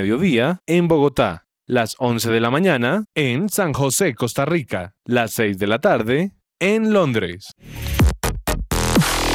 mediodía 0.00 0.62
en 0.66 0.88
Bogotá, 0.88 1.44
las 1.66 1.94
11 1.98 2.30
de 2.30 2.40
la 2.40 2.50
mañana 2.50 3.04
en 3.14 3.50
San 3.50 3.74
José, 3.74 4.14
Costa 4.14 4.46
Rica, 4.46 4.94
las 5.04 5.32
6 5.32 5.58
de 5.58 5.66
la 5.66 5.78
tarde 5.78 6.32
en 6.58 6.94
Londres. 6.94 7.52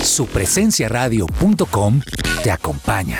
Supresenciaradio.com 0.01 2.01
te 2.43 2.49
acompaña. 2.49 3.20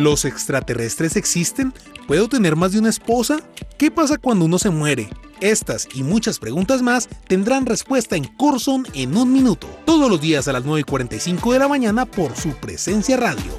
¿Los 0.00 0.24
extraterrestres 0.24 1.14
existen? 1.16 1.74
¿Puedo 2.06 2.26
tener 2.26 2.56
más 2.56 2.72
de 2.72 2.78
una 2.78 2.88
esposa? 2.88 3.40
¿Qué 3.76 3.90
pasa 3.90 4.16
cuando 4.16 4.46
uno 4.46 4.58
se 4.58 4.70
muere? 4.70 5.10
Estas 5.42 5.86
y 5.94 6.02
muchas 6.02 6.38
preguntas 6.38 6.80
más 6.80 7.06
tendrán 7.28 7.66
respuesta 7.66 8.16
en 8.16 8.24
Corson 8.24 8.86
en 8.94 9.14
un 9.14 9.30
minuto, 9.30 9.68
todos 9.84 10.08
los 10.08 10.18
días 10.18 10.48
a 10.48 10.54
las 10.54 10.64
9.45 10.64 11.52
de 11.52 11.58
la 11.58 11.68
mañana 11.68 12.06
por 12.06 12.34
su 12.34 12.54
presencia 12.54 13.18
radio. 13.18 13.52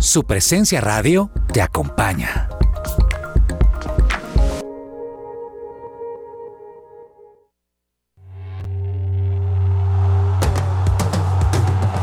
Su 0.00 0.24
presencia 0.24 0.80
radio 0.80 1.30
te 1.52 1.60
acompaña. 1.60 2.48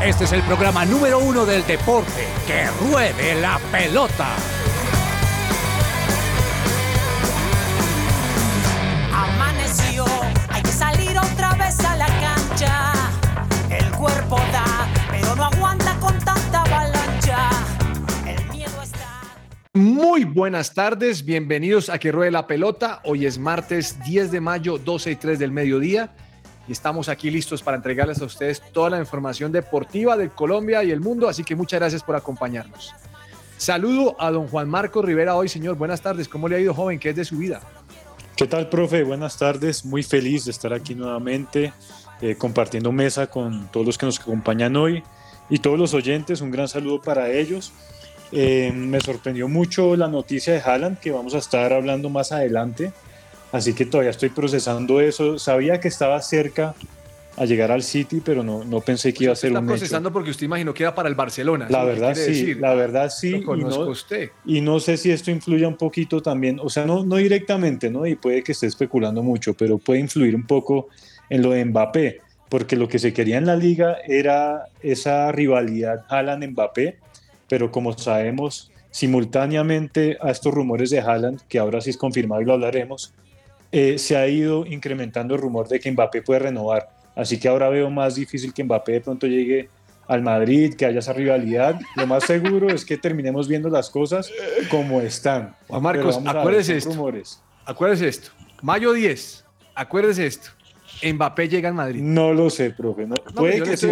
Este 0.06 0.22
es 0.22 0.30
el 0.30 0.42
programa 0.42 0.84
número 0.84 1.18
uno 1.18 1.44
del 1.44 1.66
deporte. 1.66 2.28
¡Que 2.46 2.68
ruede 2.80 3.40
la 3.40 3.58
pelota! 3.72 4.28
Amaneció, 9.12 10.04
hay 10.48 10.62
que 10.62 10.70
salir 10.70 11.18
otra 11.18 11.54
vez 11.54 11.80
a 11.80 11.96
la 11.96 12.06
cancha. 12.06 12.92
El 13.68 13.90
cuerpo 13.96 14.36
da, 14.52 14.86
pero 15.10 15.34
no 15.34 15.44
aguanta 15.46 15.98
con 15.98 16.16
tanta 16.20 16.62
avalancha. 16.62 17.50
El 18.28 18.48
miedo 18.52 18.80
está. 18.80 19.08
Muy 19.74 20.22
buenas 20.22 20.72
tardes, 20.72 21.24
bienvenidos 21.24 21.90
a 21.90 21.98
Que 21.98 22.12
Ruede 22.12 22.30
la 22.30 22.46
Pelota. 22.46 23.00
Hoy 23.02 23.26
es 23.26 23.40
martes 23.40 23.98
10 24.04 24.30
de 24.30 24.40
mayo, 24.40 24.78
12 24.78 25.10
y 25.10 25.16
3 25.16 25.40
del 25.40 25.50
mediodía 25.50 26.12
y 26.68 26.72
estamos 26.72 27.08
aquí 27.08 27.30
listos 27.30 27.62
para 27.62 27.76
entregarles 27.76 28.20
a 28.20 28.24
ustedes 28.24 28.60
toda 28.72 28.90
la 28.90 28.98
información 28.98 29.52
deportiva 29.52 30.16
de 30.16 30.30
Colombia 30.30 30.82
y 30.84 30.90
el 30.90 31.00
mundo, 31.00 31.28
así 31.28 31.44
que 31.44 31.54
muchas 31.54 31.80
gracias 31.80 32.02
por 32.02 32.16
acompañarnos. 32.16 32.94
Saludo 33.56 34.16
a 34.18 34.30
don 34.30 34.48
Juan 34.48 34.68
Marco 34.68 35.00
Rivera 35.00 35.34
hoy, 35.34 35.48
señor. 35.48 35.76
Buenas 35.76 36.02
tardes. 36.02 36.28
¿Cómo 36.28 36.48
le 36.48 36.56
ha 36.56 36.60
ido, 36.60 36.74
joven? 36.74 36.98
¿Qué 36.98 37.10
es 37.10 37.16
de 37.16 37.24
su 37.24 37.38
vida? 37.38 37.60
¿Qué 38.36 38.46
tal, 38.46 38.68
profe? 38.68 39.02
Buenas 39.02 39.38
tardes. 39.38 39.84
Muy 39.86 40.02
feliz 40.02 40.44
de 40.44 40.50
estar 40.50 40.74
aquí 40.74 40.94
nuevamente 40.94 41.72
eh, 42.20 42.36
compartiendo 42.36 42.92
mesa 42.92 43.28
con 43.28 43.68
todos 43.68 43.86
los 43.86 43.96
que 43.96 44.04
nos 44.04 44.20
acompañan 44.20 44.76
hoy 44.76 45.02
y 45.48 45.58
todos 45.60 45.78
los 45.78 45.94
oyentes. 45.94 46.42
Un 46.42 46.50
gran 46.50 46.68
saludo 46.68 47.00
para 47.00 47.30
ellos. 47.30 47.72
Eh, 48.32 48.72
me 48.74 49.00
sorprendió 49.00 49.48
mucho 49.48 49.96
la 49.96 50.08
noticia 50.08 50.52
de 50.52 50.60
Haaland, 50.60 50.98
que 50.98 51.12
vamos 51.12 51.34
a 51.34 51.38
estar 51.38 51.72
hablando 51.72 52.10
más 52.10 52.32
adelante. 52.32 52.92
Así 53.52 53.74
que 53.74 53.86
todavía 53.86 54.10
estoy 54.10 54.30
procesando 54.30 55.00
eso. 55.00 55.38
Sabía 55.38 55.80
que 55.80 55.88
estaba 55.88 56.20
cerca 56.20 56.74
a 57.36 57.44
llegar 57.44 57.70
al 57.70 57.82
City, 57.82 58.22
pero 58.24 58.42
no, 58.42 58.64
no 58.64 58.80
pensé 58.80 59.12
que 59.12 59.24
iba 59.24 59.32
a 59.32 59.36
ser 59.36 59.50
un 59.52 59.58
Está 59.58 59.66
procesando 59.66 60.12
porque 60.12 60.30
usted 60.30 60.46
imaginó 60.46 60.72
que 60.72 60.82
era 60.82 60.94
para 60.94 61.08
el 61.08 61.14
Barcelona. 61.14 61.66
La 61.68 61.84
verdad 61.84 62.14
sí, 62.14 62.54
la 62.54 62.74
verdad 62.74 63.10
sí. 63.10 63.36
y, 63.36 63.40
no, 63.40 63.80
usted. 63.88 64.30
y 64.46 64.60
no 64.62 64.80
sé 64.80 64.96
si 64.96 65.10
esto 65.10 65.30
influye 65.30 65.66
un 65.66 65.76
poquito 65.76 66.22
también, 66.22 66.58
o 66.62 66.70
sea, 66.70 66.86
no, 66.86 67.04
no 67.04 67.16
directamente, 67.16 67.90
¿no? 67.90 68.06
Y 68.06 68.16
puede 68.16 68.42
que 68.42 68.52
esté 68.52 68.66
especulando 68.66 69.22
mucho, 69.22 69.52
pero 69.54 69.76
puede 69.76 70.00
influir 70.00 70.34
un 70.34 70.46
poco 70.46 70.88
en 71.28 71.42
lo 71.42 71.50
de 71.50 71.64
Mbappé, 71.64 72.20
porque 72.48 72.76
lo 72.76 72.88
que 72.88 72.98
se 72.98 73.12
quería 73.12 73.36
en 73.36 73.46
la 73.46 73.56
liga 73.56 73.98
era 74.06 74.68
esa 74.82 75.30
rivalidad 75.30 76.04
Haaland-Mbappé, 76.08 76.96
pero 77.48 77.70
como 77.70 77.96
sabemos, 77.98 78.72
simultáneamente 78.90 80.16
a 80.22 80.30
estos 80.30 80.54
rumores 80.54 80.88
de 80.88 81.00
Haaland, 81.00 81.42
que 81.48 81.58
ahora 81.58 81.82
sí 81.82 81.90
es 81.90 81.98
confirmado 81.98 82.40
y 82.40 82.46
lo 82.46 82.54
hablaremos, 82.54 83.12
eh, 83.72 83.98
se 83.98 84.16
ha 84.16 84.26
ido 84.28 84.66
incrementando 84.66 85.34
el 85.34 85.40
rumor 85.40 85.68
de 85.68 85.80
que 85.80 85.90
Mbappé 85.90 86.22
puede 86.22 86.40
renovar. 86.40 86.88
Así 87.14 87.38
que 87.38 87.48
ahora 87.48 87.68
veo 87.68 87.90
más 87.90 88.14
difícil 88.14 88.52
que 88.52 88.62
Mbappé 88.64 88.92
de 88.92 89.00
pronto 89.00 89.26
llegue 89.26 89.68
al 90.06 90.22
Madrid, 90.22 90.74
que 90.74 90.86
haya 90.86 91.00
esa 91.00 91.12
rivalidad. 91.12 91.80
Lo 91.96 92.06
más 92.06 92.24
seguro 92.26 92.68
es 92.68 92.84
que 92.84 92.96
terminemos 92.96 93.48
viendo 93.48 93.68
las 93.68 93.90
cosas 93.90 94.30
como 94.70 95.00
están. 95.00 95.56
Juan 95.68 95.82
Marcos, 95.82 96.20
acuérdese 96.24 96.76
esto. 96.76 96.90
Rumores. 96.90 97.42
Acuérdese 97.64 98.08
esto. 98.08 98.30
Mayo 98.62 98.92
10. 98.92 99.44
Acuérdese 99.74 100.26
esto. 100.26 100.50
Mbappé 101.02 101.48
llega 101.48 101.68
al 101.68 101.74
Madrid. 101.74 102.00
No 102.00 102.32
lo 102.32 102.50
sé, 102.50 102.70
profe. 102.70 103.06
No, 103.06 103.16
puede 103.34 103.62
que 103.62 103.76
sí. 103.76 103.86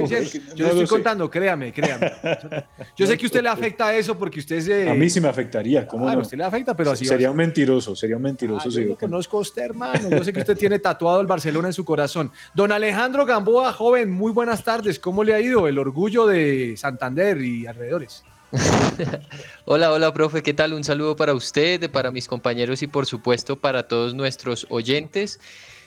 Yo 0.54 0.66
le 0.66 0.70
estoy 0.70 0.86
contando, 0.86 1.30
créame, 1.30 1.72
créame. 1.72 2.12
Yo 2.96 3.06
sé 3.06 3.16
que 3.16 3.24
a 3.24 3.26
usted 3.26 3.42
le 3.42 3.48
afecta 3.48 3.94
eso 3.94 4.18
porque 4.18 4.40
usted 4.40 4.60
se... 4.60 4.88
A 4.88 4.94
mí 4.94 5.08
sí 5.10 5.20
me 5.20 5.28
afectaría, 5.28 5.86
¿cómo 5.86 6.06
no? 6.06 6.12
A 6.12 6.18
usted 6.18 6.38
le 6.38 6.44
afecta, 6.44 6.76
pero 6.76 6.92
así... 6.92 7.04
Sería 7.04 7.30
un 7.30 7.36
mentiroso, 7.36 7.94
sería 7.94 8.16
un 8.16 8.22
mentiroso. 8.22 8.68
Ah, 8.68 8.72
yo 8.72 8.80
lo 8.80 8.96
conozco 8.96 9.38
a 9.38 9.40
usted, 9.40 9.62
hermano. 9.62 10.10
Yo 10.10 10.24
sé 10.24 10.32
que 10.32 10.40
usted 10.40 10.56
tiene 10.56 10.78
tatuado 10.78 11.20
el 11.20 11.26
Barcelona 11.26 11.68
en 11.68 11.74
su 11.74 11.84
corazón. 11.84 12.30
Don 12.54 12.72
Alejandro 12.72 13.26
Gamboa, 13.26 13.72
joven, 13.72 14.10
muy 14.10 14.32
buenas 14.32 14.64
tardes. 14.64 14.98
¿Cómo 14.98 15.24
le 15.24 15.34
ha 15.34 15.40
ido 15.40 15.68
el 15.68 15.78
orgullo 15.78 16.26
de 16.26 16.74
Santander 16.76 17.40
y 17.40 17.66
alrededores? 17.66 18.24
hola, 19.64 19.92
hola, 19.92 20.12
profe, 20.12 20.42
¿qué 20.42 20.54
tal? 20.54 20.74
Un 20.74 20.84
saludo 20.84 21.16
para 21.16 21.34
usted, 21.34 21.90
para 21.90 22.10
mis 22.10 22.28
compañeros 22.28 22.82
y 22.82 22.86
por 22.86 23.06
supuesto 23.06 23.56
para 23.56 23.88
todos 23.88 24.14
nuestros 24.14 24.66
oyentes. 24.70 25.40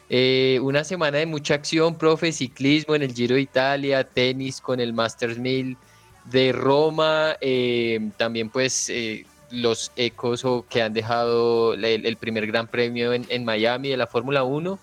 Eh, 0.09 0.59
una 0.61 0.83
semana 0.85 1.17
de 1.17 1.25
mucha 1.25 1.55
acción, 1.55 1.97
profe, 1.97 2.31
ciclismo 2.31 2.95
en 2.95 3.03
el 3.03 3.13
Giro 3.13 3.35
de 3.35 3.41
Italia, 3.41 4.05
tenis 4.05 4.61
con 4.61 4.79
el 4.79 4.93
Masters 4.93 5.37
1000 5.37 5.77
de 6.25 6.51
Roma, 6.53 7.35
eh, 7.41 8.11
también 8.17 8.49
pues 8.49 8.89
eh, 8.89 9.25
los 9.51 9.91
ecos 9.97 10.45
que 10.69 10.81
han 10.81 10.93
dejado 10.93 11.73
el, 11.73 12.17
primer 12.17 12.47
gran 12.47 12.67
premio 12.67 13.13
en, 13.13 13.45
Miami 13.45 13.89
de 13.89 13.97
la 13.97 14.07
Fórmula 14.07 14.43
1 14.43 14.79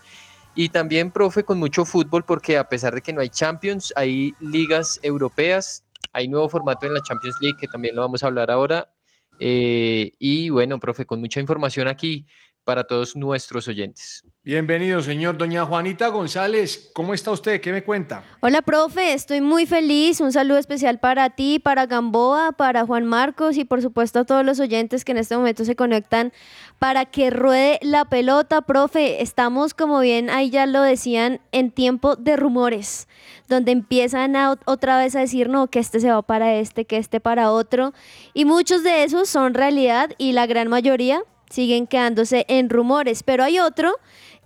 Y 0.54 0.68
también, 0.68 1.10
profe, 1.10 1.42
con 1.44 1.58
mucho 1.58 1.84
fútbol, 1.84 2.24
porque 2.24 2.58
a 2.58 2.68
pesar 2.68 2.94
de 2.94 3.02
que 3.02 3.12
no 3.12 3.20
hay 3.20 3.30
Champions, 3.30 3.92
hay 3.96 4.34
ligas 4.40 5.00
europeas, 5.02 5.84
hay 6.12 6.28
nuevo 6.28 6.48
formato 6.48 6.86
en 6.86 6.94
la 6.94 7.02
Champions 7.02 7.36
League, 7.40 7.58
que 7.58 7.68
también 7.68 7.96
lo 7.96 8.02
vamos 8.02 8.22
a 8.22 8.26
hablar 8.26 8.50
ahora. 8.50 8.90
Y 9.38 10.50
bueno, 10.50 10.78
profe, 10.78 11.06
con 11.06 11.20
mucha 11.20 11.40
información 11.40 11.88
aquí 11.88 12.26
para 12.64 12.84
todos 12.84 13.16
nuestros 13.16 13.68
oyentes. 13.68 14.22
Bienvenido, 14.46 15.00
señor. 15.00 15.38
Doña 15.38 15.64
Juanita 15.64 16.08
González, 16.08 16.90
¿cómo 16.92 17.14
está 17.14 17.30
usted? 17.30 17.62
¿Qué 17.62 17.72
me 17.72 17.82
cuenta? 17.82 18.22
Hola, 18.40 18.60
profe, 18.60 19.14
estoy 19.14 19.40
muy 19.40 19.64
feliz. 19.64 20.20
Un 20.20 20.32
saludo 20.32 20.58
especial 20.58 20.98
para 20.98 21.30
ti, 21.30 21.58
para 21.58 21.86
Gamboa, 21.86 22.52
para 22.52 22.84
Juan 22.84 23.06
Marcos 23.06 23.56
y 23.56 23.64
por 23.64 23.80
supuesto 23.80 24.18
a 24.18 24.24
todos 24.26 24.44
los 24.44 24.60
oyentes 24.60 25.06
que 25.06 25.12
en 25.12 25.18
este 25.18 25.34
momento 25.34 25.64
se 25.64 25.76
conectan 25.76 26.30
para 26.78 27.06
que 27.06 27.30
ruede 27.30 27.78
la 27.80 28.04
pelota. 28.04 28.60
Profe, 28.60 29.22
estamos, 29.22 29.72
como 29.72 30.00
bien 30.00 30.28
ahí 30.28 30.50
ya 30.50 30.66
lo 30.66 30.82
decían, 30.82 31.40
en 31.50 31.70
tiempo 31.70 32.14
de 32.14 32.36
rumores, 32.36 33.08
donde 33.48 33.72
empiezan 33.72 34.36
otra 34.66 34.98
vez 34.98 35.16
a 35.16 35.20
decir, 35.20 35.48
no, 35.48 35.68
que 35.68 35.78
este 35.78 36.00
se 36.00 36.10
va 36.10 36.20
para 36.20 36.52
este, 36.56 36.84
que 36.84 36.98
este 36.98 37.18
para 37.18 37.50
otro. 37.50 37.94
Y 38.34 38.44
muchos 38.44 38.82
de 38.82 39.04
esos 39.04 39.26
son 39.26 39.54
realidad 39.54 40.10
y 40.18 40.32
la 40.32 40.44
gran 40.44 40.68
mayoría 40.68 41.22
siguen 41.54 41.86
quedándose 41.86 42.44
en 42.48 42.68
rumores, 42.68 43.22
pero 43.22 43.44
hay 43.44 43.60
otro 43.60 43.94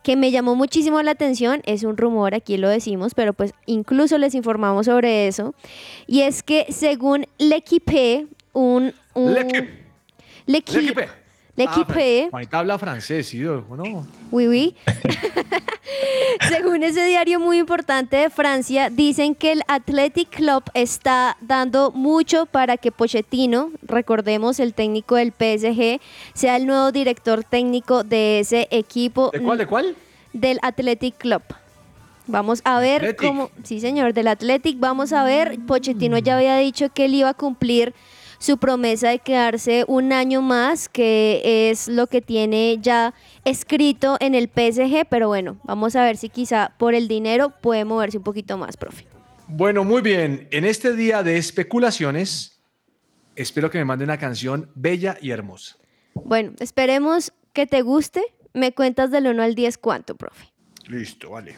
que 0.08 0.16
me 0.16 0.30
llamó 0.30 0.54
muchísimo 0.54 1.02
la 1.02 1.10
atención, 1.10 1.60
es 1.66 1.82
un 1.82 1.98
rumor, 1.98 2.34
aquí 2.34 2.56
lo 2.56 2.70
decimos, 2.70 3.12
pero 3.14 3.34
pues 3.34 3.52
incluso 3.66 4.16
les 4.16 4.34
informamos 4.34 4.86
sobre 4.86 5.28
eso, 5.28 5.54
y 6.06 6.22
es 6.22 6.42
que 6.42 6.64
según 6.70 7.26
L'Equipe, 7.36 8.26
un... 8.54 8.94
un 9.12 9.34
L'Equipe. 9.34 9.68
L'Equipe. 10.46 12.24
Ah, 12.24 12.28
Juanita 12.30 12.58
habla 12.58 12.78
francés, 12.78 13.26
¿sí? 13.26 13.40
¿no? 13.40 14.06
Oui, 14.30 14.48
oui. 14.48 14.76
Según 16.48 16.82
ese 16.82 17.04
diario 17.04 17.40
muy 17.40 17.58
importante 17.58 18.16
de 18.16 18.30
Francia, 18.30 18.90
dicen 18.90 19.34
que 19.34 19.52
el 19.52 19.62
Athletic 19.68 20.30
Club 20.30 20.62
está 20.74 21.36
dando 21.40 21.90
mucho 21.90 22.46
para 22.46 22.76
que 22.76 22.92
Pochettino, 22.92 23.70
recordemos 23.82 24.60
el 24.60 24.74
técnico 24.74 25.16
del 25.16 25.32
PSG, 25.32 26.00
sea 26.34 26.56
el 26.56 26.66
nuevo 26.66 26.92
director 26.92 27.44
técnico 27.44 28.04
de 28.04 28.40
ese 28.40 28.68
equipo. 28.70 29.30
¿De 29.32 29.40
cuál? 29.40 29.58
¿De 29.58 29.66
cuál? 29.66 29.96
Del 30.32 30.58
Athletic 30.62 31.16
Club. 31.16 31.42
Vamos 32.26 32.60
a 32.64 32.78
ver 32.78 33.16
cómo, 33.16 33.50
sí 33.64 33.80
señor, 33.80 34.12
del 34.12 34.28
Athletic, 34.28 34.78
vamos 34.78 35.14
a 35.14 35.24
ver, 35.24 35.58
Pochettino 35.66 36.18
ya 36.18 36.36
había 36.36 36.58
dicho 36.58 36.90
que 36.92 37.06
él 37.06 37.14
iba 37.14 37.30
a 37.30 37.34
cumplir 37.34 37.94
su 38.38 38.58
promesa 38.58 39.10
de 39.10 39.18
quedarse 39.18 39.84
un 39.88 40.12
año 40.12 40.42
más, 40.42 40.88
que 40.88 41.70
es 41.70 41.88
lo 41.88 42.06
que 42.06 42.20
tiene 42.20 42.78
ya 42.80 43.14
escrito 43.44 44.16
en 44.20 44.34
el 44.34 44.48
PSG, 44.48 45.06
pero 45.08 45.28
bueno, 45.28 45.58
vamos 45.64 45.96
a 45.96 46.04
ver 46.04 46.16
si 46.16 46.28
quizá 46.28 46.72
por 46.78 46.94
el 46.94 47.08
dinero 47.08 47.50
puede 47.60 47.84
moverse 47.84 48.18
un 48.18 48.24
poquito 48.24 48.56
más, 48.56 48.76
profe. 48.76 49.06
Bueno, 49.48 49.82
muy 49.84 50.02
bien. 50.02 50.46
En 50.50 50.64
este 50.64 50.94
día 50.94 51.22
de 51.22 51.38
especulaciones, 51.38 52.60
espero 53.34 53.70
que 53.70 53.78
me 53.78 53.84
mande 53.84 54.04
una 54.04 54.18
canción 54.18 54.70
bella 54.74 55.16
y 55.20 55.30
hermosa. 55.30 55.76
Bueno, 56.14 56.52
esperemos 56.60 57.32
que 57.52 57.66
te 57.66 57.82
guste. 57.82 58.22
Me 58.52 58.72
cuentas 58.72 59.10
del 59.10 59.26
1 59.26 59.42
al 59.42 59.54
10 59.54 59.78
cuánto, 59.78 60.16
profe. 60.16 60.52
Listo, 60.86 61.30
vale. 61.30 61.56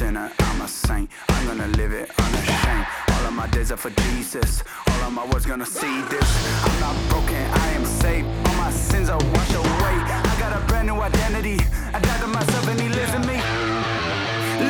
Sinner, 0.00 0.32
I'm 0.38 0.62
a 0.62 0.66
saint. 0.66 1.10
I'm 1.28 1.46
gonna 1.46 1.68
live 1.76 1.92
it 1.92 2.08
unashamed. 2.18 2.86
All 3.12 3.26
of 3.26 3.34
my 3.34 3.46
days 3.48 3.70
are 3.70 3.76
for 3.76 3.90
Jesus. 4.04 4.64
All 4.88 5.00
of 5.06 5.12
my 5.12 5.26
words 5.26 5.44
gonna 5.44 5.66
see 5.66 5.96
this. 6.12 6.28
I'm 6.64 6.76
not 6.80 6.96
broken, 7.10 7.42
I 7.64 7.66
am 7.78 7.84
saved. 7.84 8.26
All 8.46 8.54
my 8.54 8.70
sins 8.70 9.10
are 9.10 9.22
washed 9.32 9.56
away. 9.62 9.96
I 10.30 10.34
got 10.42 10.52
a 10.58 10.60
brand 10.68 10.86
new 10.88 10.98
identity. 11.10 11.58
I 11.96 11.98
died 12.00 12.20
to 12.22 12.28
myself 12.28 12.66
and 12.68 12.80
he 12.80 12.88
lives 12.88 13.12
in 13.18 13.24
me. 13.30 13.36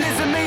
Lives 0.03 0.21
in 0.25 0.31
me. 0.39 0.47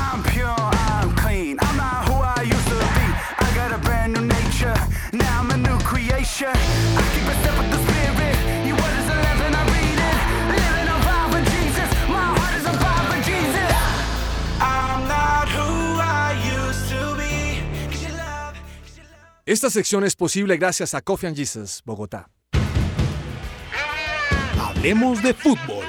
I'm 0.00 0.20
pure, 0.34 0.62
I'm 0.90 1.14
clean. 1.22 1.58
I'm 1.66 1.76
not 1.76 1.98
who 2.08 2.16
I 2.38 2.42
used 2.56 2.68
to 2.72 2.78
be. 2.96 3.06
I 3.46 3.48
got 3.54 3.70
a 3.70 3.78
brand 3.86 4.14
new 4.14 4.24
nature. 4.38 4.76
Now 5.12 5.32
I'm 5.40 5.50
a 5.52 5.58
new 5.68 5.78
creation. 5.90 6.56
Esta 19.52 19.68
sección 19.68 20.02
es 20.02 20.16
posible 20.16 20.56
gracias 20.56 20.94
a 20.94 21.02
Coffee 21.02 21.26
and 21.26 21.36
Jesus, 21.36 21.82
Bogotá. 21.84 22.30
Hablemos 24.58 25.22
de 25.22 25.34
fútbol. 25.34 25.84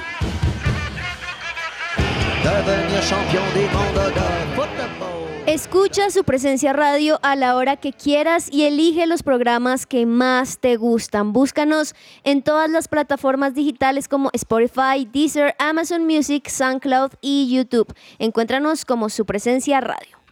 Escucha 5.46 6.10
su 6.10 6.24
presencia 6.24 6.74
radio 6.74 7.18
a 7.22 7.36
la 7.36 7.56
hora 7.56 7.78
que 7.78 7.94
quieras 7.94 8.50
y 8.52 8.64
elige 8.64 9.06
los 9.06 9.22
programas 9.22 9.86
que 9.86 10.04
más 10.04 10.58
te 10.58 10.76
gustan. 10.76 11.32
Búscanos 11.32 11.94
en 12.22 12.42
todas 12.42 12.68
las 12.68 12.88
plataformas 12.88 13.54
digitales 13.54 14.08
como 14.08 14.28
Spotify, 14.34 15.08
Deezer, 15.10 15.54
Amazon 15.58 16.04
Music, 16.04 16.48
SoundCloud 16.50 17.12
y 17.22 17.50
YouTube. 17.50 17.94
Encuéntranos 18.18 18.84
como 18.84 19.08
su 19.08 19.24
presencia 19.24 19.80
radio. 19.80 20.23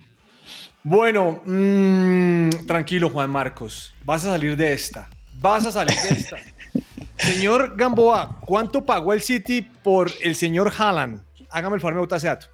Bueno, 0.85 1.41
mm, 1.45 2.67
tranquilo, 2.67 3.09
Juan 3.09 3.31
Marcos. 3.31 3.95
Vas 4.05 4.25
a 4.25 4.31
salir 4.31 4.57
de 4.57 4.73
esta. 4.73 5.09
Vas 5.35 5.65
a 5.65 5.71
salir 5.73 5.97
de 5.97 6.09
esta. 6.09 6.37
señor 7.19 7.77
Gamboa, 7.77 8.41
¿cuánto 8.41 8.85
pagó 8.85 9.13
el 9.13 9.23
City 9.23 9.63
por 9.63 10.11
el 10.23 10.35
señor 10.35 10.73
Haaland? 10.77 11.23
Hágame 11.51 11.77
el 11.77 11.81
favor, 11.81 11.95
me 11.95 12.01
gusta 12.01 12.17
ese 12.17 12.27
dato. 12.27 12.47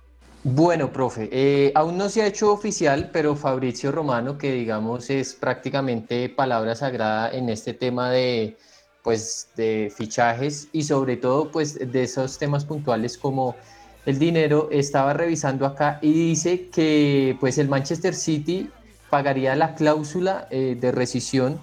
Bueno, 0.44 0.92
profe, 0.92 1.28
eh, 1.32 1.72
aún 1.75 1.96
no 1.96 2.08
se 2.08 2.22
ha 2.22 2.26
hecho 2.26 2.52
oficial, 2.52 3.10
pero 3.12 3.34
Fabrizio 3.34 3.90
Romano, 3.90 4.38
que 4.38 4.52
digamos 4.52 5.10
es 5.10 5.34
prácticamente 5.34 6.28
palabra 6.28 6.75
sagrada 6.75 7.30
en 7.30 7.48
este 7.48 7.75
tema 7.75 8.10
de, 8.10 8.56
pues, 9.02 9.48
de 9.56 9.92
fichajes 9.94 10.69
y 10.72 10.84
sobre 10.84 11.16
todo 11.16 11.50
pues, 11.50 11.78
de 11.78 12.02
esos 12.02 12.38
temas 12.38 12.64
puntuales 12.64 13.19
como 13.19 13.56
el 14.06 14.18
dinero, 14.18 14.68
estaba 14.72 15.12
revisando 15.12 15.66
acá 15.66 15.99
y 16.02 16.12
dice 16.12 16.68
que 16.68 17.37
pues, 17.40 17.58
el 17.58 17.68
Manchester 17.68 18.14
City 18.14 18.70
pagaría 19.11 19.54
la 19.56 19.75
cláusula 19.75 20.46
eh, 20.50 20.76
de 20.78 20.92
rescisión 20.92 21.61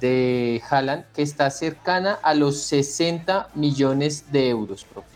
de 0.00 0.60
Haaland, 0.68 1.04
que 1.14 1.22
está 1.22 1.50
cercana 1.50 2.18
a 2.22 2.34
los 2.34 2.60
60 2.62 3.50
millones 3.54 4.32
de 4.32 4.48
euros, 4.48 4.84
profe. 4.84 5.08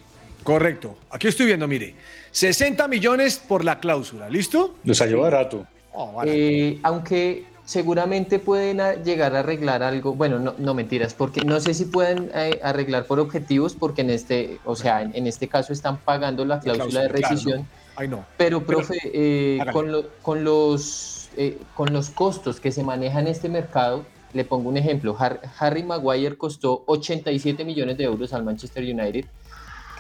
Correcto. 0.42 0.96
Aquí 1.10 1.28
estoy 1.28 1.46
viendo, 1.46 1.66
mire. 1.68 1.94
60 2.30 2.88
millones 2.88 3.38
por 3.38 3.64
la 3.64 3.80
cláusula. 3.80 4.28
¿Listo? 4.30 4.76
Lo 4.84 4.94
salió 4.94 5.20
barato. 5.20 5.66
Oh, 5.92 6.12
barato. 6.12 6.36
Eh, 6.36 6.78
aunque 6.82 7.44
seguramente 7.74 8.40
pueden 8.40 8.80
a- 8.80 8.94
llegar 8.94 9.36
a 9.36 9.38
arreglar 9.40 9.84
algo, 9.84 10.12
bueno, 10.14 10.40
no, 10.40 10.54
no 10.58 10.74
mentiras, 10.74 11.14
porque 11.14 11.42
no 11.42 11.60
sé 11.60 11.72
si 11.72 11.84
pueden 11.84 12.28
eh, 12.34 12.58
arreglar 12.64 13.04
por 13.06 13.20
objetivos, 13.20 13.76
porque 13.78 14.00
en 14.00 14.10
este, 14.10 14.58
o 14.64 14.74
sea, 14.74 15.02
en, 15.02 15.12
en 15.14 15.28
este 15.28 15.46
caso 15.46 15.72
están 15.72 15.98
pagando 15.98 16.44
la 16.44 16.58
cláusula, 16.58 16.88
cláusula, 16.88 17.02
de 17.02 17.08
rescisión, 17.08 17.68
pero 17.96 18.24
Pero- 18.36 18.60
profe, 18.66 18.98
eh, 19.04 19.60
con, 19.72 19.92
lo- 19.92 20.08
con 20.20 20.42
los, 20.42 21.28
eh, 21.36 21.58
con 21.76 21.92
los 21.92 22.10
costos 22.10 22.58
que 22.58 22.72
se 22.72 22.82
manejan 22.82 23.26
en 23.28 23.32
este 23.32 23.48
mercado, 23.48 24.04
le 24.32 24.44
pongo 24.44 24.68
un 24.68 24.76
ejemplo, 24.76 25.14
Har- 25.16 25.40
Harry 25.60 25.84
Maguire 25.84 26.36
costó 26.36 26.82
87 26.86 27.64
millones 27.64 27.96
de 27.98 28.04
euros 28.04 28.32
al 28.32 28.42
Manchester 28.42 28.82
United. 28.82 29.26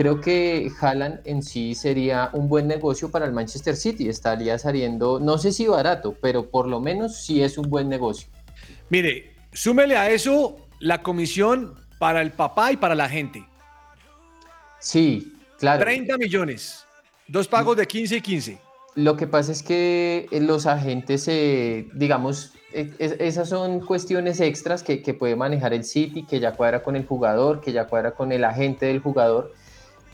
Creo 0.00 0.18
que 0.18 0.72
Haaland 0.80 1.20
en 1.26 1.42
sí 1.42 1.74
sería 1.74 2.30
un 2.32 2.48
buen 2.48 2.66
negocio 2.66 3.10
para 3.10 3.26
el 3.26 3.32
Manchester 3.32 3.76
City. 3.76 4.08
Estaría 4.08 4.58
saliendo, 4.58 5.20
no 5.20 5.36
sé 5.36 5.52
si 5.52 5.66
barato, 5.66 6.16
pero 6.22 6.48
por 6.48 6.66
lo 6.66 6.80
menos 6.80 7.18
sí 7.22 7.42
es 7.42 7.58
un 7.58 7.68
buen 7.68 7.90
negocio. 7.90 8.26
Mire, 8.88 9.34
súmele 9.52 9.98
a 9.98 10.08
eso 10.08 10.56
la 10.78 11.02
comisión 11.02 11.74
para 11.98 12.22
el 12.22 12.30
papá 12.30 12.72
y 12.72 12.78
para 12.78 12.94
la 12.94 13.10
gente. 13.10 13.44
Sí, 14.78 15.34
claro. 15.58 15.82
30 15.82 16.16
millones. 16.16 16.86
Dos 17.28 17.46
pagos 17.46 17.76
de 17.76 17.86
15 17.86 18.16
y 18.16 18.20
15. 18.22 18.58
Lo 18.94 19.18
que 19.18 19.26
pasa 19.26 19.52
es 19.52 19.62
que 19.62 20.28
eh, 20.30 20.40
los 20.40 20.64
agentes, 20.64 21.28
eh, 21.28 21.88
digamos, 21.92 22.54
eh, 22.72 22.90
es- 22.98 23.16
esas 23.18 23.50
son 23.50 23.80
cuestiones 23.80 24.40
extras 24.40 24.82
que, 24.82 25.02
que 25.02 25.12
puede 25.12 25.36
manejar 25.36 25.74
el 25.74 25.84
City, 25.84 26.24
que 26.24 26.40
ya 26.40 26.52
cuadra 26.52 26.82
con 26.82 26.96
el 26.96 27.04
jugador, 27.04 27.60
que 27.60 27.72
ya 27.72 27.86
cuadra 27.86 28.12
con 28.12 28.32
el 28.32 28.44
agente 28.44 28.86
del 28.86 29.00
jugador. 29.00 29.52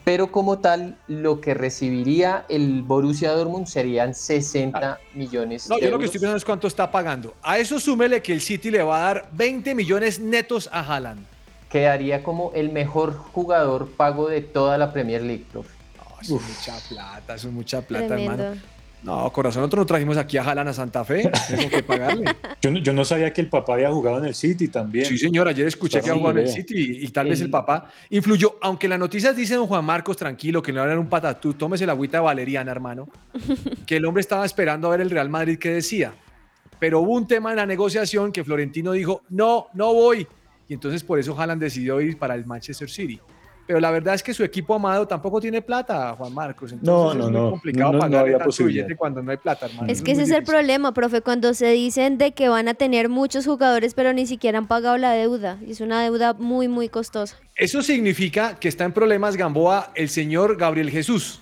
Pero 0.06 0.30
como 0.30 0.60
tal, 0.60 0.96
lo 1.08 1.40
que 1.40 1.52
recibiría 1.52 2.44
el 2.48 2.82
Borussia 2.82 3.32
Dortmund 3.32 3.66
serían 3.66 4.14
60 4.14 5.00
millones 5.14 5.68
No, 5.68 5.74
de 5.74 5.82
yo 5.82 5.90
lo 5.90 5.98
que 5.98 6.04
estoy 6.04 6.20
pensando 6.20 6.36
es 6.36 6.44
cuánto 6.44 6.68
está 6.68 6.88
pagando. 6.92 7.34
A 7.42 7.58
eso 7.58 7.80
súmele 7.80 8.22
que 8.22 8.32
el 8.32 8.40
City 8.40 8.70
le 8.70 8.84
va 8.84 8.98
a 8.98 9.00
dar 9.14 9.28
20 9.32 9.74
millones 9.74 10.20
netos 10.20 10.70
a 10.72 10.78
Haaland. 10.82 11.26
quedaría 11.68 12.22
como 12.22 12.52
el 12.54 12.70
mejor 12.70 13.16
jugador 13.16 13.88
pago 13.96 14.28
de 14.28 14.42
toda 14.42 14.78
la 14.78 14.92
Premier 14.92 15.22
League, 15.22 15.44
profe. 15.50 15.70
No, 15.98 16.20
es 16.22 16.30
mucha 16.30 16.78
plata, 16.88 17.34
es 17.34 17.44
mucha 17.46 17.82
plata, 17.82 18.06
Tremendo. 18.06 18.42
hermano. 18.44 18.60
No, 19.06 19.32
corazón, 19.32 19.60
nosotros 19.62 19.82
no 19.82 19.86
trajimos 19.86 20.16
aquí 20.16 20.36
a 20.36 20.42
Jalan 20.42 20.66
a 20.66 20.72
Santa 20.72 21.04
Fe, 21.04 21.30
tengo 21.48 21.70
que 21.70 21.82
pagarle. 21.84 22.24
Yo, 22.60 22.70
no- 22.72 22.78
yo 22.80 22.92
no 22.92 23.04
sabía 23.04 23.32
que 23.32 23.40
el 23.40 23.48
papá 23.48 23.74
había 23.74 23.90
jugado 23.92 24.18
en 24.18 24.24
el 24.24 24.34
City 24.34 24.66
también. 24.66 25.04
Sí, 25.06 25.16
señor, 25.16 25.46
ayer 25.46 25.66
escuché 25.68 26.00
que 26.00 26.10
jugado 26.10 26.38
en 26.40 26.46
el. 26.46 26.48
City 26.52 26.74
y, 27.00 27.04
y 27.04 27.08
tal 27.08 27.28
vez 27.28 27.40
el 27.40 27.48
papá 27.50 27.88
influyó, 28.10 28.56
aunque 28.60 28.88
las 28.88 28.98
noticias 28.98 29.36
dicen 29.36 29.58
don 29.58 29.68
Juan 29.68 29.84
Marcos, 29.84 30.16
tranquilo, 30.16 30.60
que 30.60 30.72
no 30.72 30.82
era 30.82 30.98
un 30.98 31.06
patatú, 31.08 31.54
tómese 31.54 31.86
la 31.86 31.92
agüita 31.92 32.18
de 32.18 32.24
valeriana, 32.24 32.72
hermano, 32.72 33.08
que 33.86 33.96
el 33.96 34.04
hombre 34.06 34.22
estaba 34.22 34.44
esperando 34.44 34.88
a 34.88 34.90
ver 34.90 35.00
el 35.02 35.10
Real 35.10 35.28
Madrid 35.30 35.56
que 35.58 35.70
decía. 35.70 36.12
Pero 36.80 37.00
hubo 37.00 37.12
un 37.12 37.26
tema 37.28 37.50
en 37.50 37.56
la 37.58 37.66
negociación 37.66 38.32
que 38.32 38.42
Florentino 38.42 38.90
dijo, 38.92 39.22
no, 39.28 39.68
no 39.74 39.94
voy. 39.94 40.26
Y 40.68 40.74
entonces 40.74 41.04
por 41.04 41.18
eso 41.20 41.38
Haaland 41.38 41.62
decidió 41.62 42.00
ir 42.00 42.18
para 42.18 42.34
el 42.34 42.44
Manchester 42.44 42.90
City. 42.90 43.20
Pero 43.66 43.80
la 43.80 43.90
verdad 43.90 44.14
es 44.14 44.22
que 44.22 44.32
su 44.32 44.44
equipo 44.44 44.74
amado 44.74 45.08
tampoco 45.08 45.40
tiene 45.40 45.60
plata, 45.60 46.14
Juan 46.16 46.32
Marcos. 46.32 46.72
Entonces 46.72 46.86
No, 46.88 47.10
es 47.10 47.18
no, 47.18 47.24
muy 47.24 47.32
no, 47.32 47.50
complicado 47.50 47.92
no, 47.92 47.98
no 47.98 48.00
tanto 48.10 48.44
posibilidad. 48.44 48.84
billete 48.84 48.96
cuando 48.96 49.22
no 49.22 49.30
hay 49.32 49.36
plata, 49.38 49.66
hermano. 49.66 49.88
Es 49.90 50.02
que 50.02 50.14
muy 50.14 50.22
ese 50.22 50.32
es 50.32 50.38
el 50.38 50.44
problema, 50.44 50.92
profe, 50.92 51.20
cuando 51.20 51.52
se 51.52 51.68
dicen 51.72 52.16
de 52.18 52.32
que 52.32 52.48
van 52.48 52.68
a 52.68 52.74
tener 52.74 53.08
muchos 53.08 53.44
jugadores 53.44 53.94
pero 53.94 54.12
ni 54.12 54.26
siquiera 54.26 54.58
han 54.58 54.68
pagado 54.68 54.98
la 54.98 55.12
deuda. 55.12 55.58
Y 55.66 55.72
es 55.72 55.80
una 55.80 56.02
deuda 56.02 56.34
muy, 56.34 56.68
muy 56.68 56.88
costosa. 56.88 57.36
Eso 57.56 57.82
significa 57.82 58.56
que 58.60 58.68
está 58.68 58.84
en 58.84 58.92
problemas 58.92 59.36
Gamboa 59.36 59.90
el 59.94 60.08
señor 60.10 60.56
Gabriel 60.56 60.90
Jesús. 60.90 61.40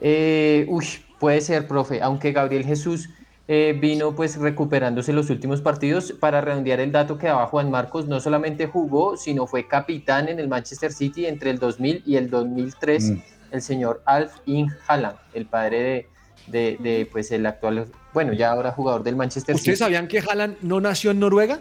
Eh, 0.00 0.64
uy, 0.68 0.86
puede 1.20 1.40
ser, 1.40 1.66
profe, 1.66 2.00
aunque 2.02 2.32
Gabriel 2.32 2.64
Jesús 2.64 3.08
eh, 3.46 3.76
vino 3.78 4.14
pues 4.14 4.36
recuperándose 4.38 5.12
los 5.12 5.28
últimos 5.30 5.60
partidos. 5.60 6.12
Para 6.12 6.40
redondear 6.40 6.80
el 6.80 6.92
dato 6.92 7.18
que 7.18 7.26
daba 7.26 7.46
Juan 7.46 7.70
Marcos, 7.70 8.06
no 8.08 8.20
solamente 8.20 8.66
jugó, 8.66 9.16
sino 9.16 9.46
fue 9.46 9.66
capitán 9.68 10.28
en 10.28 10.40
el 10.40 10.48
Manchester 10.48 10.92
City 10.92 11.26
entre 11.26 11.50
el 11.50 11.58
2000 11.58 12.02
y 12.06 12.16
el 12.16 12.30
2003, 12.30 13.10
Mm. 13.10 13.18
el 13.52 13.62
señor 13.62 14.02
Alf 14.06 14.32
Ing 14.46 14.68
Haaland, 14.86 15.16
el 15.34 15.46
padre 15.46 15.82
de, 15.82 16.08
de, 16.46 16.76
de, 16.80 17.06
pues 17.10 17.30
el 17.32 17.44
actual, 17.46 17.86
bueno, 18.12 18.32
ya 18.32 18.50
ahora 18.50 18.72
jugador 18.72 19.02
del 19.02 19.16
Manchester 19.16 19.54
¿Ustedes 19.54 19.78
City. 19.78 19.84
sabían 19.84 20.08
que 20.08 20.20
Haaland 20.20 20.56
no 20.62 20.80
nació 20.80 21.10
en 21.10 21.20
Noruega? 21.20 21.60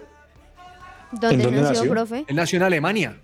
¿Dónde, 1.11 1.43
dónde 1.43 1.61
nació, 1.61 1.75
nació? 1.79 1.91
profe? 1.91 2.25
Él 2.27 2.35
nació 2.35 2.57
en 2.57 2.63
Alemania. 2.63 3.17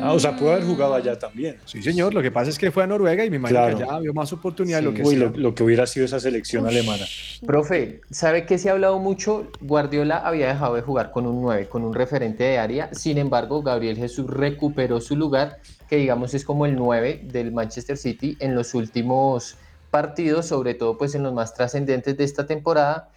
Ah, 0.00 0.12
o 0.12 0.18
sea, 0.20 0.36
puede 0.36 0.52
haber 0.52 0.64
jugado 0.64 0.94
allá 0.94 1.18
también. 1.18 1.58
Sí, 1.64 1.82
señor. 1.82 2.14
Lo 2.14 2.22
que 2.22 2.30
pasa 2.30 2.50
es 2.50 2.58
que 2.58 2.70
fue 2.70 2.84
a 2.84 2.86
Noruega 2.86 3.24
y 3.24 3.30
me 3.30 3.36
imagino 3.36 3.60
Claro. 3.60 3.76
que 3.78 3.84
allá 3.84 3.98
vio 3.98 4.14
más 4.14 4.32
oportunidad. 4.32 4.78
Sí. 4.78 4.84
Lo 4.84 4.94
que 4.94 5.02
Uy, 5.02 5.16
sea. 5.16 5.24
lo, 5.30 5.36
lo 5.36 5.54
que 5.54 5.62
hubiera 5.64 5.86
sido 5.86 6.06
esa 6.06 6.20
selección 6.20 6.66
alemana. 6.66 7.04
Profe, 7.46 8.00
¿sabe 8.10 8.46
que 8.46 8.58
se 8.58 8.68
ha 8.68 8.72
hablado 8.72 8.98
mucho? 8.98 9.48
Guardiola 9.60 10.18
había 10.18 10.48
dejado 10.48 10.74
de 10.76 10.82
jugar 10.82 11.10
con 11.10 11.26
un 11.26 11.40
9, 11.42 11.68
con 11.68 11.82
un 11.84 11.94
referente 11.94 12.44
de 12.44 12.58
área. 12.58 12.92
Sin 12.94 13.18
embargo, 13.18 13.62
Gabriel 13.62 13.96
Jesús 13.96 14.26
recuperó 14.28 15.00
su 15.00 15.16
lugar, 15.16 15.58
que 15.88 15.96
digamos 15.96 16.34
es 16.34 16.44
como 16.44 16.66
el 16.66 16.76
9 16.76 17.22
del 17.24 17.52
Manchester 17.52 17.96
City 17.96 18.36
en 18.40 18.54
los 18.54 18.74
últimos 18.74 19.56
partidos, 19.90 20.46
sobre 20.46 20.74
todo 20.74 20.98
pues 20.98 21.14
en 21.14 21.22
los 21.22 21.32
más 21.32 21.54
trascendentes 21.54 22.16
de 22.16 22.24
esta 22.24 22.46
temporada. 22.46 23.08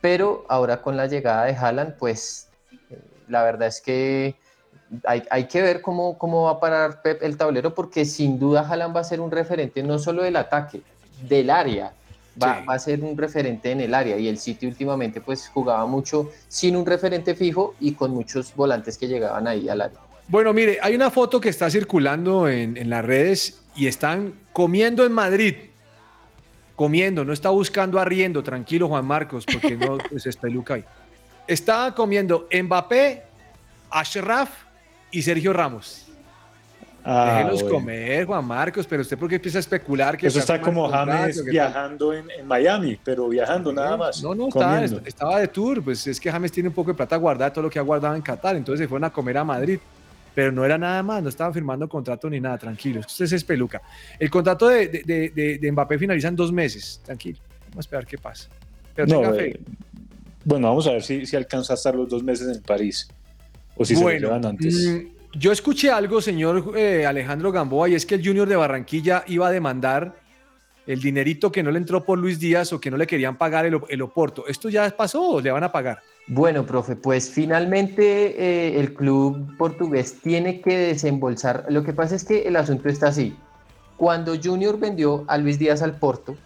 Pero 0.00 0.44
ahora 0.48 0.82
con 0.82 0.96
la 0.96 1.06
llegada 1.06 1.46
de 1.46 1.56
Haaland, 1.56 1.96
pues 1.98 2.48
eh, 2.90 2.98
la 3.28 3.42
verdad 3.42 3.66
es 3.68 3.80
que 3.80 4.36
hay, 5.04 5.22
hay 5.30 5.44
que 5.44 5.62
ver 5.62 5.80
cómo, 5.82 6.18
cómo 6.18 6.44
va 6.44 6.52
a 6.52 6.60
parar 6.60 7.02
Pep 7.02 7.22
el 7.22 7.36
tablero, 7.36 7.74
porque 7.74 8.04
sin 8.04 8.38
duda 8.38 8.66
Haaland 8.68 8.94
va 8.96 9.00
a 9.00 9.04
ser 9.04 9.20
un 9.20 9.30
referente 9.30 9.82
no 9.82 9.98
solo 9.98 10.22
del 10.22 10.36
ataque, 10.36 10.80
del 11.28 11.50
área. 11.50 11.92
Va, 12.40 12.60
Sí. 12.60 12.66
va 12.68 12.74
a 12.74 12.78
ser 12.78 13.02
un 13.02 13.18
referente 13.18 13.72
en 13.72 13.80
el 13.80 13.92
área 13.92 14.16
y 14.16 14.28
el 14.28 14.38
City 14.38 14.66
últimamente 14.68 15.20
pues 15.20 15.48
jugaba 15.48 15.84
mucho 15.86 16.30
sin 16.46 16.76
un 16.76 16.86
referente 16.86 17.34
fijo 17.34 17.74
y 17.80 17.94
con 17.94 18.12
muchos 18.12 18.54
volantes 18.54 18.96
que 18.96 19.08
llegaban 19.08 19.48
ahí 19.48 19.68
al 19.68 19.80
área. 19.80 19.98
Bueno, 20.28 20.52
mire, 20.52 20.78
hay 20.80 20.94
una 20.94 21.10
foto 21.10 21.40
que 21.40 21.48
está 21.48 21.68
circulando 21.68 22.48
en, 22.48 22.76
en 22.76 22.90
las 22.90 23.04
redes 23.04 23.60
y 23.74 23.88
están 23.88 24.34
comiendo 24.52 25.04
en 25.04 25.10
Madrid. 25.12 25.54
Comiendo, 26.76 27.24
no 27.24 27.32
está 27.32 27.50
buscando 27.50 27.98
arriendo, 27.98 28.40
tranquilo 28.44 28.86
Juan 28.86 29.04
Marcos, 29.04 29.44
porque 29.44 29.76
no 29.76 29.98
pues, 30.10 30.24
es 30.26 30.36
peluca 30.36 30.74
ahí. 30.74 30.84
Está 31.48 31.92
comiendo 31.92 32.46
Mbappé, 32.52 33.24
Ashraf 33.90 34.50
y 35.10 35.22
Sergio 35.22 35.52
Ramos. 35.52 36.04
Ah, 37.04 37.36
Déjelos 37.38 37.62
bueno. 37.62 37.76
comer, 37.78 38.26
Juan 38.26 38.44
Marcos, 38.44 38.86
pero 38.86 39.00
usted 39.02 39.16
porque 39.16 39.36
empieza 39.36 39.58
a 39.58 39.60
especular 39.60 40.18
que 40.18 40.26
Eso 40.26 40.34
se 40.34 40.40
está 40.40 40.60
como 40.60 40.82
contrato, 40.82 41.10
James 41.12 41.44
viajando 41.44 42.12
en, 42.12 42.30
en 42.30 42.46
Miami, 42.46 42.98
pero 43.02 43.28
viajando 43.28 43.72
nada 43.72 43.96
más. 43.96 44.22
No, 44.22 44.34
no, 44.34 44.48
estaba, 45.06 45.38
de 45.40 45.48
tour. 45.48 45.82
Pues 45.82 46.06
es 46.06 46.20
que 46.20 46.30
James 46.30 46.52
tiene 46.52 46.68
un 46.68 46.74
poco 46.74 46.90
de 46.90 46.96
plata 46.96 47.16
guardada, 47.16 47.50
todo 47.52 47.62
lo 47.62 47.70
que 47.70 47.78
ha 47.78 47.82
guardado 47.82 48.14
en 48.14 48.20
Qatar. 48.20 48.56
Entonces 48.56 48.84
se 48.84 48.88
fueron 48.88 49.04
a 49.04 49.10
comer 49.10 49.38
a 49.38 49.44
Madrid. 49.44 49.78
Pero 50.34 50.52
no 50.52 50.64
era 50.64 50.76
nada 50.76 51.02
más, 51.02 51.22
no 51.22 51.30
estaban 51.30 51.52
firmando 51.54 51.88
contrato 51.88 52.28
ni 52.28 52.38
nada, 52.40 52.58
tranquilos. 52.58 53.06
Usted 53.06 53.32
es 53.32 53.42
peluca. 53.42 53.80
El 54.18 54.30
contrato 54.30 54.68
de, 54.68 54.86
de, 54.88 55.32
de- 55.34 55.58
de- 55.58 55.72
Mbappé 55.72 55.98
finaliza 55.98 56.28
en 56.28 56.36
dos 56.36 56.52
meses, 56.52 57.00
tranquilo. 57.04 57.38
Vamos 57.70 57.78
a 57.78 57.80
esperar 57.80 58.06
qué 58.06 58.18
pasa. 58.18 58.48
Pero 58.94 59.08
No, 59.08 59.20
tenga 59.32 59.42
eh, 59.44 59.58
bueno, 60.44 60.68
vamos 60.68 60.86
a 60.86 60.92
ver 60.92 61.02
si, 61.02 61.26
si 61.26 61.34
alcanza 61.34 61.72
a 61.72 61.76
estar 61.76 61.94
los 61.94 62.08
dos 62.08 62.22
meses 62.22 62.54
en 62.54 62.62
París. 62.62 63.08
O 63.78 63.84
si 63.84 63.96
se 63.96 64.02
bueno, 64.02 64.20
lo 64.20 64.26
llevan 64.28 64.46
antes. 64.46 64.74
mm, 64.74 65.38
yo 65.38 65.52
escuché 65.52 65.90
algo, 65.90 66.20
señor 66.20 66.72
eh, 66.76 67.06
Alejandro 67.06 67.52
Gamboa, 67.52 67.88
y 67.88 67.94
es 67.94 68.04
que 68.04 68.16
el 68.16 68.26
Junior 68.26 68.48
de 68.48 68.56
Barranquilla 68.56 69.24
iba 69.26 69.48
a 69.48 69.50
demandar 69.50 70.16
el 70.86 71.00
dinerito 71.00 71.52
que 71.52 71.62
no 71.62 71.70
le 71.70 71.78
entró 71.78 72.04
por 72.04 72.18
Luis 72.18 72.40
Díaz 72.40 72.72
o 72.72 72.80
que 72.80 72.90
no 72.90 72.96
le 72.96 73.06
querían 73.06 73.36
pagar 73.36 73.66
el, 73.66 73.78
el 73.88 74.02
Oporto. 74.02 74.46
¿Esto 74.46 74.68
ya 74.68 74.88
pasó 74.96 75.22
o 75.22 75.40
le 75.40 75.50
van 75.50 75.62
a 75.62 75.70
pagar? 75.70 75.98
Bueno, 76.26 76.66
profe, 76.66 76.96
pues 76.96 77.30
finalmente 77.30 78.02
eh, 78.38 78.80
el 78.80 78.92
club 78.92 79.56
portugués 79.56 80.20
tiene 80.22 80.60
que 80.60 80.76
desembolsar. 80.76 81.66
Lo 81.70 81.82
que 81.84 81.92
pasa 81.92 82.16
es 82.16 82.24
que 82.24 82.42
el 82.42 82.56
asunto 82.56 82.88
está 82.88 83.08
así. 83.08 83.34
Cuando 83.96 84.34
Junior 84.42 84.78
vendió 84.78 85.24
a 85.26 85.38
Luis 85.38 85.58
Díaz 85.58 85.82
al 85.82 85.98
Porto, 85.98 86.36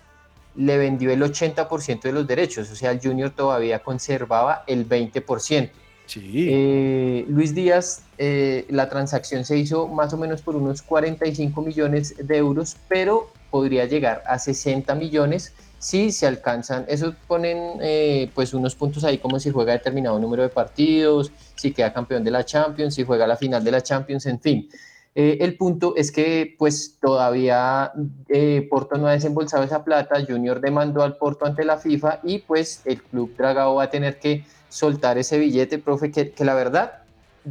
le 0.56 0.78
vendió 0.78 1.10
el 1.10 1.22
80% 1.22 2.02
de 2.02 2.12
los 2.12 2.26
derechos, 2.26 2.70
o 2.70 2.74
sea, 2.74 2.90
el 2.90 3.00
Junior 3.00 3.30
todavía 3.30 3.80
conservaba 3.80 4.64
el 4.66 4.88
20%. 4.88 5.70
Sí. 6.12 6.46
Eh, 6.50 7.24
Luis 7.28 7.54
Díaz, 7.54 8.02
eh, 8.18 8.66
la 8.68 8.90
transacción 8.90 9.46
se 9.46 9.56
hizo 9.56 9.88
más 9.88 10.12
o 10.12 10.18
menos 10.18 10.42
por 10.42 10.56
unos 10.56 10.82
45 10.82 11.62
millones 11.62 12.14
de 12.18 12.36
euros, 12.36 12.76
pero 12.86 13.30
podría 13.50 13.86
llegar 13.86 14.22
a 14.26 14.38
60 14.38 14.94
millones 14.94 15.54
si 15.78 16.12
se 16.12 16.26
alcanzan. 16.26 16.84
Eso 16.86 17.14
ponen 17.26 17.78
eh, 17.80 18.30
pues 18.34 18.52
unos 18.52 18.74
puntos 18.74 19.04
ahí 19.04 19.16
como 19.16 19.40
si 19.40 19.50
juega 19.50 19.72
determinado 19.72 20.18
número 20.18 20.42
de 20.42 20.50
partidos, 20.50 21.32
si 21.54 21.72
queda 21.72 21.94
campeón 21.94 22.22
de 22.24 22.30
la 22.30 22.44
Champions, 22.44 22.94
si 22.94 23.04
juega 23.04 23.26
la 23.26 23.38
final 23.38 23.64
de 23.64 23.70
la 23.70 23.82
Champions, 23.82 24.26
en 24.26 24.38
fin. 24.38 24.68
Eh, 25.14 25.38
el 25.40 25.56
punto 25.56 25.94
es 25.96 26.12
que 26.12 26.54
pues 26.58 26.98
todavía 27.00 27.92
eh, 28.28 28.66
Porto 28.70 28.98
no 28.98 29.06
ha 29.06 29.12
desembolsado 29.12 29.62
esa 29.62 29.82
plata, 29.82 30.22
Junior 30.26 30.60
demandó 30.60 31.02
al 31.02 31.16
Porto 31.16 31.46
ante 31.46 31.64
la 31.64 31.78
FIFA 31.78 32.20
y 32.22 32.40
pues 32.40 32.82
el 32.84 33.02
club 33.02 33.34
Dragao 33.36 33.76
va 33.76 33.84
a 33.84 33.90
tener 33.90 34.18
que 34.18 34.44
soltar 34.72 35.18
ese 35.18 35.38
billete, 35.38 35.78
profe, 35.78 36.10
que, 36.10 36.30
que 36.30 36.44
la 36.44 36.54
verdad 36.54 37.02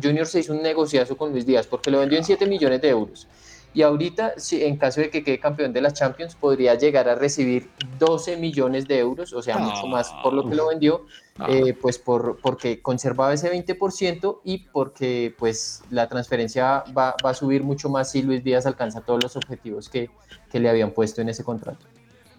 Junior 0.01 0.25
se 0.25 0.39
hizo 0.39 0.53
un 0.53 0.61
negociazo 0.61 1.17
con 1.17 1.31
Luis 1.31 1.45
Díaz 1.45 1.67
porque 1.67 1.91
lo 1.91 1.99
vendió 1.99 2.17
en 2.17 2.23
7 2.23 2.45
millones 2.47 2.81
de 2.81 2.89
euros. 2.89 3.27
Y 3.73 3.83
ahorita, 3.83 4.33
si, 4.35 4.65
en 4.65 4.75
caso 4.75 4.99
de 4.99 5.09
que 5.09 5.23
quede 5.23 5.39
campeón 5.39 5.71
de 5.71 5.79
la 5.79 5.93
Champions, 5.93 6.35
podría 6.35 6.75
llegar 6.75 7.07
a 7.07 7.15
recibir 7.15 7.69
12 7.99 8.35
millones 8.35 8.85
de 8.85 8.99
euros, 8.99 9.31
o 9.31 9.41
sea, 9.41 9.57
mucho 9.59 9.87
más 9.87 10.11
por 10.21 10.33
lo 10.33 10.49
que 10.49 10.55
lo 10.55 10.67
vendió, 10.67 11.05
eh, 11.47 11.73
pues 11.81 11.97
por, 11.97 12.37
porque 12.41 12.81
conservaba 12.81 13.33
ese 13.33 13.49
20% 13.49 14.41
y 14.43 14.57
porque 14.57 15.33
pues 15.37 15.83
la 15.89 16.09
transferencia 16.09 16.83
va, 16.97 17.15
va 17.25 17.29
a 17.29 17.33
subir 17.33 17.63
mucho 17.63 17.87
más 17.87 18.11
si 18.11 18.21
Luis 18.23 18.43
Díaz 18.43 18.65
alcanza 18.65 18.99
todos 19.01 19.23
los 19.23 19.37
objetivos 19.37 19.87
que, 19.87 20.09
que 20.51 20.59
le 20.59 20.67
habían 20.67 20.91
puesto 20.91 21.21
en 21.21 21.29
ese 21.29 21.45
contrato. 21.45 21.85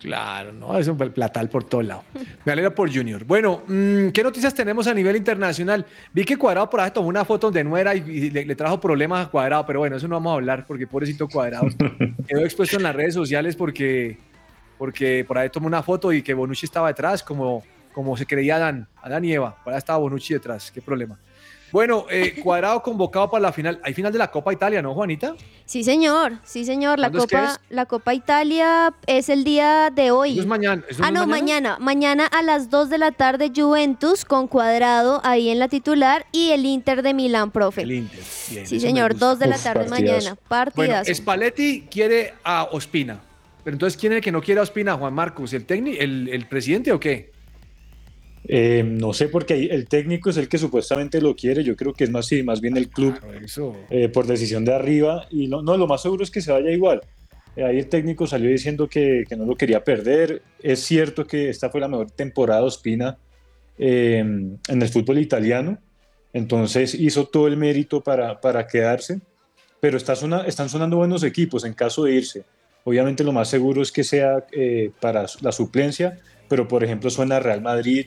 Claro, 0.03 0.53
no, 0.53 0.77
es 0.77 0.89
un 0.89 0.97
platal 0.97 1.49
por 1.49 1.63
todo 1.63 1.81
lado. 1.81 2.03
Me 2.45 2.53
alegra 2.53 2.75
por 2.75 2.93
Junior. 2.93 3.25
Bueno, 3.25 3.63
mm, 3.69 4.09
¿qué 4.09 4.23
noticias 4.25 4.53
tenemos 4.53 4.89
a 4.89 4.95
nivel 4.95 5.15
internacional? 5.15 5.87
Vi 6.13 6.25
que 6.25 6.37
Cuadrado 6.37 6.69
por 6.69 6.81
ahí 6.81 6.91
tomó 6.91 7.07
una 7.07 7.25
foto 7.25 7.47
donde 7.47 7.63
no 7.63 7.79
era 7.79 7.95
y, 7.95 8.01
y 8.01 8.31
le, 8.31 8.45
le 8.45 8.57
trajo 8.57 8.81
problemas 8.81 9.27
a 9.27 9.31
Cuadrado, 9.31 9.65
pero 9.65 9.79
bueno, 9.79 9.97
eso 9.97 10.09
no 10.09 10.17
vamos 10.17 10.33
a 10.33 10.35
hablar 10.35 10.67
porque 10.67 10.89
pobrecito 10.89 11.29
Cuadrado 11.29 11.69
quedó 12.27 12.41
expuesto 12.41 12.77
en 12.77 12.83
las 12.83 12.97
redes 12.97 13.15
sociales 13.15 13.55
porque, 13.55 14.19
porque 14.77 15.25
por 15.27 15.39
ahí 15.39 15.51
tomó 15.51 15.69
una 15.69 15.85
foto 15.85 16.13
y 16.13 16.21
que 16.21 16.35
Bonucci 16.35 16.67
estaba 16.67 16.89
detrás, 16.89 17.23
como, 17.23 17.63
como 17.93 18.17
se 18.17 18.27
creía 18.27 18.57
Adán, 18.57 18.89
Adán 19.03 19.25
y 19.25 19.33
Eva. 19.33 19.57
Por 19.63 19.73
ahí 19.73 19.79
estaba 19.79 20.01
Bonucci 20.01 20.35
detrás, 20.35 20.73
qué 20.73 20.83
problema. 20.83 21.17
Bueno, 21.73 22.05
eh, 22.11 22.35
Cuadrado 22.43 22.83
convocado 22.83 23.31
para 23.31 23.41
la 23.43 23.53
final. 23.53 23.81
Hay 23.83 23.95
final 23.95 24.13
de 24.13 24.19
la 24.19 24.31
Copa 24.31 24.53
Italia, 24.53 24.83
¿no, 24.83 24.93
Juanita? 24.95 25.35
Sí, 25.65 25.83
señor, 25.83 26.35
sí, 26.45 26.67
señor. 26.67 26.99
La 26.99 27.09
¿Cuándo 27.09 27.25
es 27.25 27.31
que 27.31 27.37
Copa, 27.37 27.53
es? 27.53 27.61
la 27.75 27.87
Copa 27.87 28.13
Italia 28.15 28.95
es 29.07 29.31
el 29.31 29.43
día 29.43 29.91
de 29.91 30.11
hoy. 30.11 30.39
Es 30.39 30.45
mañana. 30.47 30.83
¿eso 30.87 31.03
Ah, 31.03 31.11
no, 31.11 31.27
mañana? 31.27 31.79
mañana. 31.81 32.27
A 32.27 32.43
las 32.43 32.69
2 32.69 32.91
de 32.91 32.99
la 32.99 33.11
tarde, 33.13 33.51
Juventus 33.57 34.27
con 34.27 34.49
cuadrado 34.49 35.23
ahí 35.25 35.49
en 35.49 35.59
la 35.59 35.69
titular 35.69 36.27
y 36.31 36.51
el 36.51 36.67
Inter 36.67 37.03
de 37.03 37.15
Milán, 37.15 37.51
profe. 37.51 37.83
El 37.83 37.93
Inter. 37.93 38.21
Bien, 38.51 38.67
Sí, 38.67 38.79
señor, 38.79 39.13
gusta. 39.13 39.27
2 39.29 39.39
de 39.39 39.47
la 39.47 39.57
Uf, 39.57 39.63
tarde 39.65 39.85
partidazo. 39.89 40.13
mañana. 40.19 40.37
Partidazo. 40.49 41.03
Bueno, 41.05 41.15
Spalletti 41.15 41.83
quiere 41.91 42.35
a 42.45 42.65
Ospina. 42.71 43.19
Pero 43.65 43.75
entonces, 43.77 43.99
¿quién 43.99 44.13
es 44.13 44.17
el 44.19 44.23
que 44.23 44.33
no 44.33 44.43
quiere 44.43 44.61
a 44.61 44.65
Ospina? 44.65 44.95
Juan 44.95 45.15
Marcos, 45.15 45.53
¿el 45.55 45.65
técnico, 45.65 45.97
el, 46.03 46.29
el 46.29 46.47
presidente 46.49 46.93
o 46.93 47.01
qué? 47.01 47.32
Eh, 48.49 48.83
no 48.85 49.13
sé 49.13 49.29
porque 49.29 49.55
el 49.67 49.87
técnico 49.87 50.31
es 50.31 50.37
el 50.37 50.49
que 50.49 50.59
supuestamente 50.59 51.21
lo 51.21 51.37
quiere, 51.37 51.63
yo 51.63 51.77
creo 51.77 51.93
que 51.95 52.05
es 52.05 52.11
más, 52.11 52.27
sí, 52.27 52.43
más 52.43 52.61
bien 52.61 52.77
el 52.77 52.89
club 52.89 53.15
eh, 53.91 54.09
por 54.09 54.27
decisión 54.27 54.65
de 54.65 54.75
arriba 54.75 55.27
y 55.31 55.47
lo- 55.47 55.63
no, 55.63 55.77
lo 55.77 55.87
más 55.87 56.03
seguro 56.03 56.25
es 56.25 56.31
que 56.31 56.41
se 56.41 56.51
vaya 56.51 56.71
igual. 56.71 57.01
Eh, 57.55 57.63
ahí 57.65 57.79
el 57.79 57.89
técnico 57.89 58.27
salió 58.27 58.51
diciendo 58.51 58.89
que, 58.89 59.25
que 59.29 59.37
no 59.37 59.45
lo 59.47 59.55
quería 59.55 59.85
perder. 59.85 60.43
Es 60.61 60.81
cierto 60.81 61.25
que 61.27 61.51
esta 61.51 61.71
fue 61.71 61.81
la 61.81 61.87
mejor 61.89 62.11
temporada 62.11 62.61
de 62.63 62.67
Ospina 62.67 63.19
eh, 63.79 64.19
en 64.19 64.83
el 64.83 64.89
fútbol 64.89 65.19
italiano, 65.19 65.79
entonces 66.33 66.95
hizo 66.95 67.27
todo 67.27 67.47
el 67.47 67.57
mérito 67.57 68.01
para, 68.01 68.41
para 68.41 68.67
quedarse, 68.67 69.21
pero 69.81 69.97
está 69.97 70.17
sona- 70.17 70.47
están 70.47 70.69
sonando 70.69 70.97
buenos 70.97 71.23
equipos 71.25 71.65
en 71.65 71.75
caso 71.75 72.05
de 72.05 72.15
irse. 72.15 72.45
Obviamente 72.85 73.23
lo 73.23 73.33
más 73.33 73.49
seguro 73.49 73.83
es 73.83 73.93
que 73.93 74.03
sea 74.03 74.45
eh, 74.53 74.91
para 75.01 75.27
la 75.43 75.53
suplencia, 75.53 76.19
pero 76.49 76.67
por 76.67 76.83
ejemplo 76.83 77.09
suena 77.11 77.39
Real 77.39 77.61
Madrid, 77.63 78.07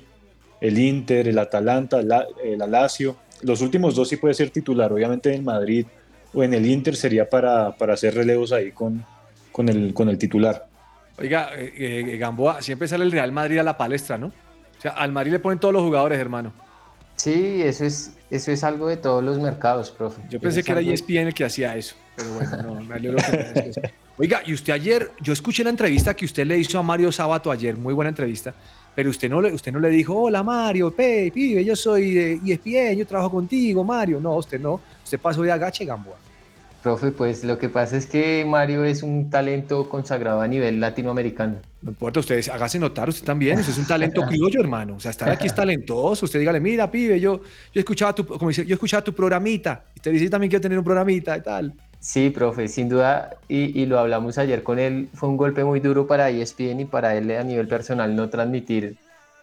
el 0.61 0.77
Inter, 0.79 1.27
el 1.27 1.37
Atalanta, 1.39 2.01
la- 2.01 2.25
el 2.43 2.59
Lazio. 2.71 3.15
Los 3.41 3.61
últimos 3.61 3.95
dos 3.95 4.09
sí 4.09 4.17
puede 4.17 4.33
ser 4.33 4.49
titular, 4.49 4.91
obviamente 4.91 5.33
en 5.33 5.43
Madrid 5.43 5.85
o 6.33 6.43
en 6.43 6.53
el 6.53 6.65
Inter 6.65 6.95
sería 6.95 7.29
para, 7.29 7.75
para 7.77 7.93
hacer 7.93 8.13
relevos 8.15 8.51
ahí 8.51 8.71
con, 8.71 9.05
con, 9.51 9.69
el, 9.69 9.93
con 9.93 10.09
el 10.09 10.17
titular. 10.17 10.67
Oiga, 11.17 11.49
eh, 11.55 11.71
eh, 12.13 12.17
Gamboa, 12.17 12.61
siempre 12.61 12.87
sale 12.87 13.05
el 13.05 13.11
Real 13.11 13.31
Madrid 13.31 13.57
a 13.59 13.63
la 13.63 13.77
palestra, 13.77 14.17
¿no? 14.17 14.27
O 14.27 14.81
sea, 14.81 14.91
al 14.91 15.11
Madrid 15.13 15.31
le 15.31 15.39
ponen 15.39 15.59
todos 15.59 15.73
los 15.73 15.83
jugadores, 15.83 16.19
hermano. 16.19 16.51
Sí, 17.15 17.61
eso 17.63 17.85
es, 17.85 18.13
eso 18.29 18.51
es 18.51 18.63
algo 18.65 18.89
de 18.89 18.97
todos 18.97 19.23
los 19.23 19.39
mercados, 19.39 19.89
profe. 19.91 20.21
Yo 20.29 20.39
pensé 20.41 20.61
que 20.63 20.71
era 20.73 20.81
ESPN 20.81 21.27
el 21.27 21.33
que 21.33 21.45
hacía 21.45 21.75
eso, 21.77 21.95
pero 22.17 22.33
bueno, 22.33 22.57
no, 22.63 22.81
me 22.81 22.95
alegro 22.95 23.17
que. 23.17 23.71
Oiga, 24.17 24.41
y 24.45 24.53
usted 24.53 24.73
ayer, 24.73 25.11
yo 25.21 25.31
escuché 25.31 25.63
la 25.63 25.69
entrevista 25.69 26.13
que 26.13 26.25
usted 26.25 26.45
le 26.45 26.57
hizo 26.57 26.77
a 26.77 26.83
Mario 26.83 27.11
Sabato 27.13 27.51
ayer, 27.51 27.77
muy 27.77 27.93
buena 27.93 28.09
entrevista, 28.09 28.53
pero 28.95 29.09
usted 29.09 29.29
no 29.29 29.41
le, 29.41 29.53
usted 29.53 29.71
no 29.71 29.79
le 29.79 29.89
dijo, 29.89 30.15
hola 30.17 30.41
Mario, 30.41 30.91
pe, 30.91 31.29
pibe, 31.33 31.63
yo 31.63 31.75
soy 31.75 32.11
de 32.13 32.33
ESPN, 32.45 32.97
yo 32.97 33.05
trabajo 33.05 33.31
contigo, 33.31 33.83
Mario. 33.83 34.19
No, 34.21 34.35
usted 34.37 34.59
no, 34.59 34.79
usted 35.03 35.19
pasó 35.19 35.41
de 35.41 35.51
agache, 35.51 35.83
Gamboa. 35.83 36.15
Profe, 36.81 37.11
pues 37.11 37.43
lo 37.43 37.57
que 37.57 37.67
pasa 37.67 37.97
es 37.97 38.05
que 38.05 38.45
Mario 38.45 38.85
es 38.85 39.01
un 39.01 39.31
talento 39.31 39.89
consagrado 39.89 40.39
a 40.39 40.47
nivel 40.47 40.79
latinoamericano. 40.79 41.55
No 41.81 41.89
importa, 41.89 42.19
usted 42.19 42.47
hágase 42.47 42.77
notar, 42.77 43.09
usted 43.09 43.25
también, 43.25 43.57
usted 43.57 43.73
es 43.73 43.79
un 43.79 43.87
talento 43.87 44.21
criollo, 44.27 44.61
hermano. 44.61 44.95
O 44.95 44.99
sea, 44.99 45.09
estar 45.11 45.27
aquí 45.29 45.47
es 45.47 45.55
talentoso. 45.55 46.25
Usted 46.25 46.39
dígale, 46.39 46.59
mira, 46.59 46.89
pibe, 46.89 47.19
yo, 47.19 47.41
yo 47.73 47.79
escuchaba 47.79 48.13
tu, 48.13 48.25
como 48.25 48.49
dice, 48.49 48.65
yo 48.65 48.75
escuchaba 48.75 49.03
tu 49.03 49.13
programita. 49.13 49.85
Y 49.95 49.97
usted 49.97 50.11
dice, 50.11 50.29
también 50.29 50.49
quiero 50.49 50.61
tener 50.61 50.77
un 50.77 50.83
programita 50.85 51.35
y 51.35 51.41
tal. 51.41 51.73
Sí, 52.05 52.29
profe, 52.29 52.67
sin 52.67 52.87
duda, 52.87 53.35
y, 53.47 53.81
y 53.81 53.87
lo 53.87 53.97
hablamos 53.97 54.37
ayer 54.37 54.61
con 54.61 54.77
él, 54.77 55.09
fue 55.15 55.27
un 55.27 55.37
golpe 55.37 55.63
muy 55.63 55.79
duro 55.79 56.05
para 56.05 56.29
ESPN 56.29 56.81
y 56.81 56.85
para 56.85 57.15
él 57.15 57.31
a 57.31 57.43
nivel 57.43 57.67
personal 57.67 58.15
no 58.15 58.29
transmitir. 58.29 58.95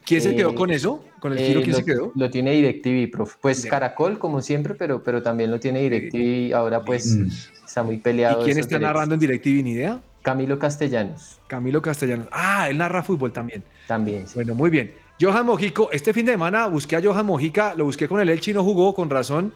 ¿Quién 0.05 0.21
se 0.21 0.31
eh, 0.31 0.37
quedó 0.37 0.55
con 0.55 0.71
eso? 0.71 1.05
¿Con 1.19 1.33
el 1.33 1.41
giro 1.41 1.61
quién 1.61 1.73
lo, 1.73 1.79
se 1.79 1.85
quedó? 1.85 2.13
Lo 2.15 2.31
tiene 2.31 2.53
DirecTV, 2.53 3.11
profe. 3.11 3.37
Pues 3.41 3.67
Caracol, 3.67 4.17
como 4.21 4.41
siempre, 4.43 4.75
pero, 4.75 5.03
pero 5.03 5.25
también 5.25 5.51
lo 5.51 5.59
tiene 5.59 5.81
DirecTV. 5.81 6.55
Ahora, 6.55 6.85
pues, 6.85 7.19
está 7.65 7.83
muy 7.83 7.97
peleado. 7.97 8.43
¿Y 8.43 8.45
quién 8.45 8.59
está 8.59 8.79
narrando 8.79 9.15
en 9.17 9.21
DirecTV? 9.21 9.65
Ni 9.65 9.73
idea. 9.73 10.01
Camilo 10.23 10.57
Castellanos. 10.61 11.41
Camilo 11.49 11.83
Castellanos. 11.83 12.29
Ah, 12.31 12.71
él 12.71 12.79
narra 12.79 13.03
fútbol 13.03 13.33
también. 13.33 13.65
También. 13.89 14.25
Bueno, 14.37 14.55
muy 14.55 14.71
bien. 14.71 14.93
Johan 15.21 15.47
Mojico, 15.47 15.91
este 15.91 16.13
fin 16.13 16.27
de 16.27 16.33
semana 16.33 16.69
busqué 16.69 16.95
a 16.95 17.03
Johan 17.03 17.27
Mojica, 17.27 17.75
lo 17.75 17.87
busqué 17.87 18.07
con 18.07 18.21
el 18.21 18.29
Elche 18.29 18.53
y 18.53 18.55
no 18.55 18.63
jugó 18.63 18.95
con 18.95 19.11
razón. 19.11 19.53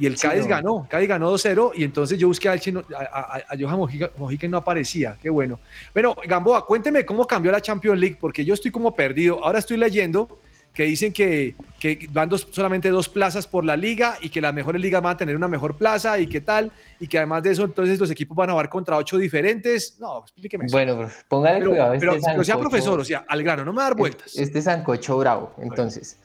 Y 0.00 0.06
el 0.06 0.16
Sí, 0.16 0.26
Cádiz 0.26 0.44
no. 0.44 0.48
ganó, 0.48 0.86
Cádiz 0.88 1.08
ganó 1.08 1.30
2-0 1.32 1.72
y 1.76 1.84
entonces 1.84 2.18
yo 2.18 2.26
busqué 2.26 2.48
a, 2.48 2.54
Elche 2.54 2.70
y 2.70 2.72
no- 2.72 2.82
a, 2.98 3.36
a- 3.36 3.36
a 3.50 3.56
Johan 3.60 3.76
Mojica, 3.78 4.10
Mojica 4.16 4.46
y 4.46 4.48
no 4.48 4.56
aparecía, 4.56 5.16
qué 5.20 5.28
bueno. 5.30 5.60
Bueno, 5.92 6.16
Gamboa, 6.26 6.64
cuénteme 6.66 7.04
cómo 7.04 7.26
cambió 7.26 7.52
la 7.52 7.60
Champions 7.60 8.00
League, 8.00 8.16
porque 8.18 8.44
yo 8.44 8.54
estoy 8.54 8.70
como 8.70 8.94
perdido. 8.94 9.44
Ahora 9.44 9.58
estoy 9.58 9.76
leyendo 9.76 10.38
que 10.72 10.84
dicen 10.84 11.12
que, 11.12 11.54
que 11.80 12.08
van 12.12 12.28
dos, 12.28 12.46
solamente 12.52 12.88
dos 12.90 13.08
plazas 13.08 13.46
por 13.46 13.64
la 13.64 13.76
liga 13.76 14.16
y 14.22 14.28
que 14.30 14.40
las 14.40 14.54
mejores 14.54 14.80
ligas 14.80 15.02
van 15.02 15.14
a 15.14 15.16
tener 15.18 15.34
una 15.36 15.48
mejor 15.48 15.76
plaza 15.76 16.18
y 16.18 16.28
qué 16.28 16.40
tal, 16.40 16.70
y 17.00 17.06
que 17.08 17.18
además 17.18 17.42
de 17.42 17.50
eso 17.50 17.64
entonces 17.64 17.98
los 17.98 18.10
equipos 18.10 18.36
van 18.36 18.48
a 18.50 18.52
jugar 18.52 18.68
contra 18.70 18.96
ocho 18.96 19.18
diferentes. 19.18 19.96
No, 19.98 20.20
explíqueme 20.22 20.66
eso. 20.66 20.76
Bueno, 20.76 21.10
póngale 21.28 21.58
pero, 21.58 21.70
cuidado. 21.72 21.92
a 21.92 21.98
pero, 21.98 22.12
este 22.14 22.26
pero 22.30 22.44
sea 22.44 22.54
sancocho. 22.54 22.70
profesor, 22.70 23.00
o 23.00 23.04
sea, 23.04 23.24
al 23.28 23.42
grano, 23.42 23.64
no 23.64 23.72
me 23.72 23.78
va 23.78 23.82
a 23.82 23.88
dar 23.90 23.98
vueltas. 23.98 24.34
Este 24.36 24.62
sancocho 24.62 25.18
bravo. 25.18 25.52
Entonces, 25.58 26.16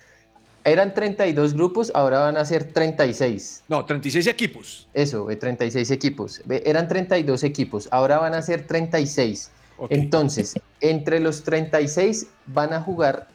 eran 0.66 0.94
32 0.94 1.54
grupos, 1.54 1.92
ahora 1.96 2.20
van 2.20 2.36
a 2.38 2.44
ser 2.44 2.74
36. 2.74 3.64
No, 3.70 3.86
36 3.86 4.28
equipos. 4.28 4.88
Eso, 4.94 5.30
eh, 5.32 5.36
36 5.38 5.90
equipos. 5.92 6.42
Ve, 6.46 6.62
Eran 6.66 6.88
32 6.88 7.44
equipos, 7.44 7.88
ahora 7.92 8.18
van 8.18 8.34
a 8.34 8.42
ser 8.42 8.66
36. 8.68 9.52
Entonces, 9.90 10.56
entre 10.82 11.20
los 11.20 11.44
36 11.44 12.28
van 12.48 12.74
a 12.74 12.82
jugar 12.82 13.28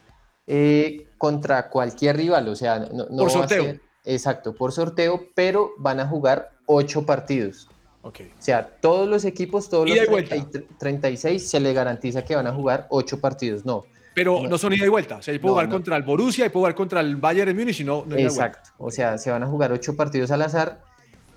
eh, 0.46 1.06
contra 1.18 1.68
cualquier 1.68 2.16
rival, 2.16 2.48
o 2.48 2.56
sea, 2.56 2.80
no, 2.80 3.06
no 3.10 3.16
Por 3.16 3.22
va 3.22 3.26
a 3.26 3.30
sorteo. 3.30 3.62
ser- 3.64 3.80
exacto, 4.04 4.54
por 4.54 4.72
sorteo, 4.72 5.26
pero 5.34 5.70
van 5.78 6.00
a 6.00 6.06
jugar 6.08 6.50
8 6.66 7.06
partidos. 7.06 7.68
Ok. 8.02 8.20
O 8.38 8.42
sea, 8.42 8.66
todos 8.80 9.06
los 9.06 9.24
equipos, 9.26 9.68
todos 9.68 9.88
los 9.88 10.08
vuelta. 10.08 10.30
30 10.34 10.58
y 10.58 10.62
36 10.78 11.48
se 11.50 11.60
le 11.60 11.72
garantiza 11.74 12.24
que 12.24 12.34
van 12.34 12.46
a 12.46 12.52
jugar 12.54 12.86
8 12.90 13.20
partidos. 13.20 13.64
No, 13.66 13.84
Pero 14.14 14.42
no, 14.48 14.58
son 14.58 14.72
ida 14.72 14.84
y 14.84 14.88
vuelta. 14.88 15.16
O 15.16 15.22
sea, 15.22 15.32
yo 15.32 15.40
puedo 15.40 15.52
No, 15.52 15.54
jugar 15.56 15.68
no. 15.68 15.74
contra 15.74 15.96
el 15.96 16.02
Borussia 16.02 16.46
y 16.46 16.48
puedo 16.48 16.62
jugar 16.62 16.74
contra 16.74 17.00
el 17.00 17.16
Bayern 17.16 17.48
de 17.48 17.54
Múnich 17.54 17.80
y 17.80 17.84
no, 17.84 18.04
no. 18.06 18.16
Exacto, 18.16 18.70
o 18.78 18.90
sea, 18.90 19.18
se 19.18 19.30
van 19.30 19.42
a 19.42 19.46
jugar 19.46 19.72
ocho 19.72 19.94
partidos 19.96 20.30
al 20.30 20.42
azar. 20.42 20.80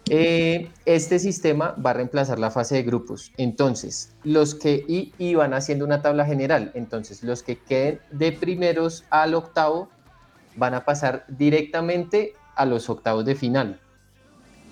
Eh, 0.10 0.70
este 0.86 1.18
sistema 1.18 1.76
va 1.84 1.92
a 1.92 1.94
reemplazar 1.94 2.38
la 2.40 2.52
fase 2.52 2.76
de 2.76 2.84
grupos. 2.84 3.32
Entonces, 3.38 4.12
los 4.24 4.54
que 4.56 4.84
y, 4.88 5.14
y 5.18 5.36
van 5.36 5.54
haciendo 5.54 5.86
una 5.86 6.02
tabla 6.02 6.26
general. 6.26 6.72
Entonces, 6.74 7.24
los 7.24 7.42
que 7.44 7.58
queden 7.58 8.00
de 8.12 8.32
primeros 8.34 9.06
al 9.12 9.34
octavo 9.34 9.90
van 10.56 10.74
a 10.74 10.84
pasar 10.84 11.26
directamente 11.30 12.34
a 12.56 12.66
los 12.66 12.90
octavos 12.90 13.24
de 13.26 13.36
final. 13.36 13.80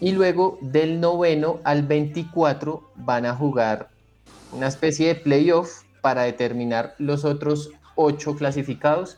Y 0.02 0.12
luego 0.12 0.58
del 0.62 1.00
noveno 1.00 1.60
al 1.64 1.84
24 1.84 2.92
van 2.96 3.26
a 3.26 3.36
jugar 3.36 3.90
una 4.52 4.68
especie 4.68 5.08
de 5.08 5.16
playoff 5.16 5.84
para 6.02 6.24
determinar 6.24 6.96
los 6.98 7.24
otros 7.24 7.70
ocho 8.02 8.36
clasificados 8.36 9.18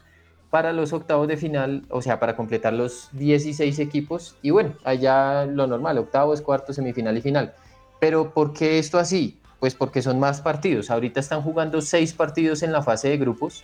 para 0.50 0.72
los 0.72 0.94
octavos 0.94 1.28
de 1.28 1.36
final, 1.36 1.84
o 1.90 2.02
sea, 2.02 2.20
para 2.20 2.36
completar 2.36 2.74
los 2.74 3.10
16 3.14 3.80
equipos. 3.80 4.36
Y 4.44 4.52
bueno, 4.52 4.76
allá 4.84 5.46
lo 5.46 5.66
normal, 5.66 5.98
octavos, 5.98 6.42
cuartos, 6.42 6.76
semifinal 6.76 7.18
y 7.18 7.22
final. 7.22 7.56
Pero 8.00 8.34
¿por 8.34 8.54
qué 8.54 8.78
esto 8.78 9.00
así? 9.00 9.40
Pues 9.60 9.74
porque 9.74 10.02
son 10.02 10.20
más 10.20 10.42
partidos. 10.42 10.92
Ahorita 10.92 11.20
están 11.20 11.42
jugando 11.42 11.82
seis 11.82 12.14
partidos 12.14 12.62
en 12.62 12.72
la 12.72 12.84
fase 12.84 13.10
de 13.10 13.18
grupos. 13.18 13.64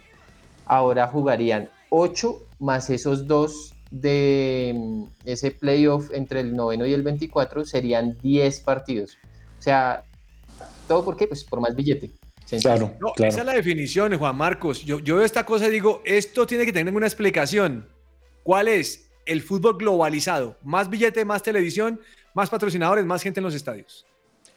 Ahora 0.66 1.08
jugarían 1.08 1.70
ocho 1.90 2.42
más 2.58 2.90
esos 2.90 3.28
dos 3.28 3.76
de 3.92 4.74
mm, 4.76 5.04
ese 5.26 5.52
playoff 5.52 6.10
entre 6.14 6.40
el 6.40 6.56
noveno 6.56 6.86
y 6.86 6.94
el 6.94 7.04
24 7.04 7.66
serían 7.66 8.18
10 8.22 8.62
partidos. 8.62 9.18
O 9.60 9.62
sea, 9.62 10.04
¿todo 10.88 11.04
por 11.04 11.16
qué? 11.16 11.28
Pues 11.28 11.44
por 11.44 11.62
más 11.62 11.76
billete. 11.76 12.12
Sencillo. 12.50 12.96
No, 13.00 13.14
esa 13.16 13.42
es 13.42 13.46
la 13.46 13.54
definición, 13.54 14.18
Juan 14.18 14.36
Marcos. 14.36 14.84
Yo, 14.84 14.98
yo 15.00 15.18
veo 15.18 15.24
esta 15.24 15.46
cosa 15.46 15.68
y 15.68 15.70
digo, 15.72 16.02
esto 16.04 16.48
tiene 16.48 16.66
que 16.66 16.74
tener 16.74 16.92
una 16.92 17.06
explicación. 17.06 17.88
¿Cuál 18.42 18.68
es? 18.70 19.12
El 19.28 19.44
fútbol 19.44 19.78
globalizado. 19.78 20.58
Más 20.64 20.90
billete, 20.90 21.24
más 21.26 21.44
televisión, 21.44 22.02
más 22.34 22.50
patrocinadores, 22.50 23.06
más 23.06 23.22
gente 23.22 23.40
en 23.40 23.44
los 23.44 23.54
estadios. 23.54 24.04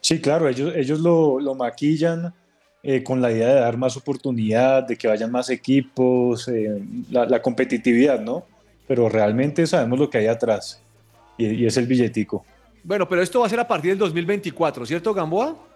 Sí, 0.01 0.19
claro, 0.19 0.49
ellos, 0.49 0.73
ellos 0.75 1.01
lo, 1.01 1.39
lo 1.39 1.53
maquillan 1.53 2.33
eh, 2.81 3.03
con 3.03 3.21
la 3.21 3.31
idea 3.31 3.49
de 3.49 3.59
dar 3.61 3.77
más 3.77 3.95
oportunidad, 3.95 4.81
de 4.87 4.95
que 4.95 5.07
vayan 5.07 5.29
más 5.31 5.51
equipos, 5.51 6.47
eh, 6.47 6.81
la, 7.11 7.27
la 7.27 7.43
competitividad, 7.43 8.19
¿no? 8.19 8.43
Pero 8.87 9.07
realmente 9.07 9.67
sabemos 9.67 9.99
lo 9.99 10.09
que 10.09 10.17
hay 10.17 10.25
atrás 10.25 10.81
y, 11.37 11.45
y 11.45 11.65
es 11.67 11.77
el 11.77 11.85
billetico. 11.85 12.43
Bueno, 12.83 13.07
pero 13.07 13.21
esto 13.21 13.41
va 13.41 13.45
a 13.45 13.49
ser 13.49 13.59
a 13.59 13.67
partir 13.67 13.91
del 13.91 13.99
2024, 13.99 14.83
¿cierto, 14.87 15.13
Gamboa? 15.13 15.72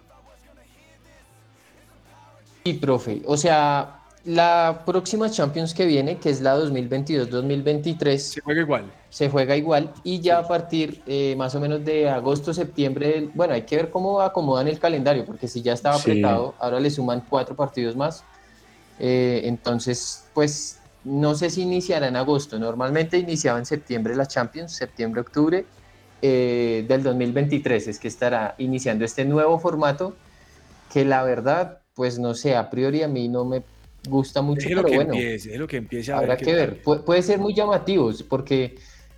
Sí, 2.68 2.74
profe. 2.74 3.22
O 3.26 3.38
sea, 3.38 4.02
la 4.26 4.84
próxima 4.86 5.30
Champions 5.30 5.74
que 5.74 5.86
viene, 5.86 6.18
que 6.18 6.30
es 6.30 6.42
la 6.42 6.54
2022-2023, 6.58 8.18
se 8.18 8.42
juega 8.42 8.62
igual. 8.62 8.92
Se 9.10 9.30
juega 9.30 9.56
igual 9.56 9.94
y 10.04 10.20
ya 10.20 10.40
a 10.40 10.48
partir 10.48 11.02
eh, 11.06 11.34
más 11.38 11.56
o 11.56 11.62
menos 11.62 11.86
de 11.86 12.10
agosto, 12.10 12.54
septiembre, 12.54 13.30
bueno, 13.34 13.54
hay 13.54 13.62
que 13.62 13.78
ver 13.78 13.90
cómo 13.90 14.20
acomodan 14.20 14.68
el 14.68 14.80
calendario, 14.80 15.26
porque 15.26 15.48
si 15.48 15.62
ya 15.62 15.72
estaba 15.72 15.96
Sí. 15.96 16.02
apretado, 16.02 16.56
ahora 16.60 16.82
le 16.82 16.90
suman 16.92 17.22
cuatro 17.30 17.56
partidos 17.56 17.96
más. 17.96 18.26
Eh, 19.00 19.44
entonces, 19.46 20.30
pues 20.34 20.90
no 21.06 21.36
sé 21.36 21.50
si 21.50 21.62
iniciará 21.62 22.10
en 22.10 22.18
agosto. 22.18 22.60
Normalmente 22.60 23.18
iniciaba 23.18 23.60
en 23.60 23.66
septiembre 23.66 24.14
la 24.16 24.26
Champions, 24.28 24.76
septiembre-octubre 24.76 25.66
eh, 26.22 26.86
del 26.88 27.02
2023 27.04 27.88
es 27.88 28.00
que 28.00 28.10
estará 28.10 28.56
iniciando 28.58 29.06
este 29.06 29.24
nuevo 29.24 29.58
formato 29.60 30.18
que 30.90 31.06
la 31.06 31.24
verdad, 31.24 31.82
pues 31.98 32.20
no 32.20 32.36
sé, 32.36 32.56
a 32.56 32.70
priori 32.70 33.02
a 33.02 33.08
mí 33.08 33.28
no 33.28 33.44
me 33.44 33.64
gusta 34.08 34.44
mucho, 34.44 34.70
pero 34.70 34.84
que 34.86 34.96
bueno. 34.96 35.14
empiece, 35.16 35.50
déjelo 35.50 35.68
que 35.68 35.78
empiece 35.78 36.14
a 36.14 36.18
Habrá 36.20 36.36
ver. 36.36 36.46
que 36.46 36.54
ver. 36.54 36.84
Pu- 36.84 37.04
puede 37.04 37.24
ser 37.24 37.40
muy 37.40 37.56
llamativo, 37.56 38.12
porque, 38.30 38.76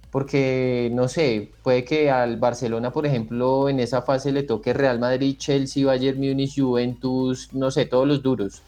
porque, 0.09 0.89
no 0.93 1.09
sé, 1.09 1.51
puede 1.61 1.83
que 1.83 2.09
al 2.09 2.37
Barcelona, 2.37 2.91
por 2.91 3.05
ejemplo, 3.05 3.67
en 3.67 3.81
esa 3.81 4.01
fase 4.01 4.31
le 4.31 4.43
toque 4.43 4.73
Real 4.73 4.97
Madrid, 4.97 5.35
Chelsea, 5.37 5.85
Bayern 5.85 6.17
Múnich, 6.19 6.57
Juventus, 6.59 7.53
no 7.53 7.69
sé, 7.69 7.85
todos 7.85 8.07
los 8.07 8.23
duros. 8.23 8.63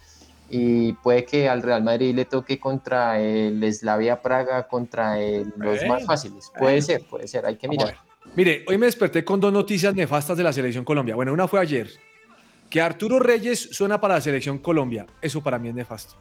y 0.53 0.91
puede 0.91 1.23
que 1.23 1.47
al 1.47 1.61
Real 1.61 1.81
Madrid 1.81 2.13
le 2.13 2.25
toque 2.25 2.59
contra 2.59 3.21
el 3.21 3.63
Slavia 3.73 4.21
Praga, 4.21 4.67
contra 4.67 5.17
el- 5.17 5.53
los 5.55 5.81
Eh, 5.81 5.87
más 5.87 6.03
fáciles. 6.03 6.51
Puede 6.59 6.81
ser, 6.81 7.03
puede 7.09 7.25
ser, 7.29 7.45
hay 7.45 7.55
que 7.55 7.69
mirar. 7.69 7.95
Mire, 8.35 8.65
hoy 8.67 8.77
me 8.77 8.85
desperté 8.87 9.23
con 9.23 9.39
dos 9.39 9.53
noticias 9.53 9.95
nefastas 9.95 10.35
de 10.37 10.43
la 10.43 10.51
selección 10.51 10.83
Colombia. 10.83 11.15
Bueno, 11.15 11.31
una 11.31 11.47
fue 11.47 11.61
ayer, 11.61 11.89
que 12.71 12.81
Arturo 12.81 13.19
Reyes 13.19 13.67
suena 13.73 13.99
para 14.01 14.15
la 14.15 14.21
selección 14.21 14.57
Colombia. 14.57 15.05
Eso 15.21 15.41
para 15.41 15.59
mí 15.59 15.67
es 15.69 15.75
nefasto. 15.75 16.15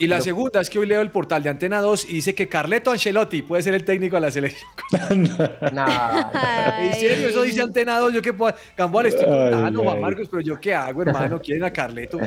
Y 0.00 0.06
la 0.06 0.16
Pero- 0.16 0.24
segunda 0.24 0.60
es 0.60 0.70
que 0.70 0.78
hoy 0.78 0.86
leo 0.86 1.00
el 1.00 1.10
portal 1.10 1.42
de 1.42 1.48
Antena 1.48 1.80
2 1.80 2.04
y 2.10 2.12
dice 2.12 2.32
que 2.32 2.46
Carleto 2.46 2.92
Ancelotti 2.92 3.42
puede 3.42 3.64
ser 3.64 3.74
el 3.74 3.84
técnico 3.84 4.14
de 4.14 4.20
la 4.20 4.30
selección. 4.30 4.68
En 6.80 6.94
serio, 6.94 7.28
eso 7.28 7.42
dice 7.42 7.62
Antena 7.62 7.98
2. 7.98 8.12
Yo 8.12 8.22
qué 8.22 8.32
puedo. 8.32 8.54
Gamboa, 8.76 9.02
le 9.02 9.08
estoy 9.08 9.24
Ay, 9.24 9.50
contando, 9.50 9.82
Juan. 9.82 10.00
Marcos, 10.00 10.28
pero 10.30 10.40
yo 10.42 10.60
qué 10.60 10.72
hago, 10.74 11.02
hermano. 11.02 11.40
Quieren 11.42 11.64
a 11.64 11.72
Carleto. 11.72 12.18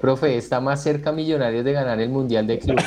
Profe, 0.00 0.36
está 0.36 0.60
más 0.60 0.82
cerca 0.84 1.10
Millonarios 1.10 1.64
de 1.64 1.72
ganar 1.72 1.98
el 2.00 2.10
Mundial 2.10 2.46
de 2.46 2.58
Clubes. 2.60 2.84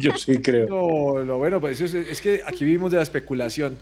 Yo 0.00 0.16
sí 0.16 0.38
creo. 0.40 0.66
No, 0.68 1.18
lo 1.22 1.36
bueno, 1.38 1.60
pues 1.60 1.78
eso 1.80 1.98
es, 1.98 2.08
es 2.08 2.20
que 2.22 2.42
aquí 2.46 2.64
vivimos 2.64 2.90
de 2.90 2.96
la 2.98 3.02
especulación. 3.02 3.76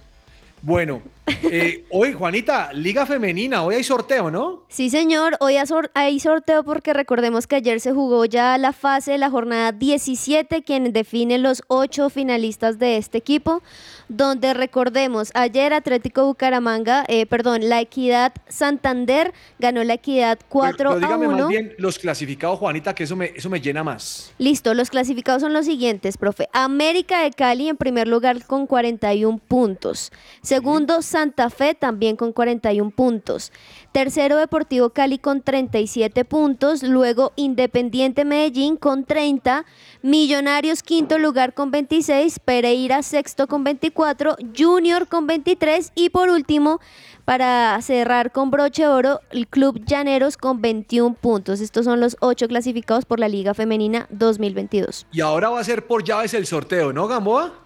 Bueno, 0.62 1.02
eh, 1.26 1.84
hoy, 1.90 2.12
Juanita, 2.12 2.72
Liga 2.72 3.06
Femenina, 3.06 3.62
hoy 3.62 3.76
hay 3.76 3.84
sorteo, 3.84 4.30
¿no? 4.30 4.62
Sí, 4.68 4.90
señor. 4.90 5.36
Hoy 5.40 5.56
hay 5.94 6.20
sorteo 6.20 6.64
porque 6.64 6.92
recordemos 6.92 7.46
que 7.46 7.56
ayer 7.56 7.80
se 7.80 7.92
jugó 7.92 8.24
ya 8.24 8.58
la 8.58 8.72
fase 8.72 9.12
de 9.12 9.18
la 9.18 9.30
jornada 9.30 9.72
17, 9.72 10.62
quien 10.62 10.92
define 10.92 11.38
los 11.38 11.62
ocho 11.68 12.10
finalistas 12.10 12.78
de 12.78 12.96
este 12.96 13.18
equipo, 13.18 13.62
donde 14.08 14.54
recordemos, 14.54 15.30
ayer 15.34 15.72
Atlético 15.72 16.26
Bucaramanga, 16.26 17.04
eh, 17.08 17.26
perdón, 17.26 17.68
la 17.68 17.80
Equidad 17.80 18.32
Santander 18.48 19.32
ganó 19.58 19.84
la 19.84 19.94
Equidad 19.94 20.38
4 20.48 20.76
Pero 20.76 20.90
a 20.92 20.96
dígame 20.96 21.28
1. 21.28 21.38
más 21.38 21.48
bien 21.48 21.74
los 21.78 21.98
clasificados, 21.98 22.58
Juanita, 22.58 22.94
que 22.94 23.04
eso 23.04 23.16
me, 23.16 23.32
eso 23.34 23.48
me 23.48 23.60
llena 23.60 23.84
más. 23.84 24.32
Listo, 24.38 24.74
los 24.74 24.90
clasificados 24.90 25.42
son 25.42 25.52
los 25.52 25.66
siguientes, 25.66 26.16
profe. 26.16 26.48
América 26.52 27.22
de 27.22 27.30
Cali 27.30 27.68
en 27.68 27.76
primer 27.76 28.08
lugar 28.08 28.44
con 28.46 28.66
41 28.66 29.38
puntos. 29.38 30.10
Segundo, 30.52 31.00
Santa 31.00 31.48
Fe 31.48 31.74
también 31.74 32.14
con 32.14 32.34
41 32.34 32.90
puntos. 32.90 33.52
Tercero, 33.90 34.36
Deportivo 34.36 34.90
Cali 34.90 35.16
con 35.18 35.40
37 35.40 36.26
puntos. 36.26 36.82
Luego, 36.82 37.32
Independiente 37.36 38.26
Medellín 38.26 38.76
con 38.76 39.06
30. 39.06 39.64
Millonarios 40.02 40.82
quinto 40.82 41.16
lugar 41.16 41.54
con 41.54 41.70
26. 41.70 42.38
Pereira 42.40 43.02
sexto 43.02 43.46
con 43.46 43.64
24. 43.64 44.36
Junior 44.54 45.08
con 45.08 45.26
23. 45.26 45.92
Y 45.94 46.10
por 46.10 46.28
último, 46.28 46.80
para 47.24 47.80
cerrar 47.80 48.30
con 48.30 48.50
broche 48.50 48.82
de 48.82 48.88
oro, 48.88 49.20
el 49.30 49.48
Club 49.48 49.82
Llaneros 49.86 50.36
con 50.36 50.60
21 50.60 51.14
puntos. 51.14 51.62
Estos 51.62 51.86
son 51.86 51.98
los 51.98 52.18
ocho 52.20 52.46
clasificados 52.46 53.06
por 53.06 53.18
la 53.18 53.28
Liga 53.28 53.54
Femenina 53.54 54.06
2022. 54.10 55.06
Y 55.12 55.22
ahora 55.22 55.48
va 55.48 55.60
a 55.60 55.64
ser 55.64 55.86
por 55.86 56.04
llaves 56.04 56.34
el 56.34 56.44
sorteo, 56.44 56.92
¿no, 56.92 57.08
Gamboa? 57.08 57.61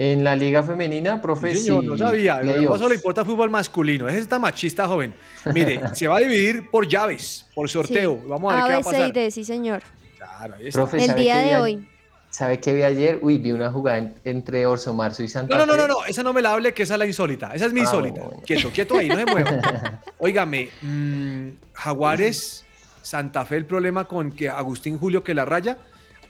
En 0.00 0.22
la 0.22 0.36
Liga 0.36 0.62
Femenina, 0.62 1.20
profe, 1.20 1.56
Sí, 1.56 1.62
señor, 1.64 1.82
sí, 1.82 1.86
no 1.88 1.98
sabía. 1.98 2.36
Playoffs. 2.38 2.60
Gamboa 2.60 2.78
solo 2.78 2.88
le 2.90 2.94
importa 2.94 3.24
fútbol 3.24 3.50
masculino. 3.50 4.08
Ese 4.08 4.20
está 4.20 4.38
machista, 4.38 4.86
joven. 4.86 5.12
Mire, 5.52 5.80
se 5.94 6.06
va 6.06 6.18
a 6.18 6.20
dividir 6.20 6.70
por 6.70 6.86
llaves, 6.86 7.46
por 7.52 7.68
sorteo. 7.68 8.16
Vamos 8.28 8.52
a 8.52 8.56
ver 8.56 8.62
A, 8.62 8.66
qué 8.68 8.72
va 8.74 8.78
a 8.78 8.82
pasar. 8.82 9.12
D, 9.12 9.30
sí, 9.32 9.42
señor. 9.44 9.82
Claro, 10.16 10.54
ahí 10.56 10.68
está. 10.68 10.78
Profe, 10.82 10.98
El 10.98 11.06
¿sabe 11.06 11.20
día 11.20 11.38
de 11.38 11.54
a- 11.54 11.62
hoy. 11.62 11.88
¿Sabe 12.30 12.60
qué 12.60 12.74
vi 12.74 12.82
ayer? 12.82 13.18
Uy, 13.22 13.38
vi 13.38 13.50
una 13.50 13.72
jugada 13.72 13.98
en- 13.98 14.14
entre 14.24 14.66
Orso 14.66 14.94
Marzo 14.94 15.24
y 15.24 15.28
Santa 15.28 15.56
No, 15.56 15.66
no, 15.66 15.72
no, 15.74 15.82
Fe. 15.82 15.88
no, 15.88 15.94
no, 15.94 16.04
esa 16.04 16.22
no 16.22 16.32
me 16.32 16.42
la 16.42 16.52
hable, 16.52 16.72
que 16.74 16.84
esa 16.84 16.94
es 16.94 16.98
la 17.00 17.06
insólita. 17.06 17.52
Esa 17.54 17.66
es 17.66 17.72
mi 17.72 17.80
Ah, 17.80 17.84
insólita. 17.84 18.20
bueno. 18.22 18.42
Quieto, 18.46 18.70
quieto 18.70 18.98
ahí, 18.98 19.08
no 19.08 19.16
se 19.16 19.24
mueva. 19.26 20.00
Óigame, 20.18 20.68
mm, 20.82 21.48
Jaguares, 21.72 22.64
Santa 23.02 23.44
Fe, 23.46 23.56
el 23.56 23.66
problema 23.66 24.04
con 24.06 24.30
que 24.30 24.48
Agustín 24.48 24.96
Julio 24.98 25.24
que 25.24 25.34
la 25.34 25.44
raya, 25.44 25.78